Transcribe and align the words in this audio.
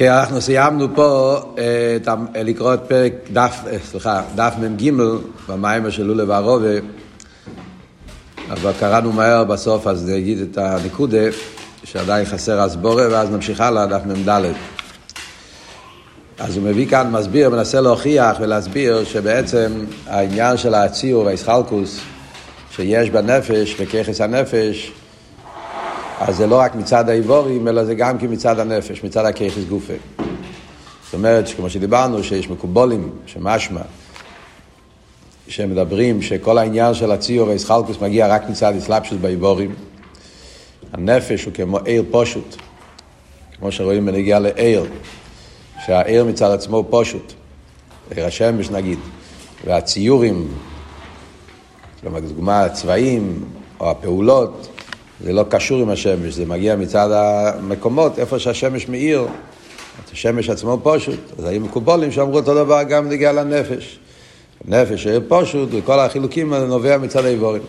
אוקיי, 0.00 0.20
אנחנו 0.20 0.40
סיימנו 0.40 0.94
פה 0.94 1.38
את, 1.96 2.08
לקרוא 2.34 2.74
את 2.74 2.80
פרק 2.88 3.12
דף, 3.32 3.60
סליחה, 3.90 4.22
דף 4.34 4.54
מ"ג 4.60 4.90
במיימר 5.48 5.90
של 5.90 6.02
לולה 6.02 6.24
והרובה, 6.28 6.78
אבל 8.50 8.72
קראנו 8.80 9.12
מהר 9.12 9.44
בסוף, 9.44 9.86
אז 9.86 10.08
נגיד 10.08 10.38
את 10.40 10.58
הנקודה, 10.58 11.18
שעדיין 11.84 12.24
חסר 12.24 12.60
הסבורה, 12.60 13.06
ואז 13.10 13.30
נמשיך 13.30 13.60
הלאה, 13.60 13.86
דף 13.86 14.00
מ"ד. 14.06 14.42
אז 16.38 16.56
הוא 16.56 16.64
מביא 16.64 16.86
כאן, 16.86 17.10
מסביר, 17.10 17.50
מנסה 17.50 17.80
להוכיח 17.80 18.36
ולהסביר 18.40 19.04
שבעצם 19.04 19.72
העניין 20.06 20.56
של 20.56 20.74
הציור 20.74 21.24
והאיסחלקוס 21.24 22.00
שיש 22.70 23.10
בנפש, 23.10 23.80
בככס 23.80 24.20
הנפש, 24.20 24.92
אז 26.20 26.36
זה 26.36 26.46
לא 26.46 26.60
רק 26.60 26.74
מצד 26.74 27.08
האיבורים, 27.08 27.68
אלא 27.68 27.84
זה 27.84 27.94
גם 27.94 28.18
כן 28.18 28.32
מצד 28.32 28.58
הנפש, 28.58 29.04
מצד 29.04 29.24
הכיחס 29.24 29.64
גופה. 29.68 29.92
זאת 31.04 31.14
אומרת, 31.14 31.48
כמו 31.56 31.70
שדיברנו, 31.70 32.24
שיש 32.24 32.50
מקובולים, 32.50 33.10
שמשמע, 33.26 33.80
שמדברים 35.48 36.22
שכל 36.22 36.58
העניין 36.58 36.94
של 36.94 37.10
הציור 37.12 37.46
והאיסחלקוס 37.46 38.00
מגיע 38.00 38.28
רק 38.28 38.48
מצד 38.48 38.76
אסלאפשוס 38.76 39.18
באיבורים. 39.20 39.74
הנפש 40.92 41.44
הוא 41.44 41.54
כמו 41.54 41.78
עיר 41.78 42.04
פושוט, 42.10 42.56
כמו 43.58 43.72
שרואים 43.72 44.06
בנגיע 44.06 44.38
לעיר, 44.38 44.84
שהעיר 45.86 46.24
מצד 46.24 46.50
עצמו 46.50 46.76
הוא 46.76 46.84
פושוט, 46.90 47.32
עיר 48.10 48.26
השמש 48.26 48.70
נגיד, 48.70 48.98
והציורים, 49.64 50.48
כלומר, 52.00 52.20
דוגמה 52.20 52.62
הצבעים 52.64 53.44
או 53.80 53.90
הפעולות, 53.90 54.79
זה 55.24 55.32
לא 55.32 55.44
קשור 55.48 55.80
עם 55.80 55.90
השמש, 55.90 56.34
זה 56.34 56.46
מגיע 56.46 56.76
מצד 56.76 57.08
המקומות, 57.12 58.18
איפה 58.18 58.38
שהשמש 58.38 58.88
מאיר. 58.88 59.26
השמש 60.12 60.50
עצמו 60.50 60.80
פשוט, 60.82 61.20
אז 61.38 61.44
היו 61.44 61.60
מקובולים 61.60 62.12
שאמרו 62.12 62.36
אותו 62.36 62.54
דבר 62.54 62.82
גם 62.82 63.08
נגיע 63.08 63.32
לנפש. 63.32 63.98
נפש 64.64 65.06
עיר 65.06 65.22
פשוט, 65.28 65.68
וכל 65.72 66.00
החילוקים 66.00 66.54
נובע 66.54 66.98
מצד 66.98 67.24
האיבורים. 67.24 67.62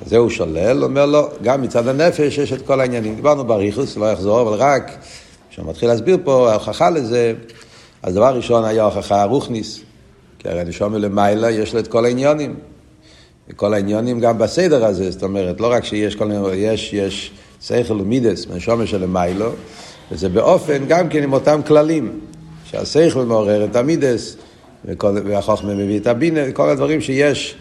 אז 0.00 0.10
זה 0.10 0.16
הוא 0.16 0.30
שולל, 0.30 0.84
אומר 0.84 1.06
לו, 1.06 1.28
גם 1.42 1.62
מצד 1.62 1.88
הנפש 1.88 2.38
יש 2.38 2.52
את 2.52 2.66
כל 2.66 2.80
העניינים. 2.80 3.14
דיברנו 3.14 3.44
בריחוס, 3.44 3.96
לא 3.96 4.12
יחזור, 4.12 4.42
אבל 4.42 4.58
רק, 4.58 4.90
כשהוא 5.50 5.66
מתחיל 5.66 5.88
להסביר 5.88 6.18
פה, 6.24 6.50
ההוכחה 6.50 6.90
לזה, 6.90 7.34
אז 8.02 8.14
דבר 8.14 8.36
ראשון 8.36 8.64
היה 8.64 8.84
הוכחה 8.84 9.24
רוחניס, 9.24 9.80
כי 10.38 10.48
הרי 10.48 10.64
נשום 10.64 10.92
מלמעלה, 10.92 11.50
יש 11.50 11.74
לו 11.74 11.80
את 11.80 11.86
כל 11.86 12.04
העניונים. 12.04 12.54
וכל 13.48 13.74
העניונים 13.74 14.20
גם 14.20 14.38
בסדר 14.38 14.84
הזה, 14.84 15.10
זאת 15.10 15.22
אומרת, 15.22 15.60
לא 15.60 15.72
רק 15.72 15.84
שיש 15.84 16.14
כל 16.14 16.24
מיני, 16.24 16.54
יש, 16.54 16.92
יש 16.92 17.30
שכל 17.62 18.00
ומידס, 18.00 18.46
מנשומה 18.46 18.86
של 18.86 19.06
מיילו, 19.06 19.50
וזה 20.12 20.28
באופן 20.28 20.86
גם 20.88 21.08
כן 21.08 21.22
עם 21.22 21.32
אותם 21.32 21.60
כללים, 21.66 22.20
שהשכל 22.64 23.24
מעורר 23.24 23.64
את 23.64 23.76
המידס, 23.76 24.36
והחוכמה 25.04 25.74
מביא 25.74 25.98
את 25.98 26.06
הבינה, 26.06 26.52
כל 26.52 26.68
הדברים 26.68 27.00
שיש, 27.00 27.54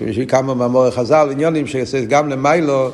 בשביל 0.00 0.28
כמה 0.28 0.54
מאמורי 0.54 0.90
חז"ל, 0.90 1.28
עניונים 1.32 1.66
שגם 1.66 2.28
למיילו 2.28 2.90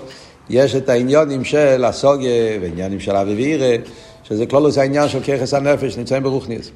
יש 0.51 0.75
את 0.75 0.89
העניונים 0.89 1.45
של 1.45 1.84
הסוגיה 1.84 2.58
ועניינים 2.62 3.01
של 3.01 3.17
אבי 3.17 3.34
ואירא, 3.34 3.77
שזה 4.25 4.47
כלולוס 4.47 4.79
העניין 4.79 5.08
של 5.08 5.20
ככס 5.20 5.55
הנפש, 5.55 5.97
נמצאים 5.97 6.23
ברוכניס. 6.23 6.70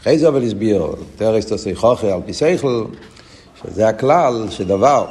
אחרי 0.00 0.18
זה 0.18 0.28
אבל 0.28 0.42
הסביר, 0.42 0.86
תרס 1.16 1.46
תעשי 1.46 1.74
חוכר 1.74 2.12
על 2.12 2.20
פי 2.26 2.32
שכל, 2.32 2.84
שזה 3.70 3.88
הכלל 3.88 4.46
שדבר 4.50 5.06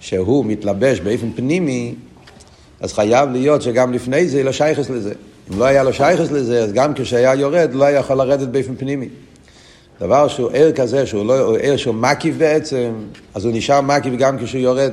שהוא 0.00 0.44
מתלבש 0.44 1.00
באופן 1.00 1.32
פנימי, 1.36 1.94
אז 2.80 2.92
חייב 2.92 3.30
להיות 3.30 3.62
שגם 3.62 3.92
לפני 3.92 4.28
זה 4.28 4.42
לא 4.42 4.52
שייכס 4.52 4.90
לזה. 4.90 5.12
אם 5.50 5.58
לא 5.58 5.64
היה 5.64 5.82
לו 5.82 5.92
שייכס 5.92 6.30
לזה, 6.30 6.62
אז 6.62 6.72
גם 6.72 6.94
כשהיה 6.94 7.34
יורד, 7.34 7.74
לא 7.74 7.84
היה 7.84 7.98
יכול 7.98 8.16
לרדת 8.16 8.48
באופן 8.48 8.76
פנימי. 8.76 9.08
דבר 10.00 10.28
שהוא 10.28 10.50
ער 10.52 10.72
כזה, 10.72 11.06
שהוא 11.06 11.26
לא, 11.26 11.56
ער 11.56 11.76
שהוא 11.76 11.94
מקיף 11.94 12.34
בעצם, 12.38 12.92
אז 13.34 13.44
הוא 13.44 13.52
נשאר 13.54 13.80
מקיף 13.80 14.14
גם 14.18 14.38
כשהוא 14.38 14.60
יורד. 14.60 14.92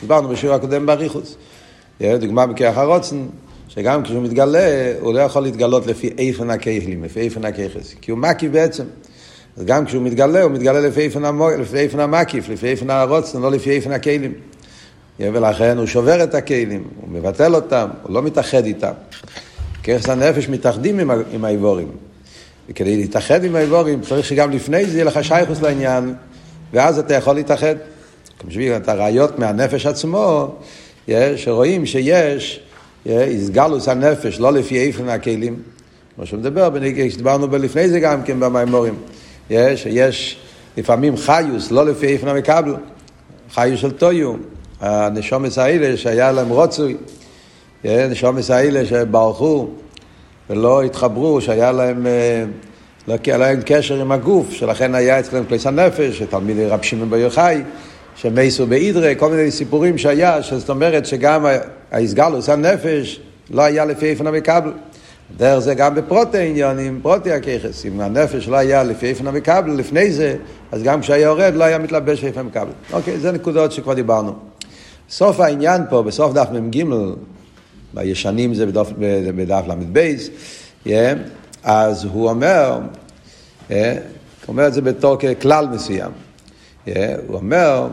דיברנו 0.00 0.28
בשיעור 0.28 0.54
הקודם 0.54 0.86
בריחוס. 0.86 1.36
דוגמה 2.00 2.46
בכיח 2.46 2.78
הרוצן, 2.78 3.26
שגם 3.68 4.02
כשהוא 4.02 4.22
מתגלה, 4.22 4.92
הוא 5.00 5.14
לא 5.14 5.20
יכול 5.20 5.42
להתגלות 5.42 5.86
לפי 5.86 6.10
איפן 6.18 6.50
הכיכלים, 6.50 7.04
לפי 7.04 7.20
איפן 7.20 7.44
הכיכס, 7.44 7.94
כי 8.00 8.10
הוא 8.10 8.18
מקיף 8.18 8.52
בעצם. 8.52 8.84
אז 9.56 9.64
גם 9.64 9.86
כשהוא 9.86 10.02
מתגלה, 10.02 10.42
הוא 10.42 10.50
מתגלה 10.50 10.80
לפי 10.80 11.00
איפן 11.76 12.00
המקיף, 12.00 12.48
לפי 12.48 12.66
איפן 12.68 12.90
הרוצן, 12.90 13.40
לא 13.40 13.50
לפי 13.50 13.70
איפן 13.70 13.92
הכלים. 13.92 14.32
ולכן 15.20 15.78
הוא 15.78 15.86
שובר 15.86 16.24
את 16.24 16.34
הכלים, 16.34 16.84
הוא 17.00 17.08
מבטל 17.10 17.54
אותם, 17.54 17.88
הוא 18.02 18.14
לא 18.14 18.22
מתאחד 18.22 18.64
איתם. 18.64 18.92
ככס 19.84 20.08
הנפש 20.08 20.48
מתאחדים 20.48 20.98
עם, 20.98 21.10
עם 21.32 21.44
האיבורים. 21.44 21.88
וכדי 22.68 22.96
להתאחד 22.96 23.44
עם 23.44 23.56
האיבורים 23.56 24.00
צריך 24.00 24.26
שגם 24.26 24.50
לפני 24.50 24.86
זה 24.86 24.92
יהיה 24.92 25.04
לך 25.04 25.24
שייכוס 25.24 25.60
לעניין, 25.62 26.14
ואז 26.72 26.98
אתה 26.98 27.14
יכול 27.14 27.34
להתאחד. 27.34 27.74
שבגלל 28.48 28.76
את 28.76 28.88
הראיות 28.88 29.38
מהנפש 29.38 29.86
עצמו, 29.86 30.54
שרואים 31.36 31.86
שיש 31.86 32.60
איסגלוס 33.06 33.88
הנפש, 33.88 34.40
לא 34.40 34.52
לפי 34.52 34.78
איפן 34.78 35.08
הכלים. 35.08 35.62
כמו 36.16 36.26
שהוא 36.26 36.40
מדבר, 36.40 36.68
דיברנו 37.16 37.56
לפני 37.56 37.88
זה 37.88 38.00
גם 38.00 38.22
כן 38.22 38.40
במימורים. 38.40 38.94
יש, 39.50 39.86
יש 39.86 40.38
לפעמים 40.76 41.16
חיוס, 41.16 41.70
לא 41.70 41.86
לפי 41.86 42.06
איפן 42.06 42.28
המקבל, 42.28 42.74
חיוס 43.54 43.80
של 43.80 43.90
טויו, 43.90 44.34
הנשומס 44.80 45.58
האלה 45.58 45.96
שהיה 45.96 46.32
להם 46.32 46.48
רוצוי, 46.48 46.96
נשומס 47.84 48.50
האלה 48.50 48.86
שברחו 48.86 49.68
ולא 50.50 50.82
התחברו, 50.82 51.40
שהיה 51.40 51.72
להם, 51.72 52.06
אה, 52.06 52.44
לא 53.08 53.14
היה 53.26 53.36
להם 53.36 53.60
קשר 53.66 54.00
עם 54.00 54.12
הגוף, 54.12 54.50
שלכן 54.50 54.94
היה 54.94 55.20
אצלם 55.20 55.44
כליס 55.44 55.66
הנפש, 55.66 56.22
תלמידי 56.22 56.66
רב 56.66 56.82
שמעון 56.82 57.10
בר 57.10 57.16
יוחאי, 57.16 57.62
שמייסו 58.16 58.66
באידרה, 58.66 59.14
כל 59.14 59.30
מיני 59.30 59.50
סיפורים 59.50 59.98
שהיה, 59.98 60.40
זאת 60.56 60.70
אומרת 60.70 61.06
שגם 61.06 61.46
האיסגלוס 61.92 62.48
הנפש 62.48 63.20
לא 63.50 63.62
היה 63.62 63.84
לפי 63.84 64.06
איפן 64.06 64.26
המקבל. 64.26 64.72
דרך 65.36 65.58
זה 65.58 65.74
גם 65.74 65.94
בפרוטי 65.94 66.38
עניונים, 66.38 67.00
פרוטי 67.02 67.32
הככס. 67.32 67.86
אם 67.86 68.00
הנפש 68.00 68.48
לא 68.48 68.56
היה 68.56 68.82
לפי 68.82 69.06
איפן 69.06 69.26
המקבל 69.26 69.70
לפני 69.70 70.12
זה, 70.12 70.36
אז 70.72 70.82
גם 70.82 71.00
כשהיה 71.00 71.22
יורד 71.22 71.54
לא 71.54 71.64
היה 71.64 71.78
מתלבש 71.78 72.24
איפן 72.24 72.40
המקבל. 72.40 72.70
אוקיי, 72.92 73.18
זה 73.18 73.32
נקודות 73.32 73.72
שכבר 73.72 73.94
דיברנו. 73.94 74.32
סוף 75.10 75.40
העניין 75.40 75.82
פה, 75.90 76.02
בסוף 76.02 76.32
דף 76.32 76.48
מ"ג, 76.52 76.84
בישנים 77.94 78.54
זה 78.54 78.66
בדף, 78.66 78.90
בדף 79.36 79.64
ל"ב, 79.68 80.14
yeah, 80.86 80.90
אז 81.64 82.04
הוא 82.04 82.28
אומר, 82.28 82.78
yeah, 83.68 83.72
הוא 83.72 83.78
אומר 84.48 84.66
את 84.66 84.74
זה 84.74 84.80
בתור 84.80 85.16
כלל 85.40 85.66
מסוים. 85.66 86.10
Yeah, 86.86 86.90
הוא 87.26 87.36
אומר, 87.36 87.88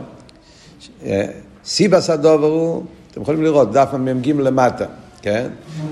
סיבס 1.66 2.10
הדובר 2.10 2.48
הוא, 2.48 2.84
אתם 3.12 3.22
יכולים 3.22 3.44
לראות, 3.44 3.72
דף 3.72 3.94
מ"ג 3.94 4.30
למטה. 4.30 4.86
כן? 5.22 5.48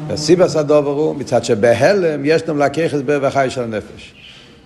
והסיבס 0.08 0.56
הדובר 0.56 0.92
הוא 0.92 1.16
מצד 1.16 1.44
שבהלם 1.44 2.26
יש 2.26 2.50
לנו 2.50 2.64
הסבר 2.64 3.20
והחי 3.22 3.48
של 3.50 3.64
הנפש. 3.64 4.14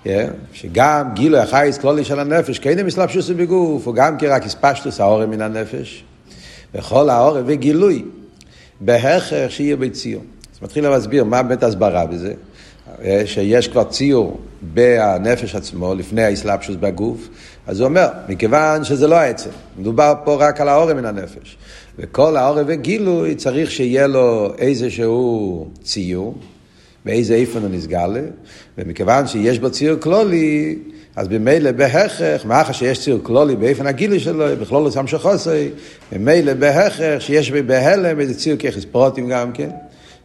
כן? 0.04 0.30
שגם 0.54 1.10
גילוי 1.14 1.40
החייס 1.40 1.78
כלולי 1.78 2.04
של 2.04 2.20
הנפש, 2.20 2.60
כאילו 2.60 2.84
מסלבשוס 2.84 3.30
בגוף, 3.30 3.88
הוא 3.88 3.96
גם 3.96 4.18
כרק 4.18 4.46
הספשטוס 4.46 5.00
העורם 5.00 5.30
מן 5.30 5.42
הנפש. 5.42 6.04
וכל 6.76 7.10
העורם 7.10 7.44
וגילוי, 7.46 8.04
בהכרח 8.82 9.32
שיהיה 9.50 9.76
בציור. 9.76 10.24
אז 10.56 10.62
מתחיל 10.62 10.90
להסביר 10.90 11.24
מה 11.24 11.44
באמת 11.44 11.64
הסברה 11.64 12.06
בזה. 12.06 12.34
שיש 13.26 13.68
כבר 13.68 13.84
ציור 13.84 14.40
בנפש 14.62 15.56
עצמו, 15.56 15.96
לפני 15.96 16.24
האסלאפשוס 16.24 16.76
בגוף, 16.80 17.28
אז 17.68 17.80
הוא 17.80 17.88
אומר, 17.88 18.08
מכיוון 18.30 18.84
שזה 18.84 19.08
לא 19.08 19.16
העצם, 19.16 19.50
מדובר 19.78 20.14
פה 20.24 20.36
רק 20.40 20.62
על 20.62 20.68
העורם 20.68 20.98
מן 20.98 21.06
הנפש. 21.06 21.58
וכל 22.00 22.38
העורם 22.38 22.64
וגילוי 22.68 23.36
צריך 23.36 23.72
שיהיה 23.72 24.08
לו 24.08 24.54
איזשהו 24.58 25.68
ציור, 25.84 26.36
באיזה 27.06 27.36
איפן 27.36 27.60
הוא 27.60 27.70
נסגל, 27.70 28.18
ומכיוון 28.78 29.28
שיש 29.28 29.60
בו 29.60 29.72
ציור 29.72 30.00
כלולי, 30.00 30.76
אז 31.16 31.28
במילא 31.28 31.72
בהכרח, 31.72 32.46
מאחר 32.46 32.72
שיש 32.72 33.00
ציור 33.00 33.20
כלולי 33.24 33.56
באיפן 33.56 33.88
הגילוי 33.88 34.20
שלו, 34.20 34.46
בכלול 34.62 34.88
לסם 34.88 35.08
שחוסי, 35.08 35.70
במילא 36.12 36.54
בהכרח 36.54 37.20
שיש 37.20 37.52
בהלם 37.52 38.20
איזה 38.20 38.34
ציור 38.34 38.58
ככס 38.58 38.86
פרוטים 38.86 39.30
גם 39.30 39.52
כן. 39.52 39.70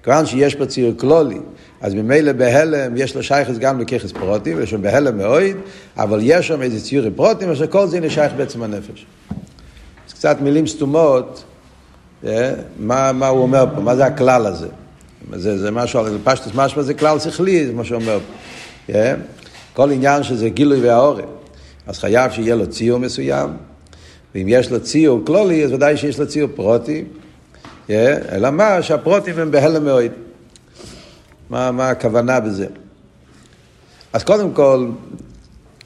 כיוון 0.03 0.27
שיש 0.27 0.55
פה 0.55 0.67
ציור 0.67 0.93
כלולי, 0.97 1.39
אז 1.81 1.95
ממילא 1.95 2.33
בהלם 2.33 2.97
יש 2.97 3.17
לו 3.17 3.23
שייכס 3.23 3.59
גם 3.59 3.81
לככס 3.81 4.13
פרוטים, 4.13 4.63
יש 4.63 4.71
שם 4.71 4.83
בהלם 4.83 5.19
מאוד, 5.19 5.43
אבל 5.97 6.21
יש 6.23 6.49
שם 6.49 6.63
איזה 6.63 6.81
ציורי 6.81 7.11
פרוטים, 7.11 7.51
אשר 7.51 7.67
כל 7.67 7.87
זה 7.87 8.01
נשייך 8.01 8.33
בעצם 8.37 8.63
הנפש. 8.63 9.07
אז 10.09 10.13
קצת 10.13 10.41
מילים 10.41 10.67
סתומות, 10.67 11.45
מה, 12.23 13.13
מה 13.13 13.29
הוא 13.29 13.43
אומר 13.43 13.65
פה, 13.75 13.81
מה 13.81 13.97
זה 13.97 14.07
הכלל 14.07 14.47
הזה? 14.47 14.69
זה, 15.33 15.59
זה 15.59 15.71
משהו, 15.71 16.05
פשטוס 16.25 16.53
משמע 16.55 16.83
זה 16.83 16.95
כלל 16.95 17.19
שכלי, 17.19 17.67
זה 17.67 17.73
מה 17.73 17.85
שהוא 17.85 18.01
אומר 18.01 18.19
פה. 18.19 18.93
אה, 18.95 19.15
כל 19.73 19.91
עניין 19.91 20.23
שזה 20.23 20.49
גילוי 20.49 20.81
והעורף, 20.81 21.25
אז 21.87 21.99
חייב 21.99 22.31
שיהיה 22.31 22.55
לו 22.55 22.67
ציור 22.67 22.99
מסוים, 22.99 23.51
ואם 24.35 24.47
יש 24.49 24.71
לו 24.71 24.81
ציור 24.81 25.21
כלולי, 25.27 25.65
אז 25.65 25.73
ודאי 25.73 25.97
שיש 25.97 26.19
לו 26.19 26.29
ציור 26.29 26.51
פרוטים. 26.55 27.05
אלא 27.91 28.51
מה? 28.51 28.83
שהפרוטים 28.83 29.39
הם 29.39 29.51
בהלם 29.51 29.85
מאוד. 29.85 30.11
מה, 31.51 31.71
מה 31.71 31.91
הכוונה 31.91 32.41
בזה? 32.41 32.67
אז 34.13 34.25
קודם 34.25 34.53
כל, 34.53 34.89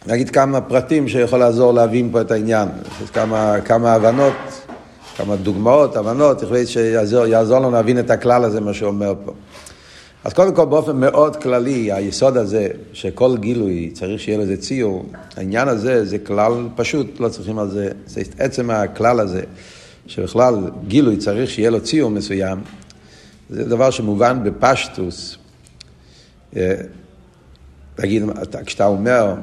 נגיד 0.07 0.31
כמה 0.31 0.61
פרטים 0.61 1.09
שיכול 1.09 1.39
לעזור 1.39 1.75
להבין 1.75 2.09
פה 2.13 2.21
את 2.21 2.31
העניין. 2.31 2.69
כמה, 3.13 3.61
כמה 3.65 3.93
הבנות, 3.93 4.35
כמה 5.25 5.37
דוגמאות, 5.37 5.97
הבנות, 5.97 6.43
החליט 6.43 6.69
שיעזור 6.69 7.59
לנו 7.59 7.71
להבין 7.71 7.99
את 7.99 8.11
הכלל 8.11 8.45
הזה, 8.45 8.61
מה 8.61 8.75
שהוא 8.75 8.89
אומר 8.89 9.15
פה. 9.25 9.33
אז 10.25 10.33
קודם 10.33 10.55
כל 10.55 10.65
באופן 10.65 10.97
מאוד 10.97 11.37
כללי, 11.37 11.93
היסוד 11.93 12.37
הזה, 12.37 12.69
שכל 12.93 13.37
גילוי 13.37 13.91
צריך 13.95 14.21
שיהיה 14.21 14.39
לזה 14.39 14.57
ציור, 14.57 15.05
העניין 15.37 15.69
הזה 15.69 16.05
זה 16.05 16.19
כלל 16.19 16.53
פשוט, 16.77 17.21
לא 17.21 17.29
צריכים 17.29 17.59
על 17.59 17.71
זה, 17.71 17.89
זה 18.07 18.21
עצם 18.39 18.71
הכלל 18.71 19.21
הזה, 19.21 19.43
שבכלל 20.07 20.71
גילוי 20.89 21.17
צריך 21.17 21.51
שיהיה 21.51 21.71
לו 21.71 21.81
ציור 21.81 22.11
מסוים, 22.11 22.59
זה 23.51 23.65
דבר 23.65 23.91
שמובן 23.91 24.41
בפשטוס. 24.45 25.39
תגיד, 27.95 28.23
אה, 28.23 28.65
כשאתה 28.67 28.87
אומר, 28.87 29.35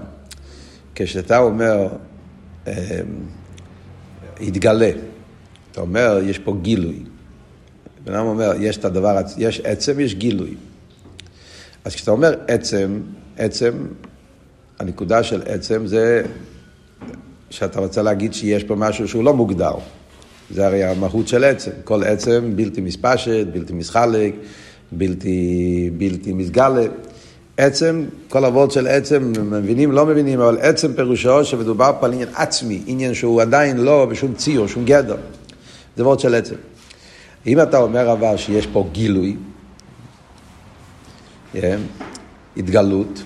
כשאתה 0.96 1.38
אומר, 1.38 1.88
התגלה, 4.42 4.86
אה, 4.86 4.92
אתה 5.78 5.86
אומר, 5.86 6.20
יש 6.24 6.40
פה 6.40 6.56
גילוי. 6.62 7.00
בן 8.04 8.14
אדם 8.14 8.26
אומר, 8.26 8.52
יש 8.60 8.78
את 8.78 8.86
הדבר, 8.86 9.18
יש 9.38 9.62
עצם, 9.64 10.00
יש 10.00 10.16
גילוי. 10.16 10.56
אז 11.86 11.96
כשאתה 11.96 12.12
אומר 12.12 12.36
עצם, 12.48 13.00
עצם, 13.38 13.72
הנקודה 14.80 15.24
של 15.24 15.42
עצם 15.46 15.88
זה 15.88 16.24
שאתה 17.50 17.80
רוצה 17.80 18.02
להגיד 18.02 18.34
שיש 18.34 18.64
פה 18.64 18.76
משהו 18.76 19.08
שהוא 19.08 19.24
לא 19.24 19.34
מוגדר. 19.34 19.72
זה 20.52 20.66
הרי 20.66 20.84
המהות 20.84 21.28
של 21.28 21.44
עצם. 21.44 21.72
כל 21.84 22.04
עצם 22.04 22.52
בלתי 22.56 22.82
מספשת, 22.82 23.48
בלתי 23.54 23.74
מסחלק, 23.74 24.36
בלתי, 24.92 25.90
בלתי 25.98 26.34
מסגלה. 26.34 26.86
עצם, 27.58 28.04
כל 28.30 28.46
אבות 28.46 28.72
של 28.72 28.88
עצם, 28.88 29.34
מבינים, 29.52 29.92
לא 29.92 30.06
מבינים, 30.06 30.40
אבל 30.40 30.58
עצם 30.62 30.94
פירושו 30.94 31.46
שמדובר 31.46 31.92
פה 32.00 32.06
על 32.06 32.14
עניין 32.14 32.30
עצמי, 32.36 32.82
עניין 32.88 33.14
שהוא 33.14 33.42
עדיין 33.42 33.78
לא 33.78 34.06
בשום 34.06 34.34
ציור, 34.34 34.68
שום 34.68 34.86
גדר. 34.86 35.18
זה 35.98 36.04
אבות 36.04 36.20
של 36.20 36.36
עצם. 36.36 36.56
אם 37.48 37.62
אתה 37.62 37.78
אומר 37.78 38.12
אבל 38.12 38.38
שיש 38.38 38.68
פה 38.68 38.88
גילוי, 38.92 39.36
yeah, 41.56 41.58
התגלות, 42.58 43.24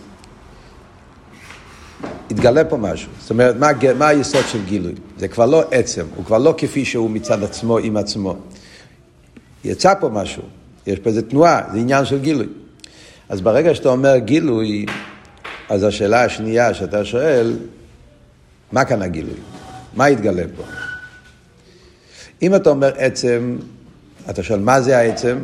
התגלה 2.32 2.66
פה 2.66 2.78
משהו. 2.78 3.12
זאת 3.20 3.30
אומרת, 3.30 3.56
מה, 3.56 3.68
מה 3.98 4.08
היסוד 4.08 4.44
של 4.48 4.66
גילוי? 4.66 4.94
זה 5.18 5.28
כבר 5.28 5.46
לא 5.46 5.64
עצם, 5.72 6.06
הוא 6.16 6.26
כבר 6.26 6.38
לא 6.38 6.54
כפי 6.58 6.86
שהוא 6.86 7.10
מצד 7.10 7.44
עצמו 7.44 7.78
עם 7.78 7.98
עצמו. 7.98 8.36
יצא 9.64 9.94
פה 10.00 10.10
משהו, 10.10 10.44
יש 10.88 11.00
פה 11.00 11.10
איזה 11.10 11.22
תנועה, 11.22 11.62
זה 11.72 11.78
עניין 11.78 12.06
של 12.06 12.20
גילוי. 12.20 12.48
אז 13.30 13.42
ברגע 13.42 13.76
שאתה 13.76 13.90
אומר 13.90 14.18
גילוי, 14.18 14.86
אז 15.70 15.84
השאלה 15.84 16.24
השנייה 16.24 16.74
שאתה 16.74 17.06
שואל, 17.06 17.58
מה 18.72 18.86
כאן 18.86 19.02
הגילוי? 19.02 19.38
מה 19.96 20.06
התגלה 20.06 20.44
פה? 20.58 20.64
אם 22.42 22.56
אתה 22.56 22.70
אומר 22.70 22.92
עצם, 22.98 23.58
אתה 24.30 24.44
שואל 24.44 24.60
מה 24.60 24.82
זה 24.82 24.98
העצם? 24.98 25.38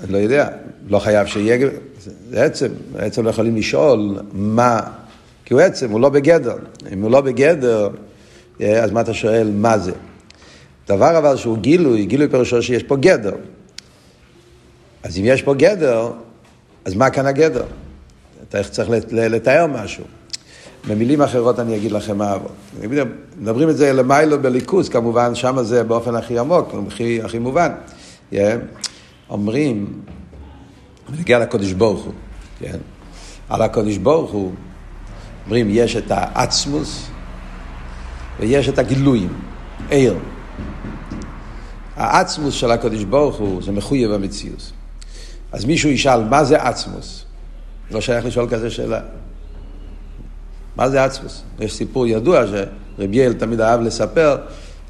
אני 0.00 0.12
לא 0.12 0.18
יודע, 0.18 0.48
לא 0.88 0.98
חייב 0.98 1.26
שיהיה, 1.26 1.68
זה 2.30 2.44
עצם, 2.44 2.68
עצם 2.98 3.24
לא 3.24 3.30
יכולים 3.30 3.56
לשאול 3.56 4.18
מה, 4.32 4.80
כי 5.44 5.54
הוא 5.54 5.60
עצם, 5.60 5.90
הוא 5.90 6.00
לא 6.00 6.08
בגדר. 6.08 6.56
אם 6.92 7.02
הוא 7.02 7.10
לא 7.10 7.20
בגדר, 7.20 7.88
אז 8.60 8.90
מה 8.90 9.00
אתה 9.00 9.14
שואל 9.14 9.50
מה 9.54 9.78
זה? 9.78 9.92
דבר 10.88 11.18
אבל 11.18 11.36
שהוא 11.36 11.58
גילוי, 11.58 12.06
גילוי 12.06 12.28
פירושו 12.28 12.62
שיש 12.62 12.82
פה 12.82 12.96
גדר. 12.96 13.34
אז 15.02 15.18
אם 15.18 15.22
יש 15.24 15.42
פה 15.42 15.54
גדר, 15.54 16.10
אז 16.84 16.94
מה 16.94 17.10
כאן 17.10 17.26
הגדר? 17.26 17.64
אתה 18.48 18.62
צריך 18.62 18.90
לתאר 19.12 19.66
משהו. 19.66 20.04
במילים 20.88 21.22
אחרות 21.22 21.58
אני 21.58 21.76
אגיד 21.76 21.92
לכם 21.92 22.18
מה 22.18 22.34
אבות. 22.34 22.52
מדברים 23.38 23.68
את 23.68 23.76
זה 23.76 23.92
למיילו 23.92 24.42
בליכוז, 24.42 24.88
כמובן, 24.88 25.34
שם 25.34 25.62
זה 25.62 25.84
באופן 25.84 26.14
הכי 26.14 26.38
עמוק, 26.38 26.74
הכי, 26.86 27.22
הכי 27.22 27.38
מובן. 27.38 27.72
Yeah. 28.32 28.36
אומרים, 29.30 30.02
ונגיע 31.10 31.38
לקודש 31.38 31.72
ברוך 31.72 32.04
הוא, 32.04 32.12
כן? 32.58 32.78
על 33.48 33.62
הקודש 33.62 33.96
ברוך 33.96 34.30
הוא, 34.30 34.52
אומרים, 35.44 35.66
יש 35.70 35.96
את 35.96 36.10
העצמוס 36.10 37.06
ויש 38.40 38.68
את 38.68 38.78
הגילויים, 38.78 39.32
עיר. 39.90 40.18
העצמוס 41.96 42.54
של 42.54 42.70
הקודש 42.70 43.02
ברוך 43.02 43.36
הוא 43.36 43.62
זה 43.62 43.72
מחויב 43.72 44.10
המציאות. 44.10 44.72
אז 45.52 45.64
מישהו 45.64 45.90
ישאל, 45.90 46.24
מה 46.24 46.44
זה 46.44 46.62
עצמוס? 46.62 47.24
לא 47.90 48.00
שייך 48.00 48.24
לשאול 48.24 48.48
כזה 48.50 48.70
שאלה. 48.70 49.00
מה 50.76 50.90
זה 50.90 51.04
עצמוס? 51.04 51.42
יש 51.60 51.74
סיפור 51.74 52.06
ידוע 52.06 52.44
שרבי 52.46 53.16
יעל 53.16 53.32
תמיד 53.32 53.60
אהב 53.60 53.80
לספר, 53.80 54.36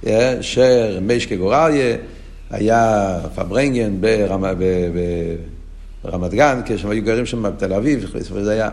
אה, 0.06 0.36
שרמש 0.40 1.26
כגורליה 1.26 1.96
היה 2.50 3.18
פברנגן 3.34 4.00
ברמת, 4.00 4.56
ברמת 6.04 6.34
גן, 6.34 6.60
כשהם 6.64 6.90
היו 6.90 7.02
גרים 7.02 7.26
שם 7.26 7.42
בתל 7.42 7.74
אביב, 7.74 8.10
וזה 8.32 8.52
היה, 8.52 8.68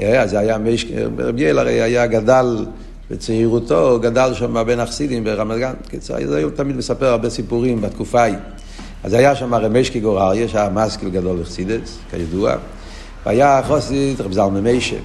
אה, 0.00 0.22
אז 0.22 0.30
זה 0.30 0.38
היה 0.38 0.58
מש... 0.58 0.86
רבי 1.18 1.42
יעל 1.42 1.58
הרי 1.58 1.82
היה 1.82 2.06
גדל 2.06 2.66
בצעירותו, 3.10 3.98
גדל 4.02 4.30
שם 4.34 4.64
בין 4.66 4.80
החסידים 4.80 5.24
ברמת 5.24 5.58
גן. 5.58 5.72
קיצור, 5.88 6.16
הוא 6.42 6.50
תמיד 6.50 6.76
מספר 6.76 7.06
הרבה 7.06 7.30
סיפורים 7.30 7.80
בתקופה 7.80 8.20
ההיא. 8.20 8.36
אז 9.04 9.12
היה 9.12 9.34
שם 9.34 9.54
רמשקי 9.54 10.00
גורליה, 10.00 10.48
שהיה 10.48 10.70
מסקיל 10.70 11.08
גדול 11.08 11.40
לחסידס, 11.40 11.98
כידוע, 12.10 12.54
והיה 13.26 13.60
חוסית 13.66 14.20
רב 14.20 14.32
זלמן 14.32 14.60
מיישה. 14.60 14.96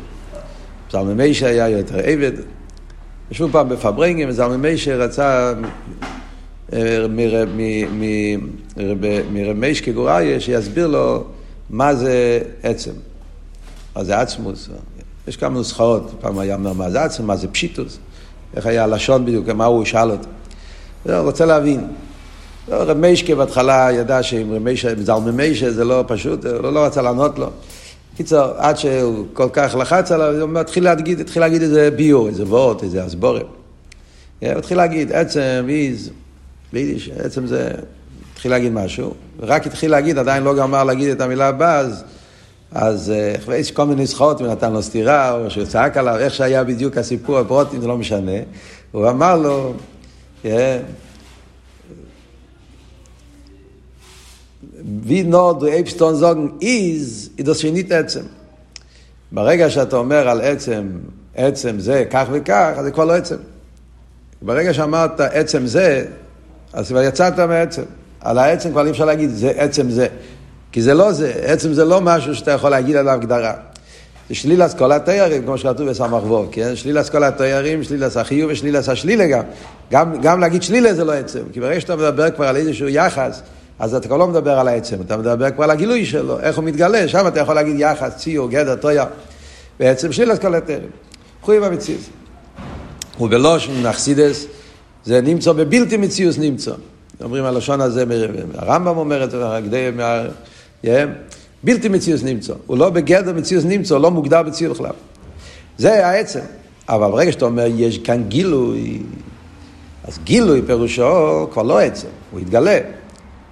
זלמן 0.92 1.18
מיישה 1.18 1.48
היה 1.48 1.70
יותר 1.70 2.00
עבד. 2.04 2.32
ישבו 3.32 3.48
פעם 3.52 3.70
בפברנגים, 3.70 4.30
וזלמן 4.30 4.62
מיישה 4.62 4.96
רצה 4.96 5.54
אה, 6.74 7.06
מרמשקי 9.32 9.92
גורליה 9.92 10.40
שיסביר 10.40 10.88
לו 10.88 11.24
מה 11.70 11.96
זה 11.96 12.40
עצם, 12.64 12.92
מה 13.96 14.04
זה 14.04 14.20
עצמוס. 14.20 14.70
יש 15.28 15.38
כמה 15.38 15.50
נוסחאות, 15.50 16.12
פעם 16.22 16.40
היה 16.40 16.56
אומר 16.56 16.74
מה 16.74 16.90
זה 16.90 17.04
עצם, 17.04 17.26
מה 17.26 17.36
זה 17.36 17.48
פשיטוס, 17.48 17.98
איך 18.56 18.66
היה 18.66 18.84
הלשון 18.84 19.26
בדיוק, 19.26 19.50
מה 19.50 19.66
הוא 19.66 19.86
שאל 19.86 20.12
אותו. 20.12 20.30
הוא 21.04 21.14
רוצה 21.14 21.46
להבין. 21.46 21.88
לא, 22.68 22.76
רב 22.76 22.98
מיישקה 22.98 23.36
בהתחלה 23.36 23.90
ידע 23.94 24.24
שעם 24.24 24.66
מיישה 25.36 25.72
זה 25.72 25.86
לא 25.86 26.04
פשוט, 26.08 26.46
הוא 26.46 26.70
לא 26.72 26.86
רצה 26.86 27.02
לענות 27.02 27.40
לו. 27.40 27.50
קיצור, 28.18 28.44
עד 28.58 28.78
שהוא 28.78 29.26
כל 29.34 29.50
כך 29.54 29.76
לחץ 29.80 30.12
עליו, 30.12 30.42
הוא 30.42 30.60
התחיל 30.60 30.84
להגיד, 30.84 31.20
התחיל 31.20 31.42
להגיד 31.42 31.62
איזה 31.62 31.92
ביור, 31.92 32.28
איזה 32.28 32.44
וורט, 32.44 32.84
איזה 32.84 33.06
אסבורם. 33.06 33.42
הוא 34.42 34.50
התחיל 34.50 34.78
להגיד, 34.78 35.12
עצם, 35.12 35.66
איז, 35.70 36.10
ביידיש, 36.74 37.10
עצם 37.10 37.48
זה, 37.48 37.72
התחיל 38.34 38.52
להגיד 38.52 38.72
משהו, 38.72 39.14
ורק 39.40 39.68
התחיל 39.68 39.92
להגיד, 39.92 40.18
עדיין 40.18 40.44
לא 40.44 40.56
גמר 40.56 40.84
להגיד 40.84 41.10
את 41.10 41.22
המילה 41.22 41.48
הבאה, 41.48 41.78
אז, 41.78 42.04
אז 42.72 43.14
יש 43.58 43.72
כל 43.72 43.86
מיני 43.86 44.02
נוסחאות, 44.02 44.42
הוא 44.42 44.48
נתן 44.48 44.74
לו 44.74 44.84
סטירה, 44.84 45.32
או 45.32 45.50
שהוא 45.52 45.66
צעק 45.66 45.98
עליו, 45.98 46.18
איך 46.18 46.34
שהיה 46.34 46.64
בדיוק 46.64 46.98
הסיפור, 46.98 47.38
הפרוטים, 47.38 47.82
זה 47.82 47.88
לא 47.88 47.98
משנה. 47.98 48.38
הוא 48.92 49.10
אמר 49.10 49.38
לו, 49.38 49.74
wie 54.88 55.24
nur 55.24 55.60
du 55.60 55.68
sagen, 56.16 56.54
is, 56.62 57.32
ist 57.38 57.48
das 57.48 57.62
שנית 57.62 57.92
עצם. 57.92 58.22
ברגע 59.32 59.70
שאתה 59.70 59.96
אומר 59.96 60.30
על 60.30 60.42
עצם, 60.42 60.88
עצם 61.36 61.80
זה 61.80 62.06
כך 62.12 62.28
וכך, 62.32 62.72
אז 62.78 62.86
זה 62.86 62.92
כבר 62.92 63.06
לא 63.06 63.16
עצם. 63.16 63.36
ברגע 64.42 64.74
שאמרת 64.74 65.20
עצם 65.20 65.66
זה, 65.66 66.06
אז 66.74 66.88
כבר 66.88 67.04
יצאת 67.04 67.40
מעצם. 67.40 67.82
על 68.22 68.38
העצם 68.38 68.72
כבר 68.72 68.86
אי 68.86 68.92
אפשר 68.92 69.06
להגיד, 69.06 69.30
זה 69.30 69.52
עצם 69.56 69.90
זה. 69.90 70.08
כי 70.72 70.82
זה 70.82 70.94
לא 70.94 71.12
זה, 71.12 71.34
עצם 71.44 71.74
זה 71.74 71.86
לא 71.86 72.02
משהו 72.02 72.36
שאתה 72.36 72.52
יכול 72.52 72.70
להגיד 72.70 72.96
עליו 72.96 73.14
הגדרה. 73.14 73.54
זה 74.30 74.36
שליל 74.36 74.66
אסכולת 74.66 75.06
תיירים, 75.06 75.44
כמו 75.44 75.58
שכתוב 75.58 75.90
בסמ"ך 75.90 76.24
וו, 76.24 76.48
כן? 76.52 76.76
שליל 76.76 77.02
אסכולת 77.02 77.38
תיירים, 77.38 77.84
שליל 77.84 78.04
החיוב 78.16 78.52
ושליל 78.52 78.76
השלילה 78.76 79.28
גם. 79.28 79.44
גם. 79.92 80.22
גם 80.22 80.40
להגיד 80.40 80.64
שלילה 80.64 80.94
זה 80.94 81.04
לא 81.04 81.14
עצם, 81.14 81.42
כי 81.54 81.60
ברגע 81.60 81.82
שאתה 81.82 81.96
מדבר 81.96 82.32
כבר 82.32 82.48
על 82.48 82.56
איזשהו 82.56 82.88
יחס, 82.88 83.42
אז 83.80 83.96
אתה 83.96 84.08
כבר 84.08 84.18
לא 84.18 84.28
מדבר 84.28 84.60
על 84.60 84.68
העצם, 84.68 85.02
אתה 85.02 85.18
מדבר 85.18 85.52
כבר 85.52 85.64
על 85.64 85.72
הגילוי 85.72 86.06
שלו, 86.06 86.40
איך 86.40 86.58
הוא 86.58 86.66
מתגלה, 86.66 87.08
שם 87.08 87.28
אתה 87.28 87.40
יכול 87.40 87.56
להגיד 87.56 87.76
יחס, 87.80 88.16
ציור, 88.16 88.50
גדר, 88.50 88.76
טויה. 88.76 89.06
בעצם 89.80 90.12
שלילת 90.12 90.42
כל 90.42 90.56
התרם. 90.56 90.90
חוי 91.42 91.60
במציאות. 91.60 92.02
ובלושן 93.20 93.72
נחסידס, 93.84 94.46
זה 95.06 95.22
נמצא 95.22 95.52
בבלתי 95.52 95.98
מציאוס 95.98 96.38
נמצא. 96.38 96.72
אומרים 97.24 97.44
הלשון 97.44 97.82
הזה, 97.82 98.04
הרמב"ם 98.54 98.98
אומר 98.98 99.24
את 99.24 99.32
זה, 99.32 101.06
בלתי 101.64 101.90
מציאוס 101.90 102.24
נמצא. 102.24 102.54
הוא 102.66 102.78
לא 102.78 102.90
בגדר 102.90 103.34
מציאוס 103.34 103.66
נמצא, 103.66 103.98
לא 103.98 104.12
מוגדר 104.12 104.44
בציור 104.44 104.74
בכלל. 104.74 104.92
זה 105.78 106.08
העצם. 106.08 106.40
אבל 106.90 107.12
ברגע 107.12 107.32
שאתה 107.32 107.46
אומר, 107.46 107.66
יש 107.76 107.98
כאן 107.98 108.24
גילוי, 108.28 109.00
אז 110.04 110.20
גילוי 110.24 110.62
פירושו 110.62 111.48
כבר 111.52 111.64
לא 111.64 111.80
עצם, 111.80 112.08
הוא 112.32 112.40
יתגלה. 112.40 112.80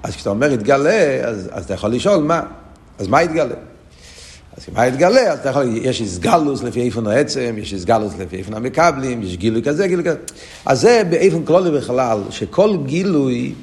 אז 0.05 0.15
כשאתה 0.15 0.29
אומר 0.29 0.51
יתגלה, 0.51 1.19
אז, 1.23 1.49
אז 1.51 1.65
אתה 1.65 1.73
יכול 1.73 1.91
לשאול 1.91 2.23
מה. 2.23 2.41
אז 2.99 3.07
מה 3.07 3.23
יתגלה? 3.23 3.55
אז 4.57 4.65
מה 4.73 4.87
יתגלה? 4.87 5.31
אז 5.31 5.39
אתה 5.39 5.49
יכול, 5.49 5.63
יש 5.81 6.01
איסגלוס 6.01 6.63
לפי 6.63 6.81
איפן 6.81 7.07
העצם, 7.07 7.55
יש 7.57 7.73
איסגלוס 7.73 8.13
לפי 8.19 8.37
איפן 8.37 8.53
המקבלים, 8.53 9.23
יש 9.23 9.37
גילוי 9.37 9.63
כזה, 9.63 9.87
גילוי 9.87 10.05
כזה. 10.05 10.17
אז 10.65 10.81
זה 10.81 11.01
באיפן 11.09 11.45
כלולי 11.45 11.71
בכלל, 11.71 12.19
שכל 12.29 12.77
גילוי, 12.85 13.53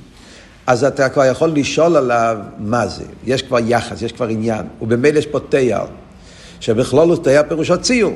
אז 0.66 0.84
אתה 0.84 1.08
כבר 1.08 1.25
יכול 1.25 1.50
לשאול 1.50 1.96
עליו 1.96 2.37
מה 2.58 2.87
זה. 2.87 3.04
יש 3.26 3.42
כבר 3.42 3.58
יחס, 3.66 4.02
יש 4.02 4.12
כבר 4.12 4.28
עניין. 4.28 4.66
ובמילא 4.82 5.18
יש 5.18 5.26
פה 5.26 5.40
תייר, 5.40 5.84
שבכלול 6.61 7.08
הוא 7.08 7.16
תייר 7.16 7.42
פירושו 7.49 7.80
ציור. 7.80 8.14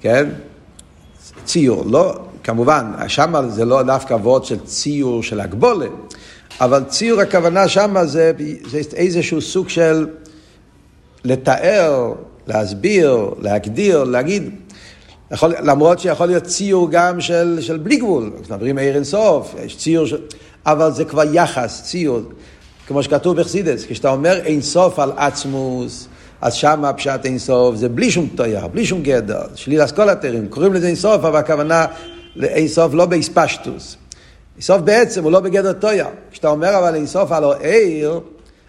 כן? 0.00 0.28
ציור, 1.44 1.84
לא, 1.86 2.14
כמובן, 2.44 2.92
שם 3.08 3.34
זה 3.48 3.64
לא 3.64 3.82
דווקא 3.82 4.14
וורד 4.14 4.44
של 4.44 4.58
ציור 4.58 5.22
של 5.22 5.40
הגבולת, 5.40 5.90
אבל 6.60 6.84
ציור 6.84 7.20
הכוונה 7.20 7.68
שם 7.68 7.96
זה, 8.04 8.32
זה 8.70 8.80
איזשהו 8.96 9.40
סוג 9.40 9.68
של 9.68 10.06
לתאר, 11.24 12.12
להסביר, 12.46 13.30
להגדיר, 13.40 14.04
להגיד. 14.04 14.50
יכול, 15.30 15.54
למרות 15.62 15.98
שיכול 15.98 16.26
להיות 16.26 16.44
ציור 16.44 16.88
גם 16.90 17.20
של, 17.20 17.58
של 17.60 17.76
בלי 17.76 17.96
גבול, 17.96 18.32
מדברים 18.40 18.78
עיר 18.78 18.94
אינסוף, 18.94 19.54
יש 19.64 19.76
ציור 19.76 20.06
של... 20.06 20.20
אבל 20.66 20.92
זה 20.92 21.04
כבר 21.04 21.34
יחס, 21.34 21.82
ציור. 21.84 22.20
כמו 22.86 23.02
שכתוב 23.02 23.40
בחסידס, 23.40 23.84
כשאתה 23.88 24.10
אומר 24.10 24.40
אינסוף 24.44 24.98
על 24.98 25.12
עצמוס, 25.16 26.08
אז 26.40 26.54
שם 26.54 26.84
הפשט 26.84 27.20
אינסוף 27.24 27.76
זה 27.76 27.88
בלי 27.88 28.10
שום 28.10 28.28
טויה, 28.34 28.68
בלי 28.68 28.86
שום 28.86 29.02
גדר, 29.02 29.42
שליל 29.54 29.84
אסכולתרים, 29.84 30.48
קוראים 30.48 30.72
לזה 30.72 30.86
אינסוף, 30.86 31.24
אבל 31.24 31.36
הכוונה 31.36 31.86
לאינסוף 32.36 32.94
לא 32.94 33.06
באספשטוס. 33.06 33.96
אינסוף 34.56 34.80
בעצם 34.80 35.24
הוא 35.24 35.32
לא 35.32 35.40
בגדר 35.40 35.72
טויה. 35.72 36.06
כשאתה 36.30 36.48
אומר 36.48 36.78
אבל 36.78 36.94
אינסוף 36.94 37.32
הלא 37.32 37.54
עיר, 37.60 38.20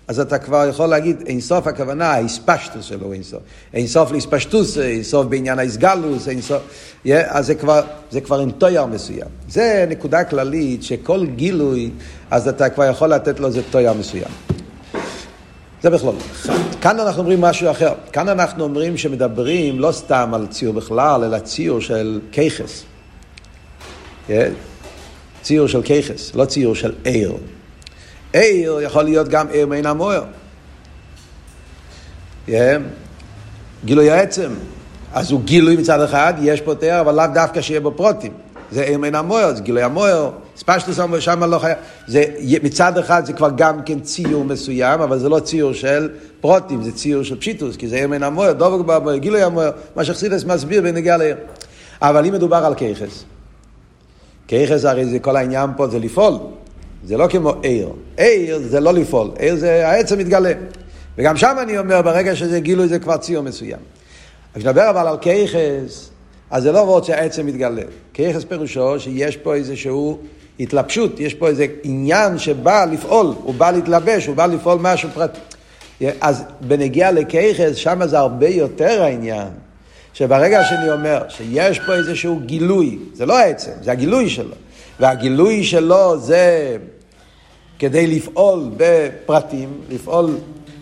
אז 0.08 0.20
אתה 0.20 0.38
כבר 0.38 0.67
יכול 0.70 0.88
להגיד, 0.88 1.24
אינסוף 1.25 1.67
הכוונה, 1.67 2.12
האספשטוס 2.12 2.86
שלו 2.86 3.13
אינסוף. 3.13 3.39
אינסוף 3.74 4.12
לאספשטוס, 4.12 4.77
אינסוף 4.77 5.25
בעניין 5.25 5.60
האיסגלוס, 5.60 6.27
אינסוף, 6.27 6.62
yeah, 7.06 7.10
אז 7.27 7.46
זה 7.46 7.56
כבר, 7.56 7.82
זה 8.12 8.22
כבר 8.22 8.39
עם 8.39 8.51
טויר 8.51 8.86
מסוים. 8.86 9.27
זה 9.50 9.86
נקודה 9.89 10.24
כללית, 10.24 10.84
שכל 10.84 11.25
גילוי, 11.25 11.91
אז 12.32 12.48
אתה 12.48 12.70
כבר 12.70 12.84
יכול 12.84 13.10
לתת 13.10 13.39
לו 13.39 13.48
איזה 13.48 13.62
טויר 13.72 13.94
מסוים. 13.94 14.32
זה 15.84 15.89
בכלל. 15.89 16.13
כאן 16.82 17.00
אנחנו 17.00 17.22
אומרים 17.22 17.41
משהו 17.41 17.72
אחר. 17.72 17.94
כאן 18.12 18.29
אנחנו 18.29 18.63
אומרים 18.63 18.98
שמדברים 18.98 19.79
לא 19.79 19.91
סתם 19.91 20.34
על 20.34 20.48
ציור 20.48 20.74
בכלל, 20.74 21.24
אלא 21.24 21.39
ציור 21.39 21.82
של 21.82 22.20
כיכס. 22.32 22.84
Yeah. 24.27 24.32
ציור 25.47 25.67
של 25.67 25.81
כיכס, 25.81 26.35
לא 26.35 26.45
ציור 26.45 26.75
של 26.75 26.93
עיר. 27.03 27.33
עיר 28.33 28.79
יכול 28.81 29.03
להיות 29.03 29.27
גם 29.27 29.47
עיר 29.47 29.67
מעין 29.67 29.85
המוער. 29.85 30.23
Yeah. 32.47 32.51
גילוי 33.85 34.11
העצם. 34.11 34.51
אז 35.13 35.31
הוא 35.31 35.41
גילוי 35.41 35.77
מצד 35.77 36.01
אחד, 36.01 36.33
יש 36.41 36.61
פה 36.61 36.75
תאר, 36.75 37.01
אבל 37.01 37.15
לאו 37.15 37.25
דווקא 37.33 37.61
שיהיה 37.61 37.79
בו 37.79 37.91
פרוטים. 37.91 38.31
זה 38.71 38.83
עיר 38.83 38.97
מעין 38.97 39.15
המוער, 39.15 39.55
זה 39.55 39.61
גילוי 39.61 39.83
המוער, 39.83 40.31
ספשטוס 40.57 40.99
המוער, 40.99 41.19
שם 41.19 41.43
לא 41.43 41.59
חייב. 41.59 41.77
זה, 42.07 42.23
מצד 42.63 42.97
אחד 42.97 43.25
זה 43.25 43.33
כבר 43.33 43.49
גם 43.55 43.83
כן 43.83 43.99
ציור 43.99 44.43
מסוים, 44.43 45.01
אבל 45.01 45.19
זה 45.19 45.29
לא 45.29 45.39
ציור 45.39 45.73
של 45.73 46.09
פרוטים, 46.41 46.83
זה 46.83 46.91
ציור 46.91 47.23
של 47.23 47.39
פשיטוס, 47.39 47.75
כי 47.75 47.87
זה 47.87 47.95
עיר 47.95 48.07
מעין 48.07 48.23
המוער, 48.23 48.53
דובק 48.53 48.85
במוער, 48.85 49.17
גילוי 49.17 49.43
המוער, 49.43 49.71
מה 49.95 50.03
שחסידס 50.03 50.43
מסביר 50.43 50.81
בנגיע 50.81 51.17
לעיר. 51.17 51.35
אבל 52.01 52.25
אם 52.25 52.33
מדובר 52.33 52.65
על 52.65 52.75
כיכס, 52.75 53.23
כיכס 54.47 54.85
הרי 54.85 55.05
זה 55.05 55.19
כל 55.19 55.35
העניין 55.35 55.69
פה 55.77 55.87
זה 55.87 55.99
לפעול. 55.99 56.33
זה 57.03 57.17
לא 57.17 57.27
כמו 57.27 57.53
עיר. 57.61 57.89
עיר 58.17 58.59
זה 58.59 58.79
לא 58.79 58.93
לפעול, 58.93 59.31
עיר 59.39 59.55
זה 59.55 59.87
העצם 59.87 60.17
מתגלה. 60.17 60.51
וגם 61.17 61.37
שם 61.37 61.55
אני 61.61 61.77
אומר, 61.77 62.01
ברגע 62.01 62.35
שזה 62.35 62.59
גילוי 62.59 62.87
זה 62.87 62.99
כבר 62.99 63.17
ציור 63.17 63.43
מסוים. 63.43 63.79
כשנדבר 64.55 64.89
אבל 64.89 65.07
על 65.07 65.17
כיכס, 65.17 66.09
אז 66.51 66.63
זה 66.63 66.71
לא 66.71 66.79
וורד 66.79 67.03
שהעצם 67.03 67.45
מתגלה. 67.45 67.81
כיכס 68.13 68.43
פירושו 68.43 68.99
שיש 68.99 69.37
פה 69.37 69.55
איזשהו 69.55 70.19
התלבשות, 70.59 71.19
יש 71.19 71.33
פה 71.33 71.47
איזה 71.47 71.65
עניין 71.83 72.37
שבא 72.37 72.85
לפעול, 72.85 73.33
הוא 73.43 73.53
בא 73.53 73.71
להתלבש, 73.71 74.25
הוא 74.25 74.35
בא 74.35 74.45
לפעול 74.45 74.77
משהו 74.81 75.09
פרטי. 75.13 75.39
אז 76.21 76.43
בנגיע 76.61 77.11
לכיכס, 77.11 77.75
שם 77.75 78.07
זה 78.07 78.19
הרבה 78.19 78.47
יותר 78.47 79.01
העניין. 79.03 79.47
שברגע 80.17 80.63
שאני 80.63 80.91
אומר 80.91 81.24
שיש 81.29 81.79
פה 81.79 81.93
איזשהו 81.93 82.39
גילוי, 82.45 83.00
זה 83.13 83.25
לא 83.25 83.38
העצם, 83.38 83.71
זה 83.81 83.91
הגילוי 83.91 84.29
שלו. 84.29 84.55
והגילוי 85.00 85.63
שלו 85.63 86.19
זה 86.19 86.77
כדי 87.79 88.07
לפעול 88.07 88.69
בפרטים, 88.77 89.69
לפעול, 89.89 90.38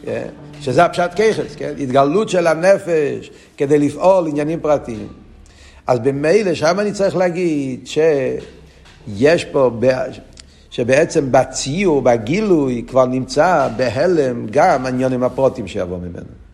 אה, 0.08 0.24
שזה 0.62 0.86
הפשט 0.86 1.12
ככס, 1.12 1.56
כן? 1.56 1.74
התגלות 1.80 2.30
של 2.30 2.48
הנפש 2.48 3.32
כדי 3.58 3.80
לפעול 3.80 4.28
עניינים 4.28 4.60
פרטיים. 4.60 5.08
אז 5.88 6.00
במילא 6.00 6.54
שם 6.54 6.80
אני 6.80 6.92
צריך 6.92 7.16
להגיד 7.16 7.88
שיש 7.88 9.46
פה, 9.46 9.72
שבעצם 10.70 11.32
בציור, 11.32 12.02
בגילוי, 12.02 12.84
כבר 12.88 13.06
נמצא 13.06 13.70
בהלם 13.78 14.48
גם 14.52 14.86
העניינים 14.86 15.24
הפרוטים 15.24 15.68
שיבוא 15.68 15.98
ממנו. 15.98 16.45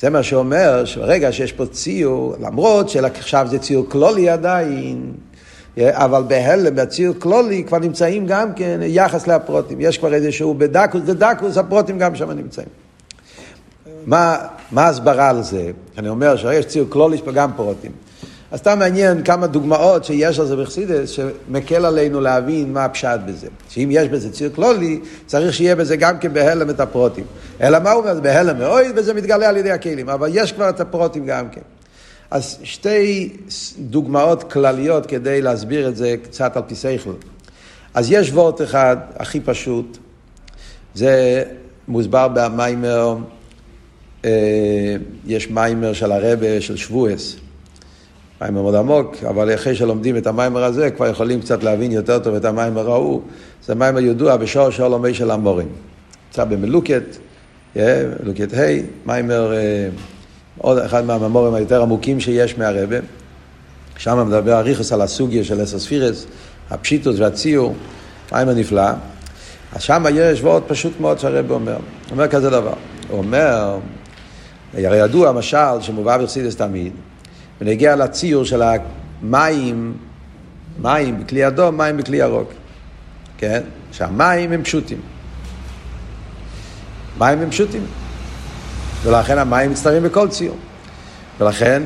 זה 0.00 0.10
מה 0.10 0.22
שאומר 0.22 0.84
שברגע 0.84 1.32
שיש 1.32 1.52
פה 1.52 1.66
ציור, 1.66 2.34
למרות 2.40 2.88
שעכשיו 2.88 3.46
זה 3.50 3.58
ציור 3.58 3.86
כלולי 3.88 4.28
עדיין, 4.28 5.12
אבל 5.78 6.22
בהלם, 6.22 6.76
בציור 6.76 7.14
כלולי, 7.18 7.64
כבר 7.64 7.78
נמצאים 7.78 8.26
גם 8.26 8.54
כן 8.54 8.80
יחס 8.82 9.26
לפרוטים. 9.26 9.80
יש 9.80 9.98
כבר 9.98 10.14
איזשהו 10.14 10.54
בדקוס, 10.54 11.00
בדקוס 11.02 11.56
הפרוטים 11.56 11.98
גם 11.98 12.14
שם 12.14 12.30
נמצאים. 12.30 12.68
מה 14.06 14.46
ההסברה 14.76 15.28
על 15.28 15.42
זה? 15.42 15.70
אני 15.98 16.08
אומר 16.08 16.36
שיש 16.36 16.66
ציור 16.66 16.86
כלולי, 16.90 17.14
יש 17.14 17.22
פה 17.22 17.32
גם 17.32 17.50
פרוטים. 17.56 17.92
אז 18.50 18.58
סתם 18.58 18.78
מעניין 18.78 19.24
כמה 19.24 19.46
דוגמאות 19.46 20.04
שיש 20.04 20.38
על 20.38 20.46
זה 20.46 20.56
בחסידס, 20.56 21.10
שמקל 21.10 21.84
עלינו 21.84 22.20
להבין 22.20 22.72
מה 22.72 22.84
הפשט 22.84 23.20
בזה. 23.26 23.46
שאם 23.68 23.88
יש 23.92 24.08
בזה 24.08 24.32
ציר 24.32 24.50
כלולי, 24.54 25.00
צריך 25.26 25.54
שיהיה 25.54 25.76
בזה 25.76 25.96
גם 25.96 26.18
כן 26.18 26.32
בהלם 26.32 26.70
את 26.70 26.80
הפרוטים. 26.80 27.24
אלא 27.60 27.78
מה 27.78 27.90
הוא 27.90 28.00
אומר? 28.00 28.20
בהלם 28.20 28.58
מאוד, 28.58 28.84
וזה 28.96 29.14
מתגלה 29.14 29.48
על 29.48 29.56
ידי 29.56 29.70
הכלים. 29.70 30.08
אבל 30.08 30.30
יש 30.32 30.52
כבר 30.52 30.68
את 30.68 30.80
הפרוטים 30.80 31.26
גם 31.26 31.48
כן. 31.48 31.60
אז 32.30 32.58
שתי 32.62 33.36
דוגמאות 33.78 34.52
כלליות 34.52 35.06
כדי 35.06 35.42
להסביר 35.42 35.88
את 35.88 35.96
זה 35.96 36.14
קצת 36.22 36.56
על 36.56 36.62
פי 36.66 36.74
שכל. 36.74 37.12
אז 37.94 38.12
יש 38.12 38.30
וורט 38.30 38.62
אחד, 38.62 38.96
הכי 39.16 39.40
פשוט, 39.40 39.98
זה 40.94 41.42
מוסבר 41.88 42.28
במיימר, 42.28 43.16
אה, 44.24 44.96
יש 45.26 45.50
מיימר 45.50 45.92
של 45.92 46.12
הרבה, 46.12 46.60
של 46.60 46.76
שבועס. 46.76 47.36
מיימר 48.40 48.62
מאוד 48.62 48.74
עמוק, 48.74 49.16
אבל 49.28 49.54
אחרי 49.54 49.74
שלומדים 49.74 50.16
את 50.16 50.26
המיימר 50.26 50.64
הזה, 50.64 50.90
כבר 50.90 51.06
יכולים 51.06 51.40
קצת 51.40 51.62
להבין 51.62 51.92
יותר 51.92 52.18
טוב 52.18 52.34
את 52.34 52.44
המיימר 52.44 52.90
ההוא. 52.90 53.20
זה 53.64 53.74
מיימר 53.74 54.00
ידוע 54.00 54.36
בשור 54.36 54.70
שור 54.70 54.88
לומי 54.88 55.14
של 55.14 55.30
המורים. 55.30 55.68
נמצא 56.28 56.44
במלוקת, 56.44 57.02
מלוקת 57.76 58.54
ה', 58.54 58.66
מיימר, 59.06 59.52
אה, 59.52 59.88
עוד 60.58 60.78
אחד 60.78 61.04
מהממורים 61.04 61.54
היותר 61.54 61.82
עמוקים 61.82 62.20
שיש 62.20 62.58
מהרבה. 62.58 62.96
שם 63.96 64.26
מדבר 64.26 64.58
אריכוס 64.58 64.92
על 64.92 65.00
הסוגיה 65.00 65.44
של 65.44 65.62
אסר 65.62 65.78
ספירס, 65.78 66.26
הפשיטוס 66.70 67.16
והציור, 67.18 67.74
מיימר 68.32 68.54
נפלא. 68.54 68.90
אז 69.72 69.82
שם 69.82 70.04
יש 70.12 70.42
ועוד 70.42 70.62
פשוט 70.66 70.92
מאוד 71.00 71.18
שהרבה 71.18 71.54
אומר. 71.54 71.76
אומר 72.10 72.28
כזה 72.28 72.50
דבר, 72.50 72.74
הוא 73.08 73.18
אומר, 73.18 73.78
הרי 74.74 74.98
ידוע 74.98 75.28
המשל 75.28 75.80
שמובא 75.80 76.16
ברסידס 76.16 76.56
תמיד, 76.56 76.92
ונגיע 77.60 77.96
לציור 77.96 78.44
של 78.44 78.62
המים, 78.62 79.92
מים 80.82 81.20
בכלי 81.20 81.46
אדום, 81.46 81.76
מים 81.76 81.96
בכלי 81.96 82.16
ירוק. 82.16 82.52
כן? 83.38 83.60
שהמים 83.92 84.52
הם 84.52 84.62
פשוטים. 84.62 85.00
מים 87.18 87.38
הם 87.38 87.50
פשוטים. 87.50 87.86
ולכן 89.02 89.38
המים 89.38 89.70
מצטרפים 89.70 90.02
בכל 90.02 90.28
ציור. 90.28 90.56
ולכן, 91.40 91.82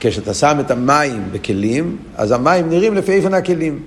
כשאתה 0.00 0.34
שם 0.34 0.56
את 0.60 0.70
המים 0.70 1.28
בכלים, 1.32 1.96
אז 2.16 2.32
המים 2.32 2.68
נראים 2.68 2.94
לפי 2.94 3.12
איפן 3.12 3.34
הכלים. 3.34 3.82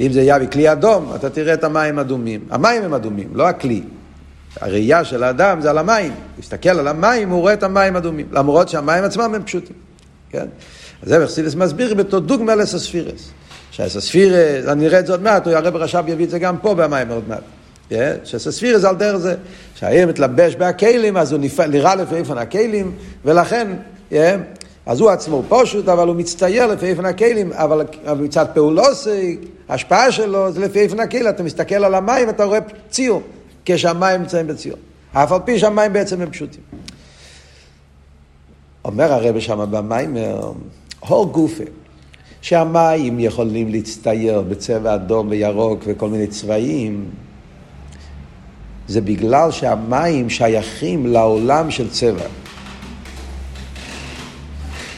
אם 0.00 0.12
זה 0.12 0.20
יהיה 0.20 0.38
בכלי 0.38 0.72
אדום, 0.72 1.12
אתה 1.14 1.30
תראה 1.30 1.54
את 1.54 1.64
המים 1.64 1.98
אדומים. 1.98 2.40
המים 2.50 2.82
הם 2.82 2.94
אדומים, 2.94 3.28
לא 3.34 3.48
הכלי. 3.48 3.82
הראייה 4.60 5.04
של 5.04 5.22
האדם 5.22 5.60
זה 5.60 5.70
על 5.70 5.78
המים. 5.78 6.12
להסתכל 6.36 6.68
על 6.68 6.88
המים, 6.88 7.30
הוא 7.30 7.40
רואה 7.40 7.52
את 7.52 7.62
המים 7.62 7.96
אדומים. 7.96 8.26
למרות 8.32 8.68
שהמים 8.68 9.04
עצמם 9.04 9.34
הם 9.34 9.42
פשוטים. 9.42 9.87
כן? 10.30 10.46
אז 11.02 11.08
זה 11.08 11.24
וחסידס 11.24 11.54
מסביר 11.54 11.94
בתור 11.94 12.20
דוגמא 12.20 12.52
לסספירס. 12.52 13.30
שהסספירס, 13.70 14.66
אני 14.68 14.86
אראה 14.86 14.98
את 14.98 15.06
זה 15.06 15.12
עוד 15.12 15.22
מעט, 15.22 15.46
הוא 15.46 15.54
הרב 15.54 15.76
רש"ב 15.76 16.04
יביא 16.08 16.24
את 16.24 16.30
זה 16.30 16.38
גם 16.38 16.58
פה 16.58 16.74
במים 16.74 17.08
עוד 17.08 17.28
מעט. 17.28 17.42
Yeah, 17.90 17.94
שסספירס 18.24 18.84
על 18.84 18.96
דרך 18.96 19.16
זה, 19.16 19.34
שהעיר 19.74 20.08
מתלבש 20.08 20.54
בהכלים, 20.54 21.16
אז 21.16 21.32
הוא 21.32 21.40
נראה 21.68 21.94
לפי 21.94 22.14
איפן 22.14 22.38
הכלים, 22.38 22.92
ולכן, 23.24 23.68
yeah, 24.10 24.14
אז 24.86 25.00
הוא 25.00 25.10
עצמו 25.10 25.42
פשוט, 25.48 25.88
אבל 25.88 26.08
הוא 26.08 26.16
מצטייר 26.16 26.66
לפי 26.66 26.86
איפן 26.86 27.04
הכלים, 27.04 27.52
אבל 27.52 27.86
מצד 28.16 28.46
פעולוסי, 28.54 29.38
ההשפעה 29.68 30.12
שלו 30.12 30.52
זה 30.52 30.60
לפי 30.60 30.80
איפן 30.80 31.00
הכלים, 31.00 31.28
אתה 31.28 31.42
מסתכל 31.42 31.84
על 31.84 31.94
המים, 31.94 32.28
אתה 32.28 32.44
רואה 32.44 32.58
ציור, 32.90 33.22
כשהמים 33.64 34.20
נמצאים 34.20 34.46
בציור. 34.46 34.78
אף 35.12 35.32
על 35.32 35.40
פי 35.44 35.58
שהמים 35.58 35.92
בעצם 35.92 36.20
הם 36.20 36.30
פשוטים. 36.30 36.62
אומר 38.88 39.12
הרב 39.12 39.40
שם 39.40 39.66
במיימר, 39.70 40.52
הור 41.00 41.32
גופה, 41.32 41.64
שהמים 42.40 43.20
יכולים 43.20 43.68
להצטייר 43.68 44.40
בצבע 44.40 44.94
אדום 44.94 45.28
וירוק 45.28 45.80
וכל 45.86 46.08
מיני 46.08 46.26
צבעים, 46.26 47.10
זה 48.88 49.00
בגלל 49.00 49.50
שהמים 49.50 50.30
שייכים 50.30 51.06
לעולם 51.06 51.70
של 51.70 51.90
צבע. 51.90 52.24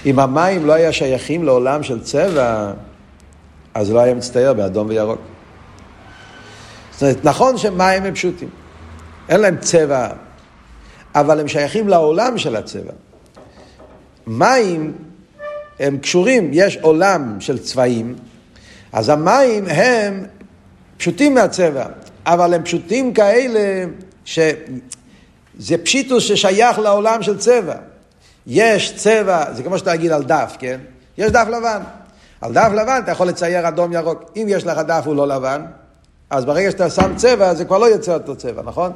אם 0.06 0.18
המים 0.18 0.66
לא 0.66 0.72
היה 0.72 0.92
שייכים 0.92 1.44
לעולם 1.44 1.82
של 1.82 2.02
צבע, 2.02 2.72
אז 3.74 3.90
לא 3.90 4.00
היה 4.00 4.14
מצטייר 4.14 4.52
באדום 4.52 4.88
וירוק. 4.88 5.20
זאת 6.92 7.02
אומרת, 7.02 7.24
נכון 7.24 7.58
שמים 7.58 8.02
הם 8.02 8.14
פשוטים, 8.14 8.48
אין 9.28 9.40
להם 9.40 9.56
צבע, 9.56 10.08
אבל 11.14 11.40
הם 11.40 11.48
שייכים 11.48 11.88
לעולם 11.88 12.38
של 12.38 12.56
הצבע. 12.56 12.92
מים 14.26 14.92
הם 15.80 15.98
קשורים, 15.98 16.50
יש 16.52 16.76
עולם 16.76 17.36
של 17.40 17.58
צבעים, 17.58 18.14
אז 18.92 19.08
המים 19.08 19.64
הם 19.66 20.24
פשוטים 20.96 21.34
מהצבע, 21.34 21.86
אבל 22.26 22.54
הם 22.54 22.62
פשוטים 22.62 23.12
כאלה 23.12 23.84
שזה 24.24 25.78
פשיטוס 25.82 26.24
ששייך 26.24 26.78
לעולם 26.78 27.22
של 27.22 27.38
צבע. 27.38 27.74
יש 28.46 28.96
צבע, 28.96 29.52
זה 29.52 29.62
כמו 29.62 29.78
שאתה 29.78 29.92
תגיד 29.96 30.12
על 30.12 30.22
דף, 30.22 30.56
כן? 30.58 30.80
יש 31.18 31.30
דף 31.30 31.46
לבן. 31.48 31.80
על 32.40 32.52
דף 32.52 32.68
לבן 32.72 33.00
אתה 33.04 33.10
יכול 33.10 33.28
לצייר 33.28 33.68
אדום 33.68 33.92
ירוק. 33.92 34.32
אם 34.36 34.46
יש 34.48 34.66
לך 34.66 34.78
דף 34.78 35.02
הוא 35.06 35.16
לא 35.16 35.28
לבן, 35.28 35.64
אז 36.30 36.44
ברגע 36.44 36.70
שאתה 36.70 36.90
שם 36.90 37.16
צבע 37.16 37.54
זה 37.54 37.64
כבר 37.64 37.78
לא 37.78 37.86
יוצא 37.86 38.14
אותו 38.14 38.36
צבע, 38.36 38.62
נכון? 38.62 38.92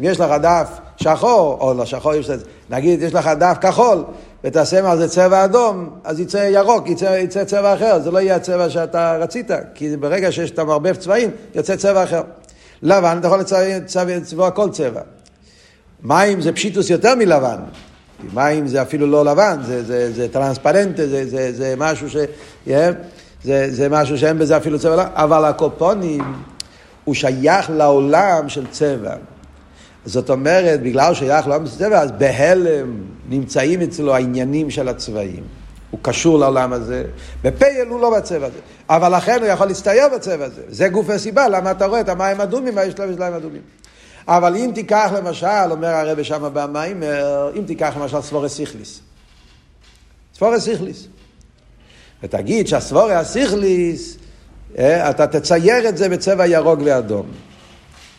אם 0.00 0.04
יש 0.04 0.20
לך 0.20 0.30
דף 0.42 0.68
שחור, 0.96 1.58
או 1.60 1.74
לא 1.74 1.84
שחור, 1.84 2.14
יש, 2.14 2.30
נגיד 2.70 3.02
יש 3.02 3.14
לך 3.14 3.26
דף 3.26 3.56
כחול, 3.60 4.04
ותעשה 4.44 4.90
על 4.90 4.98
זה 4.98 5.08
צבע 5.08 5.44
אדום, 5.44 5.90
אז 6.04 6.20
יצא 6.20 6.36
ירוק, 6.36 6.88
יצא, 6.88 7.04
יצא 7.04 7.44
צבע 7.44 7.74
אחר, 7.74 8.00
זה 8.00 8.10
לא 8.10 8.18
יהיה 8.18 8.36
הצבע 8.36 8.70
שאתה 8.70 9.16
רצית, 9.16 9.50
כי 9.74 9.96
ברגע 9.96 10.32
שיש 10.32 10.50
את 10.50 10.58
המערבב 10.58 10.94
צבעים, 10.94 11.30
יוצא 11.54 11.76
צבע 11.76 12.04
אחר. 12.04 12.22
לבן, 12.82 13.16
אתה 13.20 13.26
יכול 13.26 13.40
לצבוע 14.06 14.50
כל 14.50 14.70
צבע. 14.70 15.00
מים 16.02 16.40
זה 16.40 16.52
פשיטוס 16.52 16.90
יותר 16.90 17.14
מלבן. 17.14 17.56
מים 18.34 18.66
זה 18.66 18.82
אפילו 18.82 19.06
לא 19.06 19.24
לבן, 19.24 19.58
זה, 19.62 19.84
זה, 19.84 20.12
זה 20.12 20.28
טרנספרנטה, 20.28 21.06
זה, 21.06 21.28
זה, 21.28 21.52
זה 21.52 21.74
משהו 21.76 22.10
ש... 22.10 22.16
Yeah, 22.66 22.70
זה, 23.44 23.66
זה 23.70 23.88
משהו 23.88 24.18
שאין 24.18 24.38
בזה 24.38 24.56
אפילו 24.56 24.78
צבע, 24.78 25.06
אבל 25.12 25.44
הקופונים 25.44 26.34
הוא 27.04 27.14
שייך 27.14 27.70
לעולם 27.70 28.48
של 28.48 28.66
צבע. 28.70 29.14
זאת 30.04 30.30
אומרת, 30.30 30.82
בגלל 30.82 31.14
שייך 31.14 31.46
לעולם 31.46 31.66
של 31.66 31.78
צבע, 31.78 32.00
אז 32.00 32.12
בהלם 32.12 33.04
נמצאים 33.28 33.80
אצלו 33.80 34.14
העניינים 34.14 34.70
של 34.70 34.88
הצבעים. 34.88 35.42
הוא 35.90 36.00
קשור 36.02 36.38
לעולם 36.38 36.72
הזה, 36.72 37.04
בפייל 37.42 37.88
הוא 37.88 38.00
לא 38.00 38.18
בצבע 38.18 38.46
הזה. 38.46 38.58
אבל 38.88 39.16
לכן 39.16 39.38
הוא 39.40 39.46
יכול 39.46 39.66
להצטייר 39.66 40.08
בצבע 40.14 40.44
הזה. 40.44 40.62
זה 40.68 40.88
גוף 40.88 41.10
הסיבה, 41.10 41.48
למה 41.48 41.70
אתה 41.70 41.86
רואה 41.86 42.00
את 42.00 42.08
המים 42.08 42.40
אדומים, 42.40 42.74
מה 42.74 42.84
יש 42.84 42.94
להם 43.18 43.34
אדומים. 43.34 43.62
אבל 44.28 44.56
אם 44.56 44.70
תיקח 44.74 45.10
למשל, 45.16 45.70
אומר 45.70 45.88
הרב 45.88 46.22
שם 46.22 46.50
במים, 46.52 47.02
אם 47.56 47.62
תיקח 47.66 47.94
למשל 47.96 48.20
סבורי 48.20 48.48
סיכליס. 48.48 49.00
סבורי 50.34 50.60
סיכליס. 50.60 51.06
ותגיד 52.22 52.68
שהסבורי 52.68 53.14
הסיכליס, 53.14 54.16
אה, 54.78 55.10
אתה 55.10 55.26
תצייר 55.26 55.88
את 55.88 55.96
זה 55.96 56.08
בצבע 56.08 56.46
ירוק 56.46 56.80
ואדום. 56.84 57.26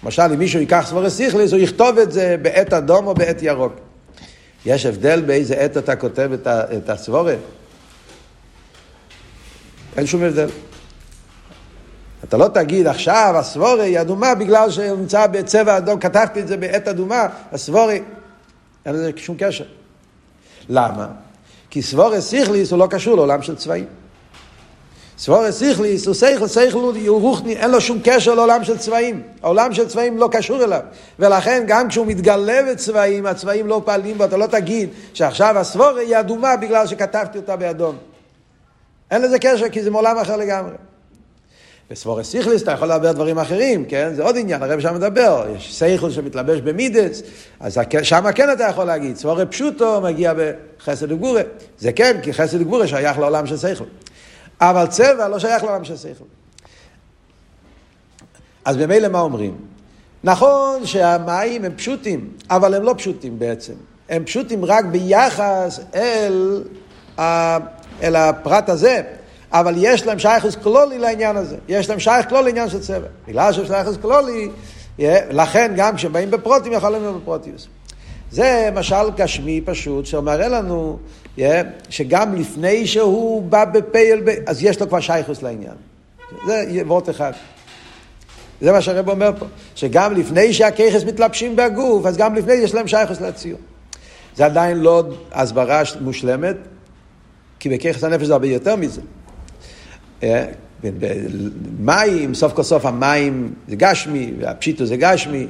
למשל, 0.03 0.21
אם 0.21 0.39
מישהו 0.39 0.59
ייקח 0.59 0.85
סבורי 0.87 1.09
סיכליס, 1.09 1.51
הוא 1.51 1.59
יכתוב 1.59 1.97
את 1.97 2.11
זה 2.11 2.35
בעת 2.41 2.73
אדום 2.73 3.07
או 3.07 3.13
בעת 3.13 3.41
ירוק. 3.41 3.73
יש 4.65 4.85
הבדל 4.85 5.21
באיזה 5.21 5.55
עת 5.55 5.77
אתה 5.77 5.95
כותב 5.95 6.29
את 6.47 6.89
הסבורי? 6.89 7.35
אין 9.97 10.05
שום 10.05 10.23
הבדל. 10.23 10.49
אתה 12.23 12.37
לא 12.37 12.47
תגיד 12.47 12.87
עכשיו 12.87 13.33
הסבורי 13.37 13.85
היא 13.85 14.01
אדומה 14.01 14.35
בגלל 14.35 14.71
שהוא 14.71 14.97
נמצא 14.97 15.27
בצבע 15.27 15.77
אדום, 15.77 15.99
כתבתי 15.99 16.39
את 16.39 16.47
זה 16.47 16.57
בעת 16.57 16.87
אדומה, 16.87 17.27
הסבורי, 17.51 18.01
אין 18.85 18.95
לזה 18.95 19.11
שום 19.15 19.35
קשר. 19.39 19.65
למה? 20.69 21.07
כי 21.69 21.81
סבורי 21.81 22.21
סיכליס 22.21 22.71
הוא 22.71 22.79
לא 22.79 22.87
קשור 22.89 23.15
לעולם 23.15 23.41
של 23.41 23.55
צבעים. 23.55 23.85
סבורי 25.19 25.51
סיכליס 25.51 26.07
הוא 26.07 26.15
סייכל, 26.15 26.47
סייכל 26.47 26.77
הוא 26.77 27.21
רוחני, 27.21 27.55
אין 27.55 27.71
לו 27.71 27.81
שום 27.81 27.99
קשר 28.03 28.35
לעולם 28.35 28.63
של 28.63 28.77
צבעים. 28.77 29.21
העולם 29.43 29.73
של 29.73 29.87
צבעים 29.87 30.17
לא 30.17 30.29
קשור 30.31 30.63
אליו. 30.63 30.79
ולכן 31.19 31.63
גם 31.67 31.87
כשהוא 31.89 32.07
מתגלה 32.07 32.61
בצבעים, 32.71 33.25
הצבעים 33.25 33.67
לא 33.67 33.81
פעלים 33.85 34.17
בו, 34.17 34.25
אתה 34.25 34.37
לא 34.37 34.47
תגיד 34.47 34.89
שעכשיו 35.13 35.57
הסבורי 35.57 36.05
היא 36.05 36.19
אדומה 36.19 36.55
בגלל 36.55 36.87
שכתבתי 36.87 37.37
אותה 37.37 37.55
באדום. 37.55 37.95
אין 39.11 39.21
לזה 39.21 39.39
קשר 39.39 39.69
כי 39.69 39.83
זה 39.83 39.91
מעולם 39.91 40.17
אחר 40.17 40.37
לגמרי. 40.37 40.73
בסבורי 41.91 42.23
סיכליס 42.23 42.63
אתה 42.63 42.71
יכול 42.71 42.87
לדבר 42.87 43.11
דברים 43.11 43.39
אחרים, 43.39 43.85
כן? 43.85 44.11
זה 44.15 44.23
עוד 44.23 44.37
עניין, 44.37 44.63
הרב 44.63 44.79
שם 44.79 44.95
מדבר, 44.95 45.45
יש 45.55 45.75
סייכל 45.77 46.11
שמתלבש 46.11 46.61
במידס, 46.61 47.21
אז 47.59 47.79
שם 48.03 48.31
כן 48.35 48.51
אתה 48.51 48.63
יכול 48.63 48.83
להגיד, 48.83 49.17
סבורי 49.17 49.45
פשוטו 49.45 50.01
מגיע 50.01 50.33
בחסד 50.33 51.11
וגבורה. 51.11 51.41
זה 51.79 51.91
כן, 51.91 52.17
כי 52.23 52.33
חסד 52.33 52.61
וגבורה 52.61 52.87
שייך 52.87 53.19
לעולם 53.19 53.45
של 53.45 53.57
סייכל. 53.57 53.83
אבל 54.61 54.87
צבע 54.87 55.27
לא 55.27 55.39
שייך 55.39 55.63
לעולם 55.63 55.83
של 55.83 55.97
סייכל. 55.97 56.23
אז 58.65 58.77
ממילא 58.77 59.07
מה 59.07 59.19
אומרים? 59.19 59.57
נכון 60.23 60.85
שהמים 60.85 61.65
הם 61.65 61.75
פשוטים, 61.75 62.29
אבל 62.49 62.73
הם 62.73 62.83
לא 62.83 62.93
פשוטים 62.97 63.39
בעצם. 63.39 63.73
הם 64.09 64.25
פשוטים 64.25 64.65
רק 64.65 64.85
ביחס 64.85 65.79
אל, 65.95 66.63
אל 68.03 68.15
הפרט 68.15 68.69
הזה. 68.69 69.01
אבל 69.51 69.73
יש 69.77 70.05
להם 70.05 70.19
שייכוס 70.19 70.55
כלולי 70.55 70.99
לעניין 70.99 71.37
הזה. 71.37 71.57
יש 71.67 71.89
להם 71.89 71.99
שייך 71.99 72.29
כלולי 72.29 72.43
לעניין 72.43 72.69
של 72.69 72.79
צבע. 72.79 73.07
בגלל 73.27 73.53
שיש 73.53 73.67
שייכוס 73.67 73.97
כלולי, 74.01 74.49
לכן 75.31 75.73
גם 75.75 75.95
כשהם 75.95 76.13
באים 76.13 76.31
בפרוטים 76.31 76.73
יכולים 76.73 77.01
להיות 77.01 77.21
בפרוטיוס. 77.21 77.67
זה 78.31 78.69
משל 78.73 79.09
גשמי 79.15 79.61
פשוט 79.65 80.05
שמראה 80.05 80.47
לנו 80.47 80.99
שגם 81.89 82.35
לפני 82.35 82.87
שהוא 82.87 83.43
בא 83.43 83.65
בפייל, 83.65 84.23
אז 84.45 84.63
יש 84.63 84.79
לו 84.79 84.87
כבר 84.87 84.99
שייכוס 84.99 85.43
לעניין. 85.43 85.75
זה 86.45 86.63
וורט 86.85 87.09
אחד. 87.09 87.31
זה 88.61 88.71
מה 88.71 88.81
שהרב 88.81 89.09
אומר 89.09 89.31
פה, 89.39 89.45
שגם 89.75 90.13
לפני 90.13 90.53
שהככס 90.53 91.03
מתלבשים 91.03 91.55
בגוף, 91.55 92.05
אז 92.05 92.17
גם 92.17 92.35
לפני 92.35 92.53
יש 92.53 92.73
להם 92.73 92.87
שייכוס 92.87 93.21
לציור. 93.21 93.59
זה 94.35 94.45
עדיין 94.45 94.77
לא 94.77 95.03
הסברה 95.31 95.81
מושלמת, 96.01 96.55
כי 97.59 97.69
בככס 97.69 98.03
הנפש 98.03 98.25
זה 98.25 98.33
הרבה 98.33 98.47
יותר 98.47 98.75
מזה. 98.75 99.01
מים, 101.79 102.33
סוף 102.33 102.53
כל 102.53 102.63
סוף 102.63 102.85
המים 102.85 103.53
זה 103.67 103.75
גשמי, 103.75 104.33
והפשיטו 104.39 104.85
זה 104.85 104.95
גשמי. 104.97 105.47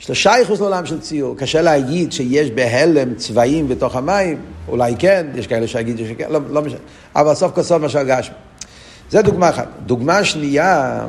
יש 0.00 0.08
לו 0.08 0.14
שייכוס 0.14 0.60
לעולם 0.60 0.86
של 0.86 1.00
ציור. 1.00 1.36
קשה 1.36 1.62
להגיד 1.62 2.12
שיש 2.12 2.50
בהלם 2.50 3.14
צבעים 3.14 3.68
בתוך 3.68 3.96
המים, 3.96 4.40
אולי 4.68 4.94
כן, 4.98 5.26
יש 5.34 5.46
כאלה 5.46 5.66
שיגידו 5.66 6.02
שכן, 6.08 6.26
לא, 6.30 6.40
לא 6.50 6.62
משנה. 6.62 6.78
אבל 7.16 7.34
סוף 7.34 7.52
כל 7.54 7.62
סוף 7.62 7.82
משל 7.82 8.02
גשמי. 8.02 8.34
זה 9.10 9.22
דוגמה 9.22 9.48
אחת. 9.48 9.68
דוגמה 9.86 10.24
שנייה, 10.24 11.00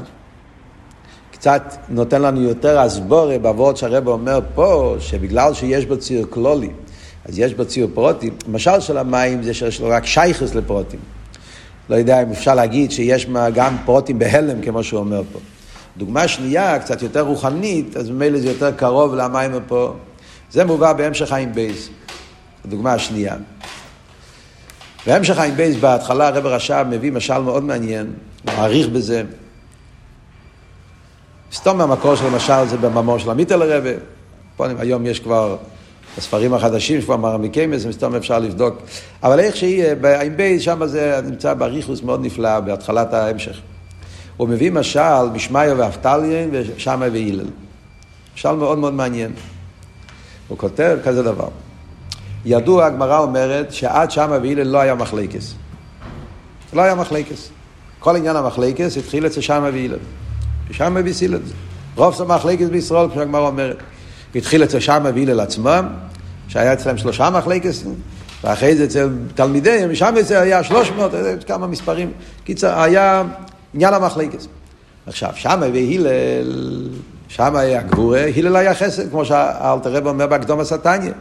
קצת 1.32 1.76
נותן 1.89 2.21
לנו 2.21 2.41
יותר 2.41 2.80
הסבורה 2.80 3.39
בעבוד 3.39 3.78
שהרבא 3.78 4.12
אומר 4.12 4.39
פה, 4.56 4.95
שבגלל 5.00 5.54
שיש 5.54 5.86
בו 5.86 5.97
ציור 5.97 6.26
כלולי, 6.30 6.69
אז 7.26 7.39
יש 7.39 7.54
בו 7.54 7.65
ציור 7.65 7.89
פרוטים. 7.93 8.34
המשל 8.47 8.80
של 8.80 8.97
המים 8.97 9.43
זה 9.43 9.54
שיש 9.54 9.82
לו 9.82 9.88
רק 9.89 10.06
שייכוס 10.06 10.56
לפרוטים. 10.56 11.00
לא 11.89 11.95
יודע 11.95 12.23
אם 12.23 12.32
אפשר 12.32 12.56
להגיד 12.56 12.91
שיש 12.91 13.28
גם 13.54 13.78
פרוטים 13.86 14.19
בהלם, 14.19 14.62
כמו 14.62 14.84
שהוא 14.84 15.00
אומר 15.00 15.21
פה. 15.34 15.39
דוגמה 15.97 16.27
שנייה, 16.27 16.79
קצת 16.79 17.01
יותר 17.01 17.21
רוחנית, 17.21 17.97
אז 17.97 18.10
ממילא 18.10 18.39
זה 18.39 18.47
יותר 18.47 18.71
קרוב 18.71 19.15
למים 19.15 19.51
פה. 19.67 19.93
זה 20.51 20.65
מובא 20.65 20.93
בהמשך 20.93 21.29
חיים 21.29 21.53
בייס, 21.53 21.89
הדוגמה 22.65 22.93
השנייה. 22.93 23.36
בהמשך 25.07 25.36
חיים 25.36 25.55
בייס, 25.55 25.75
בהתחלה 25.75 26.27
הרב 26.27 26.45
רש"ב 26.45 26.86
מביא 26.89 27.12
משל 27.12 27.38
מאוד 27.38 27.63
מעניין, 27.63 28.13
מעריך 28.45 28.88
בזה. 28.88 29.23
סתום 31.53 31.77
מהמקור 31.77 32.15
של 32.15 32.25
המשל 32.25 32.67
זה 32.67 32.77
במאמור 32.77 33.17
של 33.17 33.29
עמית 33.29 33.51
אל 33.51 33.62
הרבה. 33.62 33.89
פה 34.57 34.65
היום 34.79 35.05
יש 35.05 35.19
כבר 35.19 35.57
הספרים 36.17 36.53
החדשים 36.53 37.01
שכבר 37.01 37.17
מעמיקים 37.17 37.71
בזה, 37.71 37.89
מסתם 37.89 38.15
אפשר 38.15 38.39
לבדוק. 38.39 38.75
אבל 39.23 39.39
איך 39.39 39.55
שהיא, 39.55 39.93
בעין 39.93 40.38
בייס, 40.38 40.62
שם 40.62 40.86
זה 40.86 41.19
נמצא 41.25 41.53
באריכות 41.53 42.03
מאוד 42.03 42.25
נפלא, 42.25 42.60
בהתחלת 42.60 43.13
ההמשך. 43.13 43.62
הוא 44.38 44.50
מביא 44.50 44.71
משל 44.71 45.30
משמעיה 45.34 45.73
ואבטליון 45.77 46.49
ושמאי 46.51 47.06
והלל. 47.12 47.45
משל 48.36 48.52
מאוד 48.52 48.78
מאוד 48.78 48.93
מעניין. 48.93 49.32
הוא 50.47 50.58
כותב 50.58 50.97
כזה 51.04 51.23
דבר. 51.23 51.47
ידוע, 52.45 52.86
הגמרא 52.86 53.19
אומרת 53.19 53.73
שעד 53.73 54.12
שמאי 54.12 54.38
והלל 54.41 54.67
לא 54.67 54.78
היה 54.78 54.95
מחלוקת. 54.95 55.53
לא 56.73 56.82
היה 56.82 56.95
מחלוקת. 56.95 57.49
כל 58.00 58.15
עניין 58.15 58.36
המחלוקת 58.36 58.97
התחיל 58.97 59.26
אצל 59.26 59.41
שמאי 59.41 59.69
והלל. 59.73 59.99
ושמה 60.69 61.00
והסיל 61.06 61.36
את 61.36 61.47
זה. 61.47 61.54
רוב 61.95 62.21
המחלקס 62.21 62.67
בישראל, 62.67 63.08
כמו 63.08 63.15
שהגמרא 63.15 63.47
אומרת. 63.47 63.78
התחיל 64.36 64.63
אצל 64.63 64.80
שמה 64.80 65.10
והילל 65.13 65.39
עצמם, 65.39 65.88
שהיה 66.47 66.73
אצלם 66.73 66.97
שלושה 66.97 67.30
מחלקס, 67.30 67.84
ואחרי 68.43 68.76
זה 68.76 68.84
אצל 68.84 69.10
תלמידיהם, 69.36 69.95
שם 69.95 70.15
זה 70.21 70.39
היה 70.39 70.63
300, 70.63 71.12
כמה 71.47 71.67
מספרים. 71.67 72.12
קיצר, 72.43 72.82
היה 72.82 73.23
עניין 73.73 73.93
המחלקס. 73.93 74.47
עכשיו, 75.08 75.30
שם 75.36 75.60
והילל, 75.62 76.88
שם 77.27 77.56
היה 77.56 77.82
גבורה, 77.82 78.25
הלל 78.36 78.56
היה 78.56 78.73
חסד, 78.73 79.10
כמו 79.10 79.25
שאלתר 79.25 79.93
רב 79.93 80.08
אומר 80.08 80.27
בהקדום 80.27 80.60
השטניה. 80.60 81.13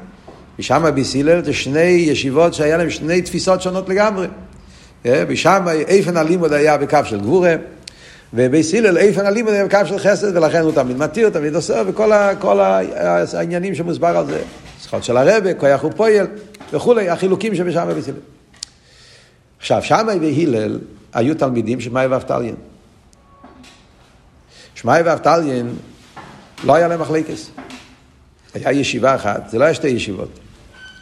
ושם 0.59 0.85
בסילל 0.95 1.45
זה 1.45 1.53
שני 1.53 1.81
ישיבות 1.81 2.55
שהיה 2.55 2.77
להם 2.77 2.91
שני 2.91 3.23
תפיסות 3.23 3.63
שונות 3.63 3.89
לגמרי. 3.89 4.27
אה, 5.07 5.25
ושם 5.29 5.67
איפן 5.89 6.17
הלימוד 6.17 6.53
היה 6.53 6.79
בקו 6.79 6.99
של 7.05 7.21
גבורה, 7.21 7.55
ובסילל 8.35 8.99
איפן 8.99 9.27
הלימוד 9.27 9.53
היה 9.53 9.67
בקו 9.67 9.79
של 9.85 9.99
חסד, 9.99 10.37
ולכן 10.37 10.61
הוא 10.61 10.73
תמיד 10.73 10.97
מתיר, 10.97 11.31
תמיד 11.31 11.55
עושה, 11.55 11.83
וכל 11.87 12.13
ה, 12.13 12.31
כל 12.39 12.61
העניינים 12.61 13.75
שמוסבר 13.75 14.17
על 14.17 14.27
זה. 14.27 14.43
זכות 14.83 15.05
של 15.05 15.17
הרבה, 15.17 15.55
כוח 15.55 15.85
ופועל, 15.85 16.27
וכולי, 16.73 17.09
החילוקים 17.09 17.55
שבשם 17.55 17.89
בסילל. 17.99 18.17
עכשיו, 19.59 19.83
שמאי 19.83 20.19
והלל 20.19 20.79
היו 21.17 21.35
תלמידים 21.35 21.81
של 21.81 21.91
מאי 21.91 22.07
ואבטליין. 22.07 22.55
שמאי 24.75 25.03
ואבטליין 25.03 25.75
לא 26.65 26.75
היה 26.75 26.89
להם 26.89 27.01
מחלקס. 27.01 27.51
היה 28.55 28.73
ישיבה 28.73 29.15
אחת, 29.15 29.51
זה 29.51 29.59
לא 29.59 29.65
היה 29.65 29.75
שתי 29.75 29.89
ישיבות. 29.89 30.29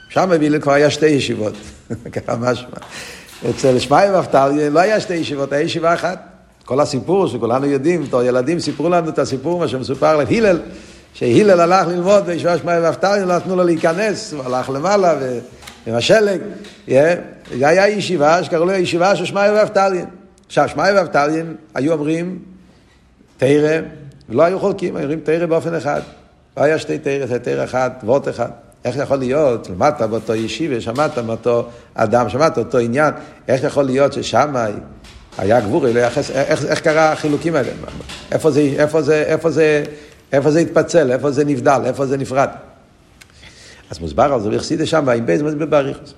שם 0.08 0.26
בווילן 0.28 0.60
כבר 0.60 0.72
היה 0.72 0.90
שתי 0.90 1.06
ישיבות, 1.06 1.54
ככה 2.14 2.36
משמע. 2.36 2.68
אצל 3.50 3.78
שמאי 3.78 4.10
ואבטליה 4.10 4.70
לא 4.70 4.80
היה 4.80 5.00
שתי 5.00 5.14
ישיבות, 5.14 5.52
היה 5.52 5.62
ישיבה 5.62 5.94
אחת. 5.94 6.22
כל 6.64 6.80
הסיפור 6.80 7.26
שכולנו 7.26 7.66
יודעים, 7.66 8.04
בתור 8.04 8.22
ילדים 8.22 8.60
סיפרו 8.60 8.88
לנו 8.88 9.08
את 9.08 9.18
הסיפור, 9.18 9.58
מה 9.58 9.68
שמסופר 9.68 10.06
על 10.06 10.26
הלל, 10.30 10.60
שהלל 11.14 11.60
הלך 11.60 11.86
ללמוד 11.88 12.24
בישיבה 12.24 12.58
שמאי 12.58 12.80
ואבטליה, 12.80 13.24
לא 13.24 13.36
נתנו 13.36 13.56
לו 13.56 13.64
להיכנס, 13.64 14.32
הוא 14.32 14.44
הלך 14.44 14.70
למעלה 14.70 15.14
עם 15.86 15.94
השלג. 15.94 16.40
זה 16.86 17.18
היה 17.68 17.88
ישיבה 17.88 18.44
שקראו 18.44 18.64
לה 18.64 18.78
ישיבה 18.78 19.16
של 19.16 19.24
שמאי 19.24 19.50
ואבטליה. 19.50 20.04
עכשיו, 20.46 20.68
שמאי 20.68 20.92
ואבטליה 20.92 21.44
היו 21.74 21.92
אומרים 21.92 22.38
תרא, 23.36 23.80
ולא 24.28 24.42
היו 24.42 24.60
חולקים, 24.60 24.96
היו 24.96 25.02
אומרים 25.02 25.20
תרא 25.20 25.46
באופן 25.46 25.74
אחד. 25.74 26.00
לא 26.56 26.62
היה 26.62 26.78
שתי 26.78 26.98
תורה, 26.98 27.26
זה 27.26 27.38
תורה 27.38 27.64
אחת, 27.64 28.00
וורט 28.04 28.28
אחד. 28.28 28.48
איך 28.84 28.96
יכול 28.96 29.16
להיות, 29.16 29.70
למדת 29.70 30.02
באותו 30.02 30.34
ישיבה, 30.34 30.80
שמעת 30.80 31.18
מאותו 31.18 31.68
אדם, 31.94 32.28
שמעת 32.28 32.58
אותו 32.58 32.78
עניין, 32.78 33.14
איך 33.48 33.64
יכול 33.64 33.84
להיות 33.84 34.12
ששם 34.12 34.56
היה 35.38 35.60
גבורה, 35.60 35.92
לא 35.92 36.00
איך, 36.00 36.18
איך, 36.64 36.80
קרה 36.80 37.12
החילוקים 37.12 37.56
האלה? 37.56 37.68
זה, 38.50 38.60
זה, 39.10 39.26
זה, 39.50 39.84
איפה 40.32 40.50
זה 40.50 40.58
התפצל, 40.58 41.12
איפה 41.12 41.30
זה 41.30 41.44
נבדל, 41.44 41.80
איפה 41.84 42.06
זה 42.06 42.16
נפרד? 42.16 42.48
אז 43.94 43.98
מוסבר 43.98 44.32
על 44.32 44.40
זה 44.40 44.50
בחסידות 44.50 44.86
שם, 44.86 45.08
עין 45.08 45.26
בייס 45.26 45.42
מוסבר 45.42 45.66
באריכות. 45.66 46.14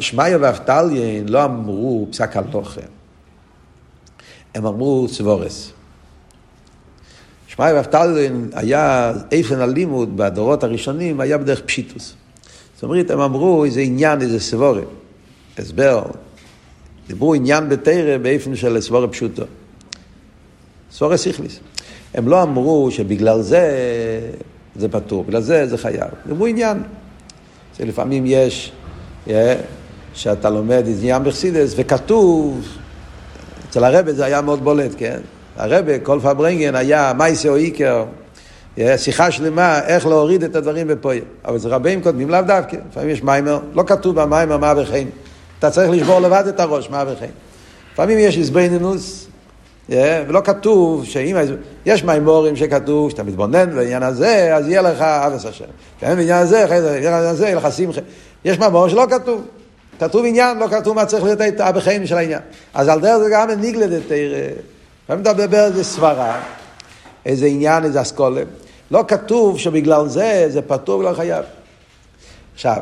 שמעיה 0.00 0.38
ואבטליון 0.40 1.28
לא 1.28 1.44
אמרו 1.44 2.06
פסק 2.10 2.36
הלכה, 2.36 2.80
הם 4.54 4.66
אמרו 4.66 5.06
סבורס. 5.08 5.72
שמאי 7.46 7.72
ואפטלין 7.72 8.50
היה 8.52 9.12
איפן 9.32 9.60
הלימוד 9.60 10.16
בדורות 10.16 10.64
הראשונים, 10.64 11.20
היה 11.20 11.38
בדרך 11.38 11.60
פשיטוס. 11.60 12.14
זאת 12.74 12.82
אומרת, 12.82 13.10
הם 13.10 13.20
אמרו 13.20 13.64
איזה 13.64 13.80
עניין, 13.80 14.20
איזה 14.20 14.40
סבורה, 14.40 14.82
הסבר. 15.58 16.04
דיברו 17.06 17.34
עניין 17.34 17.68
בתרא 17.68 18.18
באיפן 18.18 18.56
של 18.56 18.80
סבורה 18.80 19.08
פשוטו. 19.08 19.42
סבורה 20.92 21.16
סיכליס. 21.16 21.60
הם 22.14 22.28
לא 22.28 22.42
אמרו 22.42 22.90
שבגלל 22.90 23.42
זה 23.42 23.60
זה 24.76 24.88
פטור, 24.88 25.24
בגלל 25.24 25.40
זה 25.40 25.66
זה 25.66 25.78
חייב. 25.78 26.10
דיברו 26.26 26.46
עניין. 26.46 26.82
שלפעמים 27.76 28.24
יש, 28.26 28.72
yeah, 29.26 29.30
שאתה 30.14 30.50
לומד 30.50 30.84
עניין 30.86 31.24
בחסידס, 31.24 31.74
וכתוב, 31.76 32.66
אצל 33.70 33.84
הרבי 33.84 34.12
זה 34.12 34.24
היה 34.24 34.40
מאוד 34.40 34.64
בולט, 34.64 34.90
כן? 34.96 35.20
הרבה, 35.56 35.98
כל 35.98 36.18
פברנגן 36.22 36.74
היה 36.74 37.12
מייסה 37.16 37.48
או 37.48 37.56
איקר, 37.56 38.04
שיחה 38.96 39.30
שלמה 39.30 39.80
איך 39.86 40.06
להוריד 40.06 40.44
את 40.44 40.56
הדברים 40.56 40.88
בפועל. 40.88 41.18
אבל 41.44 41.58
זה 41.58 41.68
רבים 41.68 42.02
קודמים 42.02 42.30
לאו 42.30 42.42
דווקא, 42.42 42.76
לפעמים 42.90 43.10
יש 43.10 43.22
מיימר, 43.22 43.58
לא 43.74 43.84
כתוב 43.86 44.20
במיימר 44.20 44.58
מה 44.58 44.74
וכן. 44.76 45.06
אתה 45.58 45.70
צריך 45.70 45.90
לשבור 45.90 46.20
לבד 46.20 46.44
את 46.48 46.60
הראש, 46.60 46.90
מה 46.90 47.04
וכן. 47.06 47.30
לפעמים 47.92 48.18
יש 48.18 48.38
איזבנינוס, 48.38 49.26
ולא 49.88 50.40
כתוב 50.44 51.04
שאם... 51.04 51.36
יש 51.86 52.04
מיימורים 52.04 52.56
שכתוב 52.56 53.10
שאתה 53.10 53.22
מתבונן 53.22 53.74
בעניין 53.76 54.02
הזה, 54.02 54.56
אז 54.56 54.68
יהיה 54.68 54.82
לך 54.82 55.00
אבס 55.00 55.46
השם. 55.46 55.64
כן, 56.00 56.16
בעניין 56.16 56.38
הזה, 56.38 56.66
בעניין 56.68 57.14
הזה, 57.14 57.44
יהיה 57.44 57.56
לך 57.56 57.72
שמחה. 57.72 58.00
יש 58.44 58.58
מאמור 58.58 58.88
שלא 58.88 59.06
כתוב. 59.10 59.44
כתוב 60.00 60.24
עניין, 60.26 60.58
לא 60.58 60.68
כתוב 60.68 60.96
מה 60.96 61.06
צריך 61.06 61.24
להיות 61.24 61.60
הבחיים 61.60 62.06
של 62.06 62.16
העניין. 62.16 62.40
אז 62.74 62.88
על 62.88 63.00
דרך 63.00 63.18
זה 63.18 63.30
גם 63.32 63.50
ניגלדת 63.50 64.02
לפעמים 65.04 65.22
אתה 65.22 65.32
מדבר 65.32 65.64
איזה 65.64 65.84
סברה, 65.84 66.40
איזה 67.26 67.46
עניין, 67.46 67.84
איזה 67.84 68.00
אסכולה. 68.00 68.42
לא 68.90 69.04
כתוב 69.08 69.58
שבגלל 69.58 70.08
זה 70.08 70.46
זה 70.48 70.62
פטור 70.62 70.98
ולא 70.98 71.14
חייב. 71.14 71.44
עכשיו, 72.54 72.78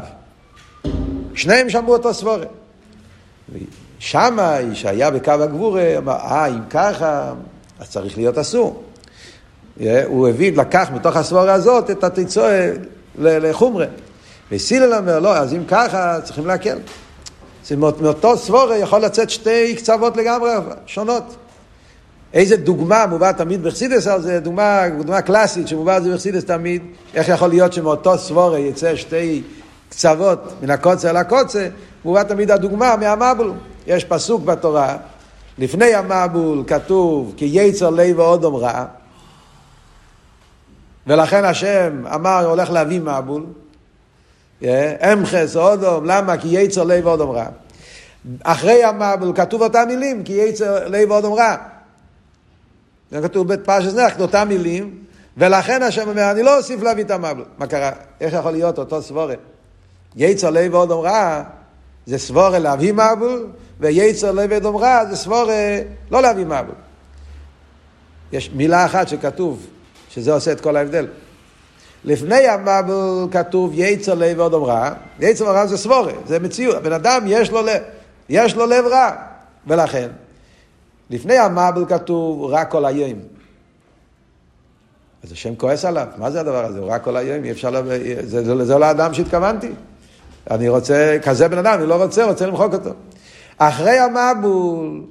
שניהם 1.35 1.71
שמעו 1.71 1.93
אותו 1.93 2.15
סבורה. 2.15 2.47
שמאי, 4.03 4.75
שהיה 4.75 5.11
בקו 5.11 5.31
הגבורה, 5.31 5.99
אמר, 5.99 6.13
אה, 6.13 6.47
אם 6.47 6.61
ככה, 6.71 7.33
אז 7.81 7.91
צריך 7.91 8.19
להיות 8.19 8.39
אסור. 8.39 8.83
הוא 10.05 10.29
הביא, 10.29 10.53
לקח 10.57 10.91
מתוך 10.95 11.17
הסבורה 11.17 11.53
הזאת 11.53 11.91
את 11.91 12.05
התיצואה 12.05 12.73
לחומרה. 13.19 13.87
וסילל 14.53 14.95
אומר, 14.95 15.19
לא, 15.19 15.37
אז 15.37 15.55
אם 15.55 15.65
ככה, 15.69 16.21
צריכים 16.25 16.47
להקל. 16.47 16.79
מאותו 18.01 18.37
סבורה 18.37 18.77
יכול 18.77 19.01
לצאת 19.01 19.31
שתי 19.31 19.77
קצוות 19.77 20.17
לגמרי 20.17 20.51
שונות. 20.87 21.37
איזה 22.35 22.57
דוגמה 22.57 23.07
מובא 23.07 23.33
תמיד 23.33 23.63
בחסידס 23.63 24.07
על 24.07 24.23
זה, 24.23 24.41
דוגמה, 24.41 24.83
דוגמה 24.99 25.23
קלאסית 25.23 25.69
שמובא 25.69 25.97
על 25.97 26.03
זה 26.03 26.15
בחסידס 26.15 26.45
תמיד, 26.45 26.83
איך 27.15 27.29
יכול 27.29 27.49
להיות 27.49 27.73
שמאותו 27.73 28.19
סבורה 28.19 28.59
יצא 28.59 28.97
שתי 28.97 29.43
קצוות 29.89 30.53
מן 30.63 30.71
הקוצה 30.71 31.11
אל 31.11 31.17
הקוצה, 31.17 31.69
מובא 32.05 32.23
תמיד 32.23 32.51
הדוגמה 32.51 32.97
מהמבול. 32.97 33.53
יש 33.87 34.05
פסוק 34.05 34.43
בתורה, 34.43 34.97
לפני 35.59 35.95
המבול 35.95 36.65
כתוב 36.67 37.35
כי 37.37 37.45
יצר 37.53 37.91
לב 37.91 38.19
ואודום 38.19 38.55
רע, 38.57 38.85
ולכן 41.07 41.45
השם 41.45 42.07
אמר 42.15 42.47
הולך 42.47 42.71
להביא 42.71 43.01
מבול, 43.01 43.47
אמחס 45.13 45.57
אודום, 45.57 46.05
למה? 46.05 46.37
כי 46.37 46.49
יצר 46.49 46.85
לב 46.85 47.07
ואודום 47.07 47.31
רע. 47.31 47.47
אחרי 48.43 48.85
המבול 48.85 49.33
כתוב 49.35 49.63
אותם 49.63 49.85
מילים, 49.87 50.25
כי 50.25 50.33
יצר 50.33 50.89
לב 50.89 51.11
ואודום 51.11 51.33
רע. 51.33 51.57
זה 53.11 53.23
כתוב 53.23 53.53
בפרשת 53.53 53.95
נח, 53.95 54.21
אותם 54.21 54.49
מילים, 54.49 54.99
ולכן 55.37 55.83
השם 55.83 56.09
אומר, 56.09 56.31
אני 56.31 56.43
לא 56.43 56.59
אוסיף 56.59 56.83
להביא 56.83 57.05
את 57.05 57.11
המבל. 57.11 57.45
מה 57.59 57.67
קרה? 57.67 57.91
איך 58.21 58.35
יכול 58.35 58.51
להיות 58.51 58.79
אותו 58.79 59.03
סבורה? 59.03 59.35
יצר 60.17 60.51
לב 60.51 60.75
ועוד 60.75 60.93
אמרה, 60.93 61.43
זה 62.07 62.19
סבורה 62.19 62.59
להביא 62.59 62.93
מבול, 62.93 63.47
ויצר 63.83 64.33
לב 64.33 64.51
ועוד 64.51 64.67
אמרה, 64.67 65.07
זה 65.07 65.17
סבורה 65.17 65.79
לא 66.11 66.23
להביא 66.23 66.45
מבול. 66.45 66.75
יש 68.33 68.51
מילה 68.55 68.85
אחת 68.85 69.09
שכתוב, 69.09 69.67
שזה 70.11 70.33
עושה 70.33 70.53
את 70.53 70.61
כל 70.61 70.77
ההבדל. 70.77 71.07
לפני 72.05 72.47
המבול 72.49 73.29
כתוב 73.31 73.73
יצר 73.75 74.15
לב 74.15 74.39
ועוד 74.39 74.55
אמרה, 74.55 74.93
יצר 75.21 75.45
אמרה 75.45 75.67
זה 75.67 75.77
סבורה, 75.77 76.13
זה 76.27 76.39
מציאות, 76.39 76.77
הבן 76.77 76.93
אדם 76.93 77.23
יש 77.27 77.51
לו 77.51 77.63
לב, 77.63 77.83
יש 78.29 78.55
לו 78.55 78.67
לב 78.67 78.85
רע, 78.87 79.11
ולכן 79.67 80.09
לפני 81.11 81.39
המבל 81.39 81.85
כתוב 81.89 82.45
רק 82.45 82.71
כל 82.71 82.85
היום. 82.85 83.19
אז 85.25 85.33
השם 85.33 85.55
כועס 85.55 85.85
עליו, 85.85 86.07
מה 86.17 86.31
זה 86.31 86.41
הדבר 86.41 86.65
הזה? 86.65 86.79
הוא 86.79 86.89
רק 86.91 87.05
כל 87.05 87.17
היום, 87.17 87.45
אי 87.45 87.51
אפשר, 87.51 87.71
לה... 87.71 87.83
זה, 88.23 88.45
זה, 88.45 88.65
זה 88.65 88.79
לא 88.79 88.85
האדם 88.85 89.15
שהתכוונתי. 89.15 89.71
אני 90.51 90.69
רוצה, 90.69 91.19
כזה 91.23 91.49
בן 91.49 91.59
אדם, 91.59 91.79
אני 91.79 91.89
לא 91.89 92.03
רוצה, 92.03 92.25
רוצה 92.25 92.47
למחוק 92.47 92.75
אותו. 92.75 92.91
אחרי 93.69 93.99
המבול, 93.99 95.05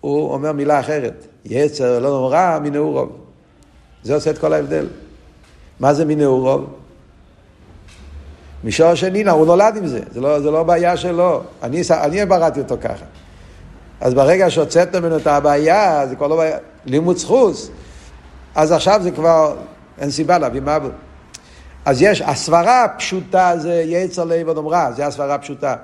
הוא 0.00 0.32
אומר 0.32 0.52
מילה 0.52 0.80
אחרת, 0.80 1.26
יצר 1.44 1.98
לא 1.98 2.08
נורא 2.08 2.58
מנעורוב. 2.62 3.08
זה 4.02 4.14
עושה 4.14 4.30
את 4.30 4.38
כל 4.38 4.52
ההבדל. 4.52 4.86
מה 5.80 5.94
זה 5.94 6.04
מנעורוב? 6.04 6.66
מישור 8.64 8.94
שני, 8.94 9.28
הוא 9.28 9.46
נולד 9.46 9.76
עם 9.76 9.86
זה, 9.86 10.00
זה 10.10 10.20
לא, 10.20 10.40
זה 10.40 10.50
לא 10.50 10.62
בעיה 10.62 10.96
שלו. 10.96 11.42
אני, 11.62 11.82
אני 11.90 12.26
בראתי 12.26 12.60
אותו 12.60 12.76
ככה. 12.80 13.04
אז 14.00 14.14
ברגע 14.14 14.50
שהוצאת 14.50 14.94
ממנו 14.94 15.16
את 15.16 15.26
הבעיה, 15.26 16.06
זה 16.06 16.16
כבר 16.16 16.26
לא 16.26 16.36
בעיה, 16.36 16.58
לימוד 16.84 17.16
זכוס, 17.16 17.70
אז 18.54 18.72
עכשיו 18.72 19.00
זה 19.02 19.10
כבר, 19.10 19.56
אין 19.98 20.10
סיבה 20.10 20.38
להביא 20.38 20.60
מבול. 20.60 20.92
אז 21.84 22.02
יש, 22.02 22.22
הסברה 22.22 22.84
הפשוטה 22.84 23.52
זה 23.56 23.82
יצר 23.86 24.24
לב 24.24 24.48
עוד 24.48 24.58
אמרה, 24.58 24.92
זה 24.92 25.06
הסברה 25.06 25.34
הפשוטה. 25.34 25.74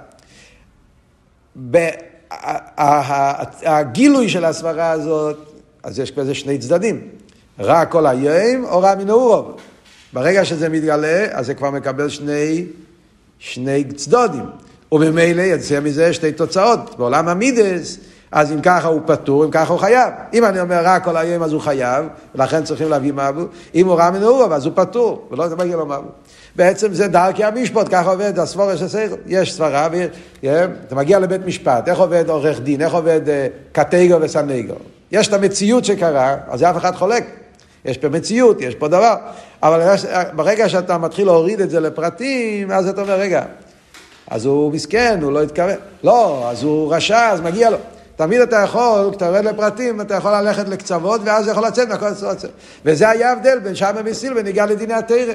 הגילוי 3.63 4.29
של 4.29 4.45
הסברה 4.45 4.91
הזאת, 4.91 5.37
אז 5.83 5.99
יש 5.99 6.11
כזה 6.11 6.35
שני 6.35 6.59
צדדים, 6.59 7.01
רע 7.61 7.85
כל 7.85 8.07
היום 8.07 8.65
או 8.65 8.81
רע 8.81 8.95
מנעורוב. 8.95 9.57
ברגע 10.13 10.45
שזה 10.45 10.69
מתגלה, 10.69 11.27
אז 11.31 11.47
זה 11.47 11.55
כבר 11.55 11.71
מקבל 11.71 12.09
שני, 12.09 12.65
שני 13.39 13.85
צדודים. 13.85 14.45
וממילא 14.93 15.43
יצא 15.43 15.81
מזה 15.81 16.13
שתי 16.13 16.33
תוצאות. 16.33 16.99
בעולם 16.99 17.29
המידס, 17.29 17.99
אז 18.33 18.53
אם 18.53 18.61
ככה 18.61 18.89
הוא 18.89 19.01
פטור, 19.07 19.45
אם 19.45 19.51
ככה 19.51 19.73
הוא 19.73 19.81
חייב. 19.81 20.13
אם 20.35 20.45
אני 20.45 20.61
אומר 20.61 20.81
רק 20.85 21.05
כל 21.05 21.17
היום 21.17 21.43
אז 21.43 21.53
הוא 21.53 21.61
חייב, 21.61 22.05
ולכן 22.35 22.65
צריכים 22.65 22.91
להביא 22.91 23.13
מבול. 23.13 23.49
אם 23.75 23.87
הוא 23.87 23.95
רע 23.95 24.11
מנעורוב 24.11 24.53
אז 24.53 24.67
הוא 24.67 24.73
פטור, 24.77 25.29
ולא 25.31 25.45
מגיע 25.59 25.77
לו 25.77 25.87
מבול. 25.87 26.11
בעצם 26.57 26.95
זה 26.95 27.09
דרכי 27.09 27.45
המשפוט, 27.45 27.87
ככה 27.91 28.11
עובד 28.11 28.39
הסבורה 28.39 28.77
של 28.77 28.89
סייכל. 28.89 29.15
יש 29.27 29.55
סברה, 29.55 29.89
אתה 30.87 30.95
מגיע 30.95 31.19
לבית 31.19 31.47
משפט, 31.47 31.89
איך 31.89 31.99
עובד 31.99 32.29
עורך 32.29 32.61
דין, 32.61 32.83
איך 32.83 32.93
עובד 32.93 33.21
uh, 33.27 33.31
קטגו 33.73 34.17
וסנגו. 34.21 34.75
יש 35.13 35.29
את 35.29 35.33
המציאות 35.33 35.85
שקרה, 35.85 36.37
אז 36.49 36.63
אף 36.63 36.77
אחד 36.77 36.95
חולק. 36.95 37.25
יש 37.85 37.99
פה 37.99 38.09
מציאות, 38.09 38.61
יש 38.61 38.75
פה 38.75 38.89
דבר. 38.89 39.15
אבל 39.63 39.95
ברגע 40.33 40.69
שאתה 40.69 40.99
מתחיל 40.99 41.27
להוריד 41.27 41.61
את 41.61 41.71
זה 41.71 41.81
לפרטים, 41.81 42.71
אז 42.71 42.89
אתה 42.89 43.03
אומר, 43.03 43.15
רגע, 43.15 43.43
אז 44.31 44.45
הוא 44.45 44.73
מסכן, 44.73 45.19
הוא 45.23 45.33
לא 45.33 45.43
התכוון. 45.43 45.77
לא, 46.05 46.51
אז 46.51 46.63
הוא 46.63 46.95
רשע, 46.95 47.29
אז 47.29 47.41
מגיע 47.41 47.71
לו. 47.71 47.79
תמיד 48.17 48.41
אתה 48.41 48.57
יכול, 48.57 49.09
כשאתה 49.11 49.25
יורד 49.25 49.45
לפרטים, 49.45 50.01
אתה 50.01 50.15
יכול 50.15 50.33
ללכת 50.33 50.69
לקצוות, 50.69 51.21
ואז 51.25 51.49
יכול 51.49 51.67
לצאת 51.67 51.89
מהכל 51.89 52.07
הצוות. 52.07 52.45
וזה 52.85 53.09
היה 53.09 53.29
ההבדל 53.29 53.59
בין 53.59 53.75
שם 53.75 53.91
ומסיל 53.97 54.33
ונגיע 54.37 54.67
לדיני 54.67 54.95
התרא. 54.95 55.33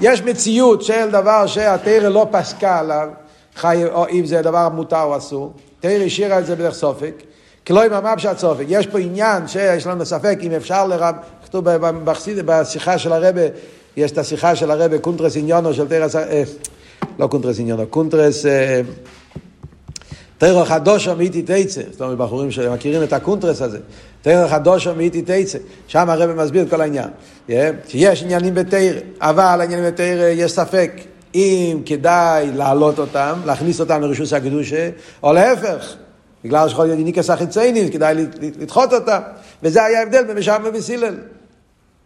יש 0.00 0.22
מציאות 0.22 0.82
של 0.82 1.10
דבר 1.10 1.46
שהתרא 1.46 2.08
לא 2.08 2.26
פסקה 2.30 2.78
עליו, 2.78 3.08
חי, 3.56 3.84
או 3.92 4.06
אם 4.10 4.26
זה 4.26 4.42
דבר 4.42 4.68
מותר 4.68 5.02
או 5.02 5.16
אסור. 5.16 5.52
תרא 5.80 5.90
השאירה 5.90 6.38
את 6.38 6.46
זה 6.46 6.56
בדרך 6.56 6.74
סופק. 6.74 7.14
עם 7.70 7.92
המפשט 7.92 8.38
סופק. 8.38 8.64
יש 8.68 8.86
פה 8.86 8.98
עניין 8.98 9.48
שיש 9.48 9.86
לנו 9.86 10.06
ספק 10.06 10.38
אם 10.42 10.52
אפשר 10.52 10.86
לרב, 10.86 11.14
כתוב 11.44 11.64
בחסיד, 11.80 12.38
בשיחה 12.46 12.98
של 12.98 13.12
הרבה, 13.12 13.40
יש 13.96 14.12
את 14.12 14.18
השיחה 14.18 14.56
של 14.56 14.70
הרבי, 14.70 14.98
קונטרס 14.98 15.36
עניינה 15.36 15.74
של 15.74 15.88
תורה, 15.88 16.06
אה, 16.20 16.42
לא 17.18 17.26
קונטרס 17.26 17.58
עניינה, 17.58 17.86
קונטרס... 17.86 18.46
אה, 18.46 18.80
תורה 20.38 20.64
חדשה 20.64 21.16
מאיתי 21.16 21.42
תצא, 21.42 21.80
זאת 21.90 22.00
אומרת, 22.00 22.18
בחורים 22.18 22.50
שמכירים 22.50 23.02
את 23.02 23.12
הקונטרס 23.12 23.62
הזה, 23.62 23.78
תורה 24.22 24.48
חדשה 24.48 24.94
מאיתי 24.94 25.22
תצא, 25.22 25.58
שם 25.86 26.10
הרבי 26.10 26.32
מסביר 26.42 26.62
את 26.62 26.70
כל 26.70 26.80
העניין, 26.80 27.08
שיש 27.88 28.22
עניינים 28.22 28.54
בתורה, 28.54 29.00
אבל 29.20 29.60
העניינים 29.60 29.86
בתורה 29.86 30.26
יש 30.26 30.52
ספק, 30.52 30.92
אם 31.34 31.82
כדאי 31.86 32.50
להעלות 32.54 32.98
אותם, 32.98 33.40
להכניס 33.46 33.80
אותם 33.80 34.02
לרשות 34.02 34.32
הקדושה, 34.32 34.90
או 35.22 35.32
להפך, 35.32 35.94
בגלל 36.44 36.66
יניקת 36.78 37.30
החיצונים, 37.30 37.88
כדאי 37.88 38.14
לדחות 38.40 38.92
אותם, 38.92 39.20
וזה 39.62 39.84
היה 39.84 40.00
ההבדל 40.00 40.24
בין 40.24 40.38
משם 40.38 40.62
ובסילל. 40.64 41.14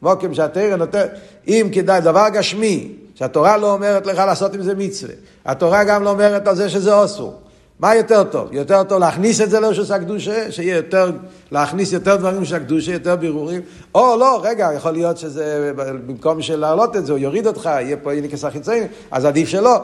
מוקים 0.03 0.35
שהתרא 0.35 0.77
נותן, 0.77 1.07
אם 1.49 1.69
כדאי, 1.73 2.01
דבר 2.01 2.27
גשמי, 2.33 2.89
שהתורה 3.15 3.57
לא 3.57 3.73
אומרת 3.73 4.07
לך 4.07 4.19
לעשות 4.19 4.55
עם 4.55 4.63
זה 4.63 4.75
מצווה, 4.75 5.15
התורה 5.45 5.85
גם 5.85 6.03
לא 6.03 6.11
אומרת 6.11 6.49
על 6.49 6.57
זה 6.57 6.69
שזה 6.69 7.05
אסור. 7.05 7.42
מה 7.83 7.95
יותר 7.95 8.25
טוב? 8.25 8.49
יותר 8.53 8.85
טוב 8.85 8.99
להכניס 8.99 9.41
את 9.41 9.51
זה 9.51 9.61
לרשוס 9.61 9.91
הקדושה, 9.91 10.53
שיהיה 10.53 10.77
יותר, 10.77 11.11
להכניס 11.53 11.93
יותר 11.93 12.17
דברים 12.17 12.45
של 12.45 12.55
הקדושה, 12.55 12.93
יותר 12.93 13.17
בירורים, 13.17 13.61
או 13.95 14.17
לא, 14.19 14.41
רגע, 14.45 14.71
יכול 14.77 14.91
להיות 14.91 15.19
שזה, 15.19 15.73
במקום 15.77 16.43
של 16.43 16.57
להעלות 16.57 16.97
את 16.97 17.07
זה, 17.07 17.13
הוא 17.13 17.19
יוריד 17.19 17.47
אותך, 17.47 17.67
יהיה 17.67 17.97
פה 17.97 18.13
איניקס 18.13 18.45
החיצוני, 18.45 18.81
אז 19.11 19.25
עדיף 19.25 19.49
שלא. 19.49 19.77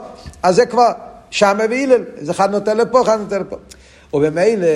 אז 0.42 0.56
זה 0.56 0.66
כבר 0.66 0.88
שמה 1.30 1.64
והילל, 1.70 2.04
זה 2.16 2.32
אחד 2.32 2.50
נותן 2.50 2.76
לפה, 2.76 3.02
אחד 3.02 3.18
נותן 3.20 3.40
לפה. 3.40 3.56
ובמילא, 4.14 4.66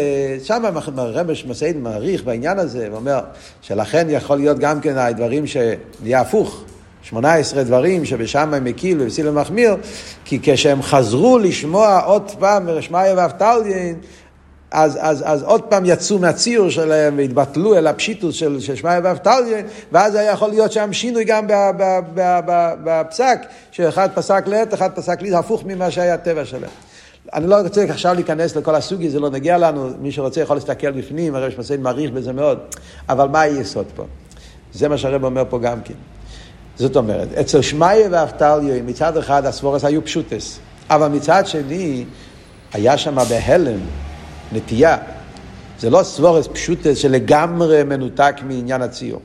שם 0.45 0.63
הרמש 0.97 1.47
מסעיד 1.47 1.77
מעריך 1.77 2.25
בעניין 2.25 2.59
הזה, 2.59 2.89
ואומר 2.93 3.21
שלכן 3.61 4.07
יכול 4.11 4.37
להיות 4.37 4.59
גם 4.59 4.81
כן 4.81 4.99
הדברים 4.99 5.45
שנהיה 5.47 6.21
הפוך. 6.21 6.65
18 7.03 7.65
דברים 7.65 8.05
שבשם 8.05 8.55
הם 8.55 8.67
הקיל 8.67 9.01
ובסילם 9.01 9.35
מחמיר, 9.35 9.77
כי 10.25 10.39
כשהם 10.43 10.83
חזרו 10.83 11.39
לשמוע 11.39 12.01
עוד 12.01 12.31
פעם 12.39 12.67
מרשמיה 12.67 13.15
ואבטליין, 13.17 13.97
אז, 14.71 14.99
אז, 15.01 15.23
אז 15.27 15.43
עוד 15.43 15.63
פעם 15.63 15.83
יצאו 15.87 16.19
מהציור 16.19 16.71
שלהם 16.71 17.15
והתבטלו 17.17 17.75
אל 17.75 17.87
הפשיטוס 17.87 18.35
של, 18.35 18.61
של 18.61 18.75
שמעיה 18.75 19.01
ואבטליין, 19.05 19.67
ואז 19.93 20.15
היה 20.15 20.33
יכול 20.33 20.49
להיות 20.49 20.73
שם 20.73 20.93
שינוי 20.93 21.25
גם 21.25 21.47
בפסק, 22.85 23.39
שאחד 23.71 24.09
פסק 24.15 24.45
לעת, 24.47 24.75
אחד 24.75 24.91
פסק 24.95 25.23
לי, 25.23 25.35
הפוך 25.35 25.65
ממה 25.67 25.91
שהיה 25.91 26.15
הטבע 26.15 26.45
שלהם. 26.45 26.71
אני 27.35 27.47
לא 27.47 27.57
רוצה 27.57 27.85
עכשיו 27.85 28.15
להיכנס 28.15 28.57
לכל 28.57 28.75
הסוגי, 28.75 29.11
זה 29.11 29.21
לא 29.21 29.31
נגיע 29.31 29.59
לנו, 29.59 29.91
מי 30.01 30.13
שרוצה 30.13 30.41
יכול 30.41 30.57
להסתכל 30.57 30.91
בפנים, 30.91 31.35
הרי 31.35 31.51
שמסיין 31.51 31.83
מעריך 31.83 32.11
בזה 32.11 32.33
מאוד, 32.33 32.59
אבל 33.09 33.29
מה 33.29 33.41
היסוד 33.41 33.87
פה? 33.97 34.05
זה 34.73 34.89
מה 34.89 34.99
שהרב 34.99 35.25
אומר 35.25 35.45
פה 35.49 35.59
גם 35.59 35.81
כן. 35.85 35.95
זאת 36.77 36.97
אומרת, 36.97 37.29
אצל 37.41 37.63
שמאיה 37.63 38.09
ואבטליו 38.11 38.61
מצד 38.85 39.17
אחד 39.17 39.47
הסבורס 39.47 39.85
היו 39.85 40.05
פשוטס, 40.05 40.59
אבל 40.91 41.09
מצד 41.09 41.47
שני 41.47 42.05
היה 42.73 42.99
שם 42.99 43.17
בהלם 43.29 43.81
נטייה. 44.53 44.97
זה 45.79 45.91
לא 45.91 46.03
סבורס 46.03 46.49
פשוטס 46.53 46.99
שלגמרי 46.99 47.83
מנותק 47.83 48.35
מעניין 48.43 48.83
הציור. 48.83 49.21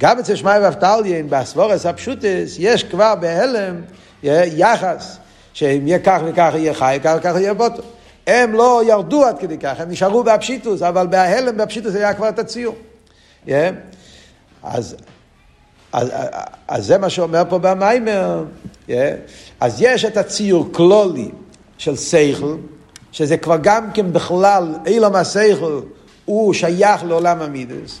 גם 0.00 0.18
אצל 0.18 0.36
שמאיה 0.36 0.60
ואבטליין, 0.62 1.30
בסבורס 1.30 1.86
הפשוטס, 1.86 2.56
יש 2.58 2.84
כבר 2.84 3.14
בהלם 3.14 3.80
יחס, 4.22 5.18
שאם 5.52 5.86
יהיה 5.86 5.98
כך 5.98 6.20
וכך 6.26 6.52
יהיה 6.54 6.74
חי, 6.74 6.98
כך 7.04 7.14
וכך 7.18 7.32
יהיה 7.36 7.54
בוטו. 7.54 7.82
הם 8.26 8.52
לא 8.52 8.82
ירדו 8.86 9.24
עד 9.24 9.38
כדי 9.38 9.58
כך, 9.58 9.80
הם 9.80 9.90
נשארו 9.90 10.24
בהפשיטוס, 10.24 10.82
אבל 10.82 11.06
בהלם 11.06 11.56
בהפשיטוס 11.56 11.94
היה 11.94 12.14
כבר 12.14 12.28
את 12.28 12.38
הציור. 12.38 12.74
Yeah. 13.46 13.50
אז 14.62 14.96
אז, 15.92 16.08
אז 16.68 16.86
זה 16.86 16.98
מה 16.98 17.10
שאומר 17.10 17.42
פה 17.48 17.58
במיימר. 17.58 18.44
Yeah. 18.88 18.92
אז 19.60 19.76
יש 19.80 20.04
את 20.04 20.16
הציור 20.16 20.68
כלולי 20.72 21.28
של 21.78 21.96
סייכל, 21.96 22.56
שזה 23.12 23.36
כבר 23.36 23.56
גם 23.62 23.90
כן 23.94 24.12
בכלל, 24.12 24.74
אילום 24.86 25.14
הסייכל 25.14 25.80
הוא 26.24 26.54
שייך 26.54 27.04
לעולם 27.04 27.42
המידס. 27.42 28.00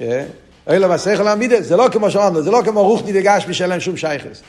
Yeah. 0.00 0.02
אילום 0.70 0.90
הסייכל 0.90 1.28
המידס, 1.28 1.66
זה 1.66 1.76
לא 1.76 1.88
כמו 1.92 2.10
שאמרנו, 2.10 2.42
זה 2.42 2.50
לא 2.50 2.62
כמו 2.64 2.82
רוחני 2.82 3.12
וגשמי 3.14 3.54
שאין 3.54 3.70
להם 3.70 3.80
שום 3.80 3.96
שייכס. 3.96 4.42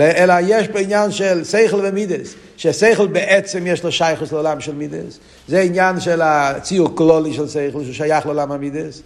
אלא 0.00 0.34
יש 0.46 0.68
פה 0.68 0.78
עניין 0.78 1.12
של 1.12 1.44
שכל 1.44 1.80
ומידס, 1.84 2.34
ששכל 2.56 3.06
בעצם 3.06 3.66
יש 3.66 3.84
לו 3.84 3.92
שייכוס 3.92 4.32
לעולם 4.32 4.60
של 4.60 4.74
מידס. 4.74 5.18
זה 5.48 5.60
עניין 5.60 6.00
של 6.00 6.20
הציור 6.22 6.88
כלולי 6.94 7.34
של 7.34 7.48
שכל, 7.48 7.84
ששייך 7.84 8.26
לעולם 8.26 8.52
המידס. 8.52 9.02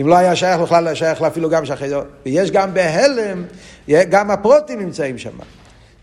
אם 0.00 0.08
לא 0.08 0.16
היה 0.16 0.36
שייך 0.36 0.60
בכלל, 0.60 0.86
היה 0.86 0.96
שייך 0.96 1.22
אפילו 1.22 1.50
גם 1.50 1.64
שאחרי 1.64 1.88
זה. 1.88 1.96
ויש 2.26 2.50
גם 2.50 2.74
בהלם, 2.74 3.44
גם 3.88 4.30
הפרוטים 4.30 4.80
נמצאים 4.80 5.18
שם. 5.18 5.38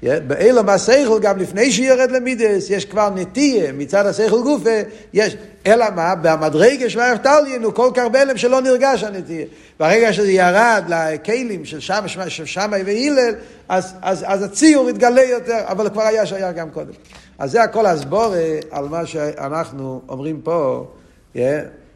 באילום 0.03 0.69
הסייכל, 0.69 1.19
גם 1.21 1.37
לפני 1.37 1.71
שירד 1.71 2.11
למידס, 2.11 2.69
יש 2.69 2.85
כבר 2.85 3.09
נטייה 3.09 3.71
מצד 3.71 4.05
הסייכל 4.05 4.41
גופה, 4.41 4.79
יש, 5.13 5.37
אלא 5.65 5.85
מה? 5.95 6.15
במדרגה 6.15 6.89
של 6.89 6.99
האפטליין 6.99 7.63
הוא 7.63 7.73
כל 7.73 7.91
כך 7.93 8.03
בהלם 8.11 8.37
שלא 8.37 8.61
נרגש 8.61 9.03
הנטייה. 9.03 9.45
ברגע 9.79 10.13
שזה 10.13 10.31
ירד 10.31 10.83
לכלים 10.87 11.65
של 11.65 11.79
שם, 11.79 12.03
של 12.27 12.45
שמאי 12.45 12.83
והילל, 12.83 13.35
אז, 13.69 13.93
אז, 14.01 14.25
אז 14.27 14.43
הציור 14.43 14.89
התגלה 14.89 15.23
יותר, 15.23 15.59
אבל 15.65 15.89
כבר 15.89 16.01
היה 16.01 16.25
שייך 16.25 16.55
גם 16.55 16.69
קודם. 16.69 16.91
אז 17.39 17.51
זה 17.51 17.63
הכל 17.63 17.85
הסבורה 17.85 18.37
על 18.71 18.85
מה 18.85 19.05
שאנחנו 19.05 20.01
אומרים 20.09 20.41
פה, 20.43 20.85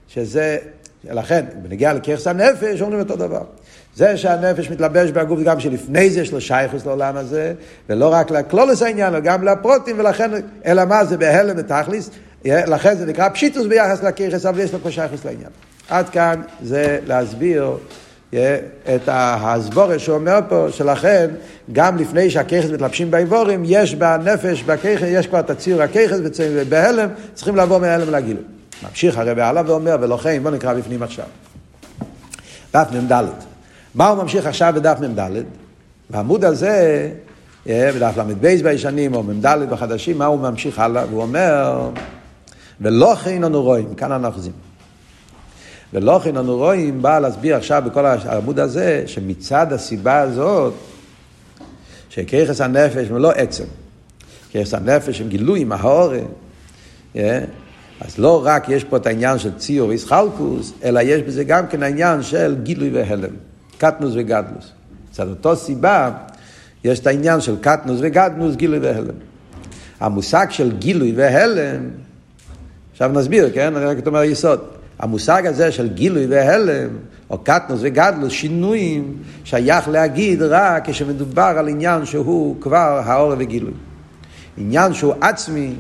שזה 0.07 0.57
לכן, 1.11 1.45
בנגיע 1.61 1.93
לככס 1.93 2.27
הנפש, 2.27 2.81
אומרים 2.81 2.99
אותו 2.99 3.15
דבר. 3.15 3.41
זה 3.95 4.17
שהנפש 4.17 4.69
מתלבש 4.69 5.11
בגוף 5.11 5.39
גם 5.43 5.59
שלפני 5.59 6.09
זה 6.09 6.21
יש 6.21 6.31
לו 6.31 6.41
שייכוס 6.41 6.85
לעולם 6.85 7.17
הזה, 7.17 7.53
ולא 7.89 8.13
רק 8.13 8.31
לכלולוס 8.31 8.81
העניין, 8.81 9.13
אלא 9.13 9.19
גם 9.19 9.43
לפרוטים, 9.43 9.99
ולכן, 9.99 10.31
אלא 10.65 10.85
מה 10.85 11.05
זה 11.05 11.17
בהלם 11.17 11.55
ותכליס, 11.57 12.09
לכן 12.45 12.97
זה 12.97 13.05
נקרא 13.05 13.29
פשיטוס 13.29 13.65
ביחס 13.65 14.03
לככס, 14.03 14.45
אבל 14.45 14.59
יש 14.59 14.73
לו 14.73 14.79
פה 14.79 14.91
שייכוס 14.91 15.25
לעניין. 15.25 15.49
עד 15.89 16.09
כאן 16.09 16.41
זה 16.61 16.99
להסביר 17.07 17.77
את 18.95 19.07
ההסבורת 19.07 19.99
שהוא 19.99 20.15
אומר 20.15 20.39
פה, 20.49 20.67
שלכן 20.71 21.29
גם 21.73 21.97
לפני 21.97 22.29
שהככס 22.29 22.69
מתלבשים 22.69 23.11
באיבורים, 23.11 23.63
יש 23.65 23.95
בנפש, 23.95 24.63
בככס, 24.63 25.07
יש 25.07 25.27
כבר 25.27 25.39
את 25.39 25.49
הציר 25.49 25.81
הככס, 25.81 26.17
ובהלם 26.39 27.09
צריכים 27.33 27.55
לבוא 27.55 27.79
מההלם 27.79 28.09
לגילוי. 28.09 28.43
ממשיך 28.89 29.17
הרב 29.17 29.39
הלאה 29.39 29.63
ואומר, 29.65 29.95
ולכן 30.01 30.43
בוא 30.43 30.51
נקרא 30.51 30.73
בפנים 30.73 31.03
עכשיו. 31.03 31.25
דף 32.73 32.87
מ"ד. 32.91 33.23
מה 33.95 34.07
הוא 34.07 34.23
ממשיך 34.23 34.45
עכשיו 34.45 34.73
בדף 34.75 34.97
מ"ד? 34.99 35.43
בעמוד 36.09 36.45
הזה, 36.45 37.09
אה, 37.69 37.91
בדף 37.95 38.17
ל"ב 38.17 38.47
בישנים, 38.63 39.15
או 39.15 39.23
מ"ד 39.23 39.45
בחדשים, 39.69 40.17
מה 40.17 40.25
הוא 40.25 40.39
ממשיך 40.39 40.79
הלאה? 40.79 41.05
והוא 41.09 41.21
אומר, 41.21 41.89
ולא 42.81 43.15
כן 43.15 43.43
אנו 43.43 43.61
רואים, 43.61 43.95
כאן 43.95 44.11
אנחנו 44.11 44.31
חוזים. 44.31 44.51
ולא 45.93 46.19
כן 46.23 46.37
אנו 46.37 46.57
רואים, 46.57 47.01
בא 47.01 47.19
להסביר 47.19 47.55
עכשיו 47.55 47.83
בכל 47.85 48.05
העמוד 48.05 48.59
הזה, 48.59 49.03
שמצד 49.05 49.73
הסיבה 49.73 50.19
הזאת, 50.19 50.73
שכיחס 52.09 52.61
הנפש 52.61 53.07
ולא 53.11 53.31
עצם, 53.31 53.63
כיחס 54.51 54.73
הנפש 54.73 55.21
הם 55.21 55.27
גילויים, 55.27 55.71
ההורם, 55.71 56.25
אה, 57.15 57.39
אז 58.01 58.17
לא 58.17 58.41
רק 58.45 58.69
יש 58.69 58.83
פה 58.83 58.97
את 58.97 59.07
העניין 59.07 59.39
של 59.39 59.57
ציור 59.57 59.89
ואיסחלקוס, 59.89 60.73
אלא 60.83 60.99
יש 60.99 61.21
בזה 61.21 61.43
גם 61.43 61.67
כן 61.67 61.83
העניין 61.83 62.21
של 62.21 62.55
גילוי 62.63 62.89
והלם, 62.89 63.33
קטנוס 63.77 64.13
וגדלוס. 64.15 64.71
מצד 65.11 65.29
אותו 65.29 65.55
סיבה, 65.55 66.11
יש 66.83 66.99
את 66.99 67.07
העניין 67.07 67.41
של 67.41 67.55
קטנוס 67.61 67.99
וגדנוס, 68.01 68.55
גילוי 68.55 68.79
והלם. 68.79 69.15
המושג 69.99 70.45
של 70.49 70.77
גילוי 70.77 71.13
והלם, 71.15 71.89
עכשיו 72.91 73.11
נסביר, 73.13 73.49
כן? 73.53 73.75
אני 73.75 73.85
רק 73.85 74.07
אומר 74.07 74.23
יסוד. 74.23 74.59
המושג 74.99 75.45
הזה 75.45 75.71
של 75.71 75.89
גילוי 75.89 76.25
והלם, 76.25 76.89
או 77.29 77.37
קטנוס 77.37 77.79
וגדלוס, 77.83 78.31
שינויים, 78.31 79.17
שייך 79.43 79.89
להגיד 79.89 80.41
רק 80.41 80.89
כשמדובר 80.89 81.53
על 81.57 81.67
עניין 81.67 82.05
שהוא 82.05 82.61
כבר 82.61 83.01
האור 83.05 83.33
וגילוי. 83.37 83.73
עניין 84.57 84.93
שהוא 84.93 85.13
עצמי, 85.21 85.73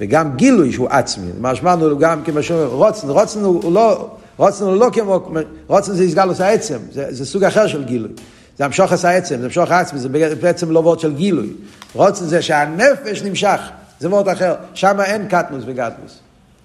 וגם 0.00 0.36
גילוי 0.36 0.72
שהוא 0.72 0.88
עצמי. 0.90 1.30
מה 1.40 1.54
שמענו 1.54 1.98
גם 1.98 2.22
כמו 2.24 2.40
רוצן, 2.66 3.08
רוצן 3.08 3.40
הוא 3.40 3.72
לא, 3.72 4.10
רוצן 4.36 4.64
הוא 4.64 4.76
לא 4.76 4.90
כמו, 4.92 5.24
רוצן 5.66 5.92
זה 5.94 6.04
יסגלוס 6.04 6.40
העצם, 6.40 6.78
זה, 6.92 7.06
זה 7.08 7.26
סוג 7.26 7.44
אחר 7.44 7.66
של 7.66 7.84
גילוי. 7.84 8.10
זה 8.58 8.64
המשוך 8.64 8.92
עשה 8.92 9.10
עצם, 9.10 9.38
זה 9.38 9.44
המשוך 9.44 9.70
העצמי, 9.70 10.00
זה 10.00 10.08
בעצם 10.40 10.70
לא 10.70 10.78
וורד 10.78 11.00
של 11.00 11.14
גילוי. 11.14 11.48
רוצן 11.94 12.24
זה 12.24 12.42
שהנפש 12.42 13.22
נמשך, 13.22 13.60
זה 14.00 14.08
וורד 14.08 14.28
אחר. 14.28 14.54
שם 14.74 15.00
אין 15.00 15.28
קטנוס 15.28 15.64
וגדלוס. 15.66 16.18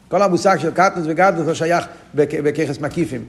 כל 0.08 0.22
המושג 0.22 0.58
של 0.60 0.72
קטנוס 0.72 1.06
וגדלוס 1.08 1.48
לא 1.48 1.54
שייך 1.54 1.86
בככס 2.16 2.80
מקיפים. 2.80 3.26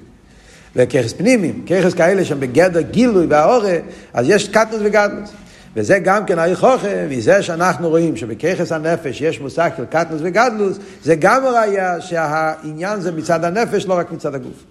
וככס 0.77 1.13
פנימיים, 1.13 1.65
ככס 1.67 1.95
כאלה 1.95 2.25
שהם 2.25 2.41
בגדר 2.41 2.81
גילוי 2.81 3.27
והעורא, 3.27 3.71
אז 4.15 4.29
יש 4.29 4.49
קטנוס 4.49 4.81
וגדלוס. 4.85 5.31
וזה 5.77 5.99
גם 5.99 6.27
כן 6.27 6.39
היכוכה, 6.39 7.07
מזה 7.11 7.43
שאנחנו 7.43 7.89
רואים 7.89 8.17
שבככס 8.17 8.73
הנפש 8.73 9.21
יש 9.21 9.41
מושג 9.41 9.71
של 9.77 9.85
קטנוס 9.85 10.21
וגדלוס, 10.25 10.79
זה 11.03 11.15
גם 11.15 11.45
ראיה 11.45 12.01
שהעניין 12.01 13.01
זה 13.01 13.13
מצד 13.13 13.45
הנפש, 13.45 13.87
לא 13.87 13.95
רק 13.95 14.13
מצד 14.13 14.35
הגוף. 14.35 14.65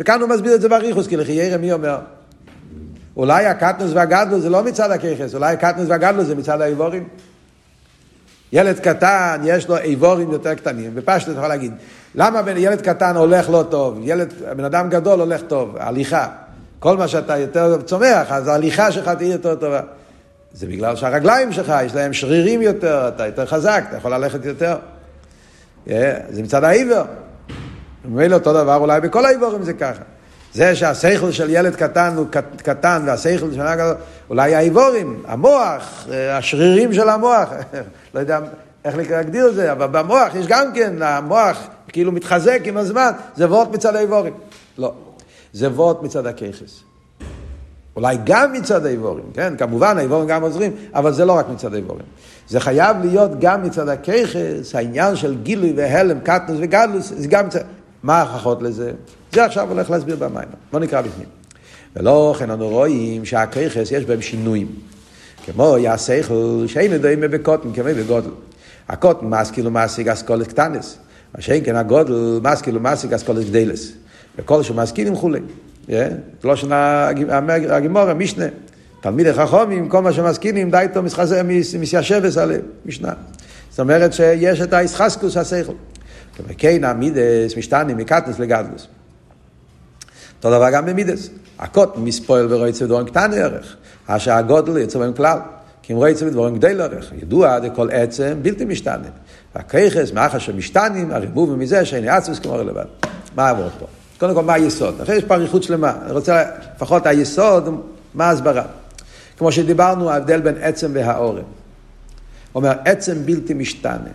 וכאן 0.00 0.20
הוא 0.20 0.28
מסביר 0.28 0.54
את 0.54 0.60
זה 0.60 0.68
בריחוס, 0.68 1.06
כי 1.06 1.16
לכי 1.16 1.32
ירא 1.32 1.56
מי 1.56 1.72
אומר? 1.72 1.98
אולי 3.16 3.46
הקטנוס 3.46 3.90
והגדלוס 3.94 4.42
זה 4.42 4.50
לא 4.50 4.64
מצד 4.64 4.90
הככס, 4.90 5.34
אולי 5.34 5.52
הקטנוס 5.52 5.86
והגדלוס 5.88 6.26
זה 6.26 6.34
מצד 6.34 6.60
האיבורים. 6.60 7.08
ילד 8.52 8.78
קטן, 8.78 9.40
יש 9.44 9.68
לו 9.68 9.76
איבורים 9.76 10.30
יותר 10.30 10.54
קטנים, 10.54 10.94
בפשטות 10.94 11.32
אתה 11.32 11.38
יכול 11.38 11.48
להגיד, 11.48 11.72
למה 12.14 12.40
ילד 12.56 12.80
קטן 12.80 13.16
הולך 13.16 13.50
לא 13.50 13.64
טוב, 13.70 13.98
ילד, 14.02 14.32
בן 14.56 14.64
אדם 14.64 14.88
גדול 14.88 15.20
הולך 15.20 15.40
טוב, 15.48 15.76
הליכה. 15.78 16.28
כל 16.78 16.96
מה 16.96 17.08
שאתה 17.08 17.38
יותר 17.38 17.82
צומח, 17.82 18.26
אז 18.32 18.48
ההליכה 18.48 18.92
שלך 18.92 19.08
תהיה 19.08 19.32
יותר 19.32 19.54
טובה. 19.54 19.80
זה 20.54 20.66
בגלל 20.66 20.96
שהרגליים 20.96 21.52
שלך, 21.52 21.72
יש 21.84 21.94
להם 21.94 22.12
שרירים 22.12 22.62
יותר, 22.62 23.08
אתה 23.08 23.26
יותר 23.26 23.46
חזק, 23.46 23.84
אתה 23.88 23.96
יכול 23.96 24.14
ללכת 24.14 24.44
יותר. 24.44 24.76
Yeah, 25.86 25.90
זה 26.30 26.42
מצד 26.42 26.64
העיוור. 26.64 27.04
ממילא 28.04 28.34
אותו 28.34 28.52
דבר 28.52 28.76
אולי 28.76 29.00
בכל 29.00 29.24
העיוורים 29.24 29.62
זה 29.62 29.72
ככה. 29.72 30.02
זה 30.54 30.76
שהשכל 30.76 31.30
של 31.30 31.50
ילד 31.50 31.76
קטן 31.76 32.14
הוא 32.16 32.26
קטן 32.56 33.02
והשכל 33.06 33.52
של 33.52 33.60
ילד 33.60 33.74
גדול, 33.74 33.94
אולי 34.30 34.54
העיוורים, 34.54 35.22
המוח, 35.26 36.06
השרירים 36.30 36.92
של 36.92 37.08
המוח, 37.08 37.48
לא 38.14 38.20
יודע 38.20 38.40
איך 38.84 38.96
להגדיר 38.96 39.48
את 39.48 39.54
זה, 39.54 39.72
אבל 39.72 39.86
במוח 39.86 40.34
יש 40.34 40.46
גם 40.46 40.72
כן, 40.74 41.02
המוח 41.02 41.66
כאילו 41.88 42.12
מתחזק 42.12 42.60
עם 42.64 42.76
הזמן, 42.76 43.10
זה 43.36 43.48
וורט 43.48 43.68
מצד 43.68 43.96
העיוורים. 43.96 44.34
לא, 44.78 44.92
זה 45.52 45.68
וורט 45.68 46.02
מצד 46.02 46.26
הככס. 46.26 46.91
אולי 47.96 48.16
גם 48.24 48.52
מצד 48.52 48.86
האיבורים, 48.86 49.24
כן? 49.34 49.54
כמובן, 49.58 49.98
האיבורים 49.98 50.28
גם 50.28 50.42
עוזרים, 50.42 50.72
אבל 50.94 51.12
זה 51.12 51.24
לא 51.24 51.32
רק 51.32 51.46
מצד 51.48 51.74
האיבורים. 51.74 52.04
זה 52.48 52.60
חייב 52.60 52.96
להיות 53.04 53.40
גם 53.40 53.62
מצד 53.62 53.88
הככס, 53.88 54.74
העניין 54.74 55.16
של 55.16 55.36
גילוי 55.42 55.72
והלם, 55.76 56.20
קטנוס 56.20 56.58
וגדלוס, 56.60 57.12
זה 57.16 57.28
גם 57.28 57.46
מצד... 57.46 57.60
מה 58.02 58.18
ההוכחות 58.18 58.62
לזה? 58.62 58.92
זה 59.32 59.44
עכשיו 59.44 59.68
הולך 59.70 59.90
להסביר 59.90 60.16
במים. 60.16 60.48
בוא 60.72 60.80
נקרא 60.80 61.00
בפנים. 61.00 61.26
ולא 61.96 62.34
כן 62.38 62.50
אנו 62.50 62.68
רואים 62.68 63.24
שהככס 63.24 63.90
יש 63.90 64.04
בהם 64.04 64.22
שינויים. 64.22 64.66
כמו 65.44 65.78
יעשכל 65.78 66.64
שאין 66.66 66.92
ידועים 66.92 67.20
בקוטן, 67.20 67.72
כמו 67.72 67.84
בגודל. 67.84 68.30
הקוטן 68.88 69.26
מסקיל 69.26 69.66
ומסיג 69.66 70.08
אסכולת 70.08 70.48
קטנס. 70.48 70.98
מה 71.34 71.42
שאין 71.42 71.64
כן 71.64 71.76
הגודל 71.76 72.40
מסקיל 72.42 72.76
ומסיג 72.76 73.12
אסכולת 73.12 73.50
גדלס. 73.50 73.92
וכל 74.38 74.62
שהוא 74.62 74.76
מסקילים 74.76 75.16
כולי. 75.16 75.40
לא 76.44 76.56
שנה 76.56 77.08
הגימור, 77.68 78.02
המשנה. 78.02 78.44
תלמיד 79.00 79.26
החכומים, 79.26 79.88
כל 79.88 80.02
מה 80.02 80.12
שמסכימים, 80.12 80.70
די 80.70 80.78
איתו 80.78 81.02
מסיישבס 81.80 82.38
עליהם, 82.38 82.62
משנה. 82.86 83.12
זאת 83.70 83.80
אומרת 83.80 84.12
שיש 84.12 84.60
את 84.60 84.72
האיסחסקוס 84.72 85.36
השכל. 85.36 85.72
וכן 86.48 86.84
המידס 86.84 87.56
משתנים 87.56 87.96
מקטנס 87.96 88.38
לגדלוס. 88.38 88.86
אותו 90.36 90.50
דבר 90.50 90.70
גם 90.70 90.86
במידס. 90.86 91.28
הקוטן 91.58 92.00
מספויל 92.00 92.46
ורועצה 92.50 92.84
ודבורים 92.84 93.06
קטן 93.06 93.32
ערך. 93.32 93.76
אשר 94.06 94.32
הגודל 94.32 94.78
יצא 94.78 94.98
בהם 94.98 95.12
כלל. 95.12 95.38
כי 95.82 95.92
אם 95.92 95.98
רועצה 95.98 96.26
ודבורים 96.26 96.56
גדל 96.56 96.80
ערך. 96.80 97.12
ידוע 97.22 97.58
דכל 97.58 97.88
עצם 97.92 98.38
בלתי 98.42 98.64
משתנה. 98.64 99.08
והכיכס, 99.54 100.12
מאחר 100.12 100.38
שמשתנים, 100.38 101.10
הריבוב 101.10 101.56
מזה 101.56 101.84
שאין 101.84 102.08
עצמוס 102.08 102.38
כמו 102.38 102.52
רלוונט. 102.52 102.88
מה 103.36 103.48
עבור 103.48 103.68
פה? 103.78 103.86
קודם 104.22 104.34
כל, 104.34 104.42
מה 104.42 104.54
היסוד? 104.54 105.00
אחרי 105.00 105.16
יש 105.16 105.24
פה 105.24 105.34
אריכות 105.34 105.62
שלמה. 105.62 105.92
אני 106.02 106.12
רוצה 106.12 106.44
לפחות 106.76 107.06
היסוד, 107.06 107.82
מה 108.14 108.24
ההסברה. 108.24 108.62
כמו 109.38 109.52
שדיברנו, 109.52 110.10
ההבדל 110.10 110.40
בין 110.40 110.54
עצם. 110.60 110.96
הוא 110.96 111.40
אומר, 112.54 112.72
עצם 112.84 113.26
בלתי 113.26 113.54
משתנה. 113.54 114.10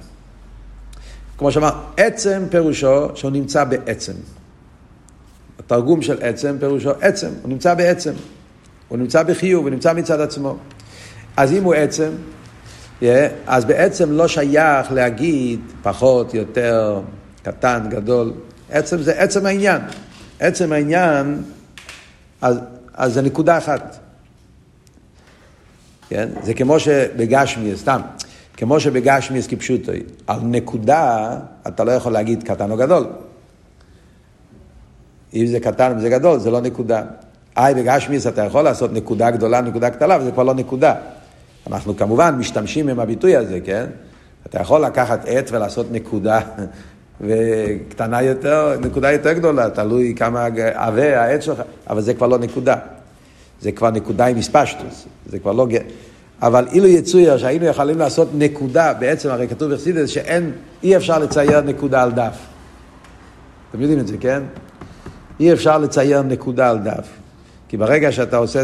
כמו 1.37 1.51
שאמר, 1.51 1.69
עצם 1.97 2.43
פירושו 2.49 3.15
שהוא 3.15 3.31
נמצא 3.31 3.63
בעצם. 3.63 4.13
התרגום 5.59 6.01
של 6.01 6.17
עצם 6.21 6.55
פירושו 6.59 6.91
עצם, 7.01 7.29
הוא 7.41 7.49
נמצא 7.49 7.73
בעצם. 7.73 8.13
הוא 8.87 8.97
נמצא 8.97 9.23
בחיוב, 9.23 9.63
הוא 9.63 9.69
נמצא 9.69 9.93
מצד 9.93 10.21
עצמו. 10.21 10.57
אז 11.37 11.51
אם 11.51 11.63
הוא 11.63 11.73
עצם, 11.73 12.09
אז 13.47 13.65
בעצם 13.65 14.11
לא 14.11 14.27
שייך 14.27 14.91
להגיד 14.91 15.59
פחות, 15.83 16.33
יותר, 16.33 17.01
קטן, 17.43 17.87
גדול. 17.89 18.33
עצם 18.71 19.01
זה 19.01 19.21
עצם 19.21 19.45
העניין. 19.45 19.82
עצם 20.39 20.71
העניין, 20.71 21.43
אז, 22.41 22.60
אז 22.93 23.13
זה 23.13 23.21
נקודה 23.21 23.58
אחת. 23.58 23.97
כן? 26.10 26.30
זה 26.43 26.53
כמו 26.53 26.80
שבגשמי, 26.80 27.75
סתם, 27.75 28.01
כמו 28.58 28.80
שבגשמי 28.80 29.39
כפשוטו, 29.49 29.91
על 30.27 30.39
נקודה 30.43 31.30
אתה 31.67 31.84
לא 31.84 31.91
יכול 31.91 32.12
להגיד 32.12 32.43
קטן 32.43 32.71
או 32.71 32.77
גדול. 32.77 33.08
אם 35.34 35.45
זה 35.45 35.60
קטן 35.60 35.93
וזה 35.97 36.10
גדול, 36.10 36.39
זה 36.39 36.51
לא 36.51 36.62
נקודה. 36.62 37.03
איי, 37.58 37.73
בגשמיס 37.73 38.27
אתה 38.27 38.43
יכול 38.43 38.62
לעשות 38.62 38.93
נקודה 38.93 39.32
גדולה, 39.32 39.62
נקודה 39.62 39.89
קטנה, 39.89 40.17
וזה 40.21 40.32
כבר 40.32 40.43
לא 40.43 40.53
נקודה. 40.53 40.95
אנחנו 41.67 41.97
כמובן 41.97 42.36
משתמשים 42.36 42.88
עם 42.88 42.99
הביטוי 42.99 43.36
הזה, 43.36 43.60
כן? 43.63 43.86
אתה 44.45 44.62
יכול 44.62 44.86
לקחת 44.86 45.25
עט 45.25 45.51
ולעשות 45.51 45.91
נקודה 45.91 46.39
וקטנה 47.21 48.21
יותר, 48.21 48.77
נקודה 48.82 49.12
יותר 49.12 49.34
גדולה, 49.34 49.69
תלוי 49.69 50.13
כמה 50.17 50.47
עבה 50.73 51.21
העץ 51.21 51.43
שלך, 51.43 51.62
אבל 51.89 52.01
זה 52.01 52.13
כבר 52.13 52.27
לא 52.27 52.38
נקודה. 52.38 52.75
זה 53.62 53.71
כבר 53.71 53.91
נקודה 53.91 54.25
עם 54.25 54.38
מספשטוס, 54.38 55.06
זה 55.30 55.39
כבר 55.39 55.51
לא... 55.51 55.67
אבל 56.41 56.67
אילו 56.71 56.88
יצויר 56.88 57.38
שהיינו 57.38 57.65
יכולים 57.65 57.99
לעשות 57.99 58.30
נקודה, 58.34 58.93
בעצם 58.93 59.30
הרי 59.30 59.47
כתוב 59.47 59.73
בחסידס 59.73 60.10
שאין, 60.10 60.51
אי 60.84 60.97
אפשר 60.97 61.19
לצייר 61.19 61.62
נקודה 61.62 62.03
על 62.03 62.12
דף. 62.12 62.38
אתם 63.69 63.82
יודעים 63.82 63.99
את 63.99 64.08
זה, 64.08 64.17
כן? 64.17 64.43
אי 65.39 65.53
אפשר 65.53 65.77
לצייר 65.77 66.21
נקודה 66.21 66.69
על 66.69 66.77
דף. 66.77 67.08
כי 67.69 67.77
ברגע 67.77 68.12
שאתה 68.12 68.38
עושה 68.38 68.63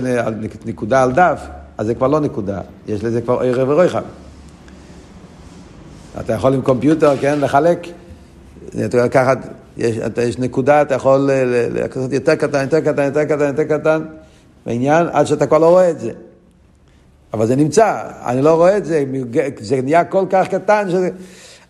נקודה 0.66 1.04
על 1.04 1.12
דף, 1.12 1.42
אז 1.78 1.86
זה 1.86 1.96
כבר 1.96 2.08
לא 2.08 2.20
נקודה, 2.20 2.62
יש 2.88 3.04
לזה 3.04 3.22
כבר 3.22 3.40
ערב 3.40 3.70
ורויחם. 3.70 4.02
אתה 6.20 6.34
יכול 6.34 6.54
עם 6.54 6.62
קומפיוטר, 6.62 7.18
כן, 7.22 7.40
לחלק 7.40 7.88
אתה 8.76 8.98
יכול 8.98 9.00
לקחת, 9.00 9.38
יש, 9.78 9.98
יש 10.24 10.40
נקודה, 10.40 10.82
אתה 10.82 10.96
יכול 10.96 11.30
לעשות 11.74 12.14
יותר 12.14 12.36
קטן, 12.36 12.62
יותר 12.62 12.80
קטן, 12.80 13.04
יותר 13.04 13.24
קטן, 13.24 13.48
יותר 13.48 13.64
קטן, 13.64 14.02
בעניין, 14.66 15.08
עד 15.12 15.26
שאתה 15.26 15.48
כבר 15.48 15.58
לא 15.58 15.70
רואה 15.70 15.90
את 15.90 16.00
זה. 16.00 16.12
אבל 17.34 17.48
זה 17.48 17.56
נמצא, 17.56 18.02
אני 18.26 18.42
לא 18.42 18.56
רואה 18.56 18.78
את 18.78 18.86
זה, 18.86 19.04
זה 19.60 19.82
נהיה 19.82 20.04
כל 20.04 20.26
כך 20.30 20.48
קטן, 20.48 20.90
שזה... 20.90 21.10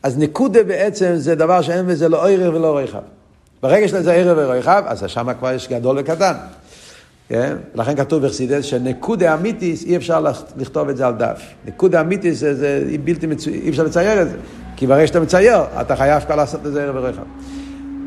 אז 0.04 0.18
נקודה 0.18 0.64
בעצם 0.64 1.14
זה 1.16 1.36
דבר 1.36 1.62
שאין 1.62 1.88
בזה 1.88 2.10
לא 2.10 2.30
ערב 2.30 2.56
ולא 2.56 2.78
רחב. 2.78 3.00
ברגע 3.62 3.88
שזה 3.88 4.14
ערב 4.14 4.38
ורחב, 4.38 4.84
אז 4.88 5.04
שם 5.08 5.34
כבר 5.40 5.52
יש 5.52 5.70
גדול 5.70 6.00
וקטן. 6.00 6.34
כן? 7.30 7.56
לכן 7.76 7.96
כתוב 7.96 8.26
בחסידס 8.26 8.66
שנקודה 8.66 9.34
אמיתיס, 9.34 9.86
אי 9.86 9.98
אפשר 9.98 10.26
לכתוב 10.58 10.90
את 10.90 10.98
זה 10.98 11.08
על 11.08 11.14
דף. 11.14 11.42
נקודה 11.66 12.02
אמיתיס 12.02 12.40
זה, 12.40 12.56
זה 12.56 12.84
בלתי 13.04 13.28
מצוין, 13.28 13.62
אי 13.64 13.70
אפשר 13.70 13.84
לצייר 13.84 14.22
את 14.22 14.30
זה. 14.30 14.36
כי 14.84 14.88
ברגע 14.88 15.08
שאתה 15.08 15.20
מצייר, 15.20 15.60
אתה 15.82 15.96
חייב 15.96 16.24
כבר 16.24 16.36
לעשות 16.36 16.66
את 16.66 16.74
זה 16.74 16.84
ערב 16.84 16.96
ורחב. 16.96 17.22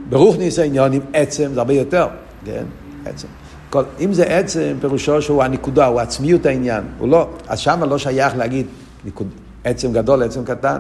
ברוך 0.09 0.37
ניסי 0.37 0.63
עניון 0.63 0.93
עם 0.93 1.01
עצם, 1.13 1.51
זה 1.55 1.61
הרבה 1.61 1.73
יותר, 1.73 2.07
כן? 2.45 2.65
עצם. 3.07 3.29
כל, 3.71 3.83
אם 4.01 4.13
זה 4.13 4.25
עצם, 4.25 4.77
פירושו 4.81 5.23
שהוא 5.23 5.43
הנקודה, 5.43 5.87
הוא 5.87 6.01
עצמיות 6.01 6.47
העניין. 6.47 6.85
הוא 6.99 7.09
לא, 7.09 7.29
אז 7.49 7.59
שם 7.59 7.85
לא 7.85 7.99
שייך 7.99 8.37
להגיד 8.37 8.67
נקוד, 9.05 9.29
עצם 9.65 9.93
גדול, 9.93 10.23
עצם 10.23 10.45
קטן. 10.45 10.79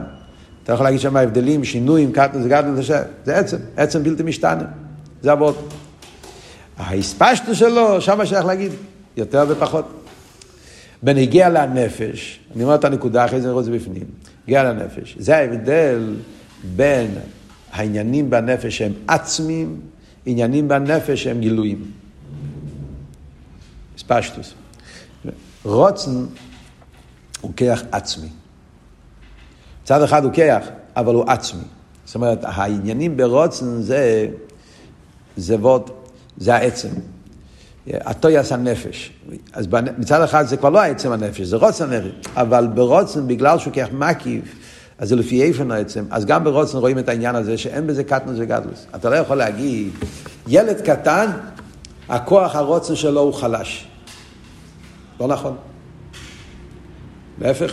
אתה 0.64 0.72
יכול 0.72 0.86
להגיד 0.86 1.00
שם 1.00 1.16
הבדלים, 1.16 1.64
שינויים, 1.64 2.12
קטן, 2.12 2.42
זה 2.42 2.48
גדול, 2.48 2.82
זה 3.24 3.36
עצם, 3.38 3.56
עצם 3.76 4.02
בלתי 4.02 4.22
משתנה. 4.22 4.64
זה 5.22 5.32
עבוד. 5.32 5.54
ההספשטו 6.78 7.54
שלו, 7.54 8.00
שם 8.00 8.26
שייך 8.26 8.44
להגיד 8.44 8.72
יותר 9.16 9.44
ופחות. 9.48 9.84
בנגיע 11.02 11.48
לנפש, 11.48 12.40
אני 12.54 12.64
אומר 12.64 12.74
את 12.74 12.84
הנקודה, 12.84 13.24
אחרי 13.24 13.40
זה 13.40 13.48
נראה 13.48 13.60
את 13.60 13.64
זה 13.64 13.70
בפנים, 13.70 14.04
נגיע 14.46 14.64
לנפש, 14.64 15.16
זה 15.18 15.36
ההבדל 15.36 16.14
בין 16.76 17.10
העניינים 17.72 18.30
בנפש 18.30 18.78
שהם 18.78 18.92
עצמיים, 19.08 19.80
עניינים 20.26 20.68
בנפש 20.68 21.22
שהם 21.22 21.40
גילויים. 21.40 21.90
ספשטוס. 23.98 24.54
רוצן 25.64 26.26
הוא 27.40 27.52
כיח 27.56 27.82
עצמי. 27.92 28.28
צד 29.84 30.02
אחד 30.02 30.24
הוא 30.24 30.32
כיח, 30.32 30.66
אבל 30.96 31.14
הוא 31.14 31.24
עצמי. 31.30 31.64
זאת 32.04 32.14
אומרת, 32.14 32.38
העניינים 32.42 33.16
ברוצן 33.16 33.82
זה, 33.82 34.28
זה 35.36 35.56
ווד, 35.56 35.90
זה 36.36 36.54
העצם. 36.54 36.88
הטויאס 37.94 38.52
הנפש. 38.52 39.12
אז 39.52 39.66
מצד 39.98 40.22
אחד 40.22 40.46
זה 40.46 40.56
כבר 40.56 40.70
לא 40.70 40.80
העצם 40.80 41.12
הנפש, 41.12 41.40
זה 41.40 41.56
רוצן 41.56 41.92
הנפש. 41.92 42.10
אבל 42.34 42.66
ברוצן, 42.74 43.28
בגלל 43.28 43.58
שהוא 43.58 43.72
כיח 43.72 43.88
מקיף, 43.92 44.44
אז 44.98 45.08
זה 45.08 45.16
לפי 45.16 45.42
איפן 45.42 45.70
העצם, 45.70 46.04
אז 46.10 46.24
גם 46.24 46.44
ברוצן 46.44 46.78
רואים 46.78 46.98
את 46.98 47.08
העניין 47.08 47.34
הזה 47.34 47.58
שאין 47.58 47.86
בזה 47.86 48.04
קטנוס 48.04 48.36
וגדלוס. 48.38 48.86
אתה 48.94 49.10
לא 49.10 49.16
יכול 49.16 49.36
להגיד, 49.36 49.92
ילד 50.46 50.80
קטן, 50.80 51.26
הכוח 52.08 52.56
הרוצן 52.56 52.96
שלו 52.96 53.20
הוא 53.20 53.32
חלש. 53.32 53.86
לא 55.20 55.28
נכון. 55.28 55.56
להפך, 57.40 57.72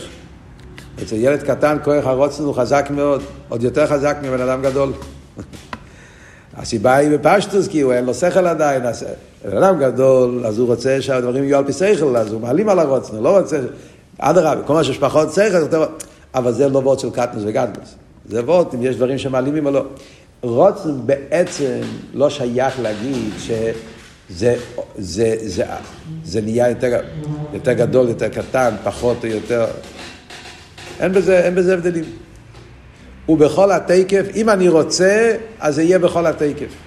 אצל 1.03 1.16
ילד 1.16 1.43
קטן 1.43 1.78
כוח 1.84 2.05
הרוצן 2.05 2.43
הוא 2.43 2.53
חזק 2.53 2.88
מאוד, 2.89 3.22
עוד 3.49 3.64
יותר 3.64 3.88
חזק 3.88 4.18
מבן 4.22 4.41
אדם 4.41 4.61
גדול. 4.61 4.93
הסיבה 6.57 6.95
היא 6.95 7.18
בפשטוס, 7.18 7.68
כי 7.68 7.82
הוא 7.82 7.93
אין 7.93 8.05
לו 8.05 8.14
שכל 8.14 8.47
עדיין, 8.47 8.84
בן 9.46 9.58
אדם 9.58 9.80
גדול, 9.80 10.46
אז 10.46 10.60
הוא 10.60 10.68
רוצה 10.68 11.02
שהדברים 11.02 11.44
יהיו 11.44 11.58
על 11.58 11.66
פי 11.66 11.74
שכל, 11.74 12.18
אז 12.18 12.34
הוא 12.34 12.41
מעלים 12.41 12.70
על 12.70 12.80
הרוצן, 12.80 13.16
הוא 13.16 13.24
לא 13.24 13.39
רוצה, 13.39 13.60
אדרבה, 14.18 14.62
כל 14.64 14.74
מה 14.74 14.84
שיש 14.84 14.98
פחות 14.98 15.34
שכל. 15.34 15.78
אבל 16.36 16.52
זה 16.52 16.70
לא 16.70 16.80
וורד 16.80 17.00
של 17.00 17.10
קטנוס 17.10 17.44
וגדלוס. 17.46 17.96
זה 18.30 18.44
וורד 18.44 18.68
אם 18.74 18.84
יש 18.84 18.96
דברים 18.96 19.18
שמעלימים 19.18 19.66
או 19.66 19.72
לא. 19.72 19.86
רוצן 20.41 20.89
בעצם 21.06 21.82
לא 22.14 22.30
שייך 22.30 22.80
להגיד 22.80 23.34
שזה 23.39 23.74
זה, 24.30 24.56
זה, 24.98 25.36
זה, 25.44 25.66
זה 26.26 26.41
נהיה 26.41 26.70
יותר, 26.70 27.00
יותר 27.54 27.74
גדול, 27.74 28.10
יותר 28.10 28.30
קטן, 28.30 28.76
פחות 28.84 29.18
או 29.24 29.30
יותר. 29.30 29.66
אין 31.00 31.14
בזה, 31.14 31.39
אין 31.39 31.56
בזה 31.56 31.74
הבדלים. 31.74 32.06
ובכל 33.30 33.72
התקף, 33.72 34.26
אם 34.36 34.50
אני 34.50 34.70
רוצה, 34.70 35.36
אז 35.60 35.76
זה 35.76 35.84
יהיה 35.84 36.00
בכל 36.00 36.26
התקף. 36.26 36.83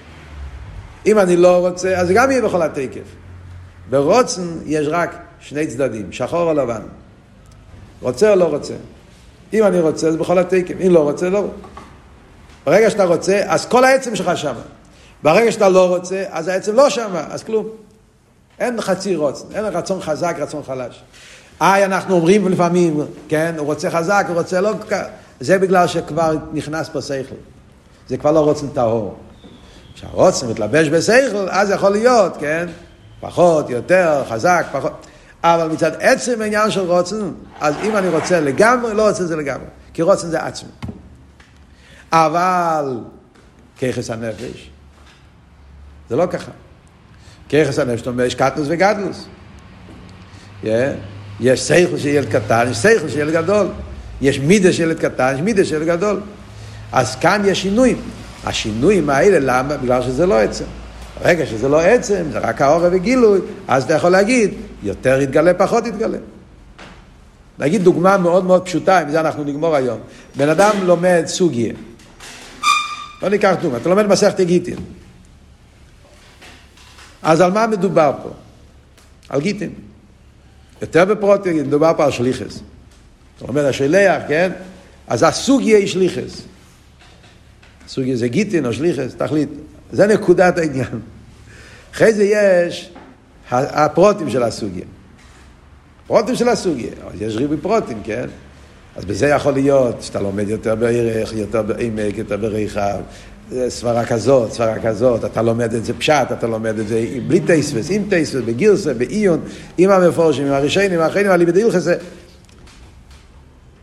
אם 1.06 1.18
אני 1.18 1.36
לא 1.36 1.68
רוצה, 1.68 1.96
אז 1.96 2.10
גם 2.10 2.30
יהיה 2.30 2.42
בכל 2.42 2.62
התקף. 2.62 3.06
ברוצן 3.90 4.42
יש 4.66 4.86
רק 4.90 5.16
שני 5.40 5.66
צדדים, 5.66 6.12
שחור 6.12 6.42
או 6.42 6.54
לבן. 6.54 6.80
רוצה 8.00 8.30
או 8.30 8.36
לא 8.36 8.44
רוצה. 8.44 8.74
אם 9.52 9.64
אני 9.64 9.80
רוצה, 9.80 10.12
זה 10.12 10.18
בכל 10.18 10.38
התקף. 10.38 10.74
אם 10.86 10.92
לא 10.92 11.00
רוצה, 11.00 11.30
לא. 11.30 11.44
ברגע 12.66 12.90
שאתה 12.90 13.04
רוצה, 13.04 13.42
אז 13.46 13.66
כל 13.66 13.84
העצם 13.84 14.16
שלך 14.16 14.36
שמה. 14.36 14.62
ברגע 15.22 15.52
שאתה 15.52 15.68
לא 15.68 15.96
רוצה, 15.96 16.24
אז 16.30 16.48
העצם 16.48 16.74
לא 16.74 16.90
שמה, 16.90 17.24
אז 17.30 17.44
כלום. 17.44 17.66
אין 18.58 18.80
חצי 18.80 19.16
רוצן, 19.16 19.44
אין 19.54 19.64
רצון 19.64 20.00
חזק, 20.00 20.36
רצון 20.38 20.62
חלש. 20.62 21.02
איי, 21.60 21.84
אנחנו 21.84 22.14
אומרים 22.14 22.48
לפעמים, 22.48 23.00
כן, 23.28 23.54
הוא 23.58 23.66
רוצה 23.66 23.90
חזק, 23.90 24.24
הוא 24.28 24.36
רוצה 24.36 24.60
לא... 24.60 24.72
זה 25.40 25.58
בגלל 25.58 25.86
שכבר 25.86 26.36
נכנס 26.52 26.88
פה 26.88 27.02
שכל. 27.02 27.34
זה 28.08 28.16
כבר 28.16 28.32
לא 28.32 28.40
רוצן 28.40 28.68
טהור. 28.68 29.16
כשהרוצן 29.96 30.48
מתלבש 30.48 30.88
בשכל, 30.88 31.48
אז 31.50 31.70
יכול 31.70 31.90
להיות, 31.90 32.36
כן, 32.40 32.66
פחות, 33.20 33.70
יותר, 33.70 34.22
חזק, 34.28 34.66
פחות. 34.72 35.06
אבל 35.42 35.68
מצד 35.68 35.92
עצם 36.00 36.42
העניין 36.42 36.70
של 36.70 36.80
רוצן, 36.80 37.30
אז 37.60 37.74
אם 37.84 37.96
אני 37.96 38.08
רוצה 38.08 38.40
לגמרי, 38.40 38.94
לא 38.94 39.08
רוצה 39.08 39.26
זה 39.26 39.36
לגמרי. 39.36 39.66
כי 39.94 40.02
רוצן 40.02 40.28
זה 40.28 40.42
עצמי. 40.42 40.68
אבל 42.12 43.00
ככס 43.78 44.10
הנפש, 44.10 44.70
זה 46.08 46.16
לא 46.16 46.26
ככה. 46.26 46.50
ככס 47.48 47.78
הנפש, 47.78 47.98
זאת 47.98 48.06
אומרת, 48.06 48.26
יש 48.26 48.34
קטנוס 48.34 48.66
וגדלוס. 48.70 49.26
Yeah. 50.62 50.66
יש 51.40 51.60
שכל 51.60 51.98
של 51.98 52.08
ילד 52.08 52.28
קטן, 52.28 52.66
יש 52.70 52.76
שכל 52.76 53.08
של 53.08 53.18
ילד 53.18 53.32
גדול. 53.32 53.66
יש 54.20 54.38
מידה 54.38 54.72
של 54.72 54.82
ילד 54.82 54.98
קטן, 54.98 55.34
יש 55.34 55.40
מידה 55.40 55.64
של 55.64 55.74
ילד 55.74 55.86
גדול. 55.86 56.20
אז 56.92 57.16
כאן 57.16 57.42
יש 57.44 57.62
שינויים. 57.62 58.00
השינויים 58.46 59.10
האלה, 59.10 59.38
למה? 59.40 59.76
בגלל 59.76 60.02
שזה 60.02 60.26
לא 60.26 60.38
עצם. 60.38 60.64
ברגע 61.22 61.46
שזה 61.46 61.68
לא 61.68 61.80
עצם, 61.80 62.24
זה 62.32 62.38
רק 62.38 62.62
העורף 62.62 62.92
וגילוי, 62.92 63.40
אז 63.68 63.84
אתה 63.84 63.94
יכול 63.94 64.10
להגיד, 64.10 64.54
יותר 64.82 65.20
יתגלה, 65.20 65.54
פחות 65.54 65.86
יתגלה. 65.86 66.18
נגיד 67.58 67.82
דוגמה 67.84 68.18
מאוד 68.18 68.44
מאוד 68.44 68.64
פשוטה, 68.64 69.00
עם 69.00 69.10
זה 69.10 69.20
אנחנו 69.20 69.44
נגמור 69.44 69.76
היום. 69.76 69.98
בן 70.36 70.48
אדם 70.48 70.70
לומד 70.82 71.22
סוגיה. 71.26 71.74
לא 73.22 73.28
ניקח 73.28 73.54
דוגמה, 73.62 73.78
אתה 73.78 73.88
לומד 73.88 74.06
מסכת 74.06 74.40
גיטין. 74.40 74.78
אז 77.22 77.40
על 77.40 77.52
מה 77.52 77.66
מדובר 77.66 78.12
פה? 78.22 78.28
על 79.28 79.40
גיטין. 79.40 79.70
יותר 80.82 81.04
בפרוטי, 81.04 81.52
מדובר 81.52 81.92
פה 81.96 82.04
על 82.04 82.10
שליחס. 82.10 82.60
אתה 83.36 83.46
לומד 83.46 83.64
השליח, 83.64 84.22
כן? 84.28 84.52
אז 85.08 85.22
הסוגיה 85.22 85.78
היא 85.78 85.86
שליחס. 85.86 86.42
הסוגיה 87.86 88.16
זה 88.16 88.28
גיטין 88.28 88.66
או 88.66 88.72
שליחס, 88.72 89.14
תחליט. 89.14 89.48
זה 89.92 90.06
נקודת 90.06 90.58
העניין. 90.58 91.00
אחרי 91.94 92.12
זה 92.12 92.24
יש 92.24 92.90
הפרוטים 93.50 94.30
של 94.30 94.42
הסוגיה. 94.42 94.84
פרוטים 96.06 96.34
של 96.34 96.48
הסוגיה, 96.48 96.90
יש 97.20 97.36
ריבוי 97.36 97.56
פרוטים, 97.56 98.00
כן? 98.04 98.26
אז 98.96 99.04
בזה 99.04 99.26
יכול 99.26 99.52
להיות 99.52 100.02
שאתה 100.02 100.20
לומד 100.20 100.48
יותר 100.48 100.74
בערך, 100.74 101.32
יותר 101.32 101.62
בעמק, 101.62 102.18
יותר 102.18 102.36
ברחב, 102.36 102.98
סברה 103.68 104.04
כזאת, 104.04 104.52
סברה 104.52 104.78
כזאת, 104.82 105.24
אתה 105.24 105.42
לומד 105.42 105.74
את 105.74 105.84
זה 105.84 105.94
פשט, 105.94 106.32
אתה 106.32 106.46
לומד 106.46 106.78
את 106.78 106.88
זה 106.88 107.06
בלי 107.26 107.40
טייספס, 107.40 107.90
עם 107.90 108.02
טייספס, 108.08 108.40
בגירסה, 108.44 108.94
בעיון, 108.94 109.40
עם 109.78 109.90
המפורשים, 109.90 110.46
עם 110.46 110.52
הראשונים, 110.52 110.92
עם 110.92 111.00
האחרים, 111.00 111.30
על 111.30 111.38
ליבדי 111.38 111.62
הלכס, 111.62 111.88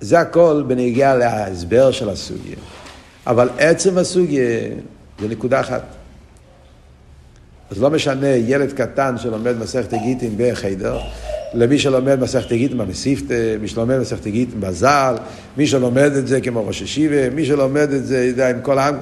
זה 0.02 0.20
הכל 0.20 0.64
בנגיעה 0.68 1.16
להסבר 1.16 1.92
של 1.92 2.10
הסוגיה. 2.10 2.56
אבל 3.28 3.50
עצם 3.58 3.98
הסוגיה 3.98 4.60
זה 5.20 5.28
נקודה 5.28 5.60
אחת. 5.60 5.84
אז 7.72 7.82
לא 7.82 7.90
משנה 7.90 8.28
ילד 8.28 8.74
קטן 8.74 9.18
שלומד 9.18 9.58
מסכת 9.58 9.94
גיטין 9.94 10.34
בחיידר, 10.38 11.00
למי 11.54 11.80
שלומד 11.80 12.20
מסכת 12.20 12.52
גיטין 12.52 12.78
במסיפתא, 12.78 13.56
מי 13.62 13.68
שלומד 13.68 14.00
מסכת 14.00 14.28
גיטין 14.28 14.62
בז"ל, 14.62 15.16
מי 15.58 15.68
שלומד 15.68 16.12
את 16.18 16.28
זה 16.28 16.42
כמו 16.42 16.68
ראש 16.68 16.82
השיבה, 16.82 17.30
מי 17.30 17.46
שלומד 17.46 17.92
את 17.92 18.06
זה, 18.06 18.26
יודע, 18.26 18.50
עם 18.50 18.62
כל 18.62 18.80
העם, 18.80 18.96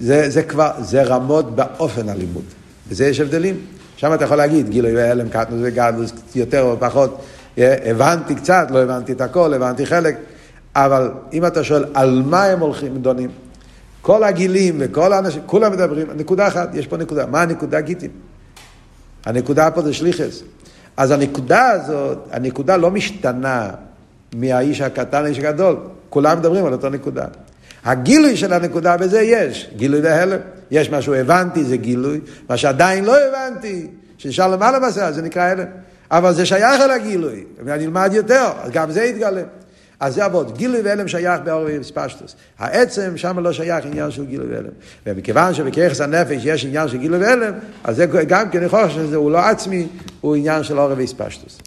זה, 0.00 0.30
זה 0.30 0.42
כבר, 0.42 0.70
זה 0.80 1.02
רמות 1.02 1.56
באופן 1.56 2.08
הלימוד. 2.08 2.44
וזה 2.88 3.06
יש 3.06 3.20
הבדלים. 3.20 3.56
שם 3.96 4.14
אתה 4.14 4.24
יכול 4.24 4.36
להגיד, 4.36 4.70
גילוי 4.70 4.96
והלם, 4.96 5.28
קטנוס 5.28 5.60
וגדלוס, 5.62 6.12
יותר 6.34 6.62
או 6.62 6.76
פחות, 6.80 7.24
הבנתי 7.58 8.34
קצת, 8.34 8.66
לא 8.70 8.82
הבנתי 8.82 9.12
את 9.12 9.20
הכל, 9.20 9.54
הבנתי 9.54 9.86
חלק, 9.86 10.16
אבל 10.74 11.10
אם 11.32 11.46
אתה 11.46 11.64
שואל 11.64 11.84
על 11.94 12.22
מה 12.26 12.44
הם 12.44 12.60
הולכים, 12.60 12.96
דונים, 12.96 13.30
כל 14.06 14.24
הגילים 14.24 14.76
וכל 14.78 15.12
האנשים, 15.12 15.42
כולם 15.46 15.72
מדברים, 15.72 16.06
נקודה 16.16 16.48
אחת, 16.48 16.74
יש 16.74 16.86
פה 16.86 16.96
נקודה. 16.96 17.26
מה 17.26 17.42
הנקודה 17.42 17.80
גיטים? 17.80 18.10
הנקודה 19.24 19.70
פה 19.70 19.82
זה 19.82 19.92
שליחס. 19.92 20.42
אז 20.96 21.10
הנקודה 21.10 21.70
הזאת, 21.70 22.18
הנקודה 22.30 22.76
לא 22.76 22.90
משתנה 22.90 23.70
מהאיש 24.34 24.80
הקטן 24.80 25.22
לאיש 25.22 25.38
הגדול. 25.38 25.76
כולם 26.10 26.38
מדברים 26.38 26.66
על 26.66 26.72
אותו 26.72 26.90
נקודה. 26.90 27.24
הגילוי 27.84 28.36
של 28.36 28.52
הנקודה 28.52 28.96
בזה 28.96 29.20
יש, 29.20 29.70
גילוי 29.76 30.00
והלם. 30.00 30.38
יש 30.70 30.90
מה 30.90 31.02
שהוא 31.02 31.14
הבנתי, 31.14 31.64
זה 31.64 31.76
גילוי, 31.76 32.20
מה 32.48 32.56
שעדיין 32.56 33.04
לא 33.04 33.16
הבנתי, 33.18 33.86
שנשאר 34.18 34.48
למעלה 34.48 34.80
בזה, 34.80 35.12
זה 35.12 35.22
נקרא 35.22 35.42
הלם. 35.42 35.66
אבל 36.10 36.32
זה 36.32 36.46
שייך 36.46 36.80
אל 36.80 36.90
הגילוי, 36.90 37.44
ואני 37.64 37.84
אלמד 37.84 38.10
יותר, 38.12 38.50
אז 38.62 38.70
גם 38.70 38.90
זה 38.90 39.04
יתגלה. 39.04 39.42
אז 40.00 40.14
זה 40.14 40.26
אבות, 40.26 40.56
גילוי 40.56 40.80
והלם 40.84 41.08
שייך 41.08 41.40
באור 41.44 41.66
וספשטוס. 41.80 42.36
העצם, 42.58 43.16
שם 43.16 43.38
לא 43.38 43.52
שייך 43.52 43.84
עניין 43.84 44.10
של 44.10 44.26
גילוי 44.26 44.46
והלם. 44.54 44.70
ומכיוון 45.06 45.54
שבכיחס 45.54 46.00
הנפש 46.00 46.40
יש 46.44 46.64
עניין 46.64 46.88
של 46.88 46.96
גילוי 46.96 47.18
והלם, 47.18 47.52
אז 47.84 47.96
זה 47.96 48.06
גם 48.06 48.50
כן 48.50 48.62
יכול 48.62 48.88
שזה 48.88 49.16
הוא 49.16 49.30
לא 49.30 49.38
עצמי, 49.38 49.86
הוא 50.20 50.36
עניין 50.36 50.62
של 50.62 50.78
אור 50.78 50.90
וספשטוס. 50.96 51.58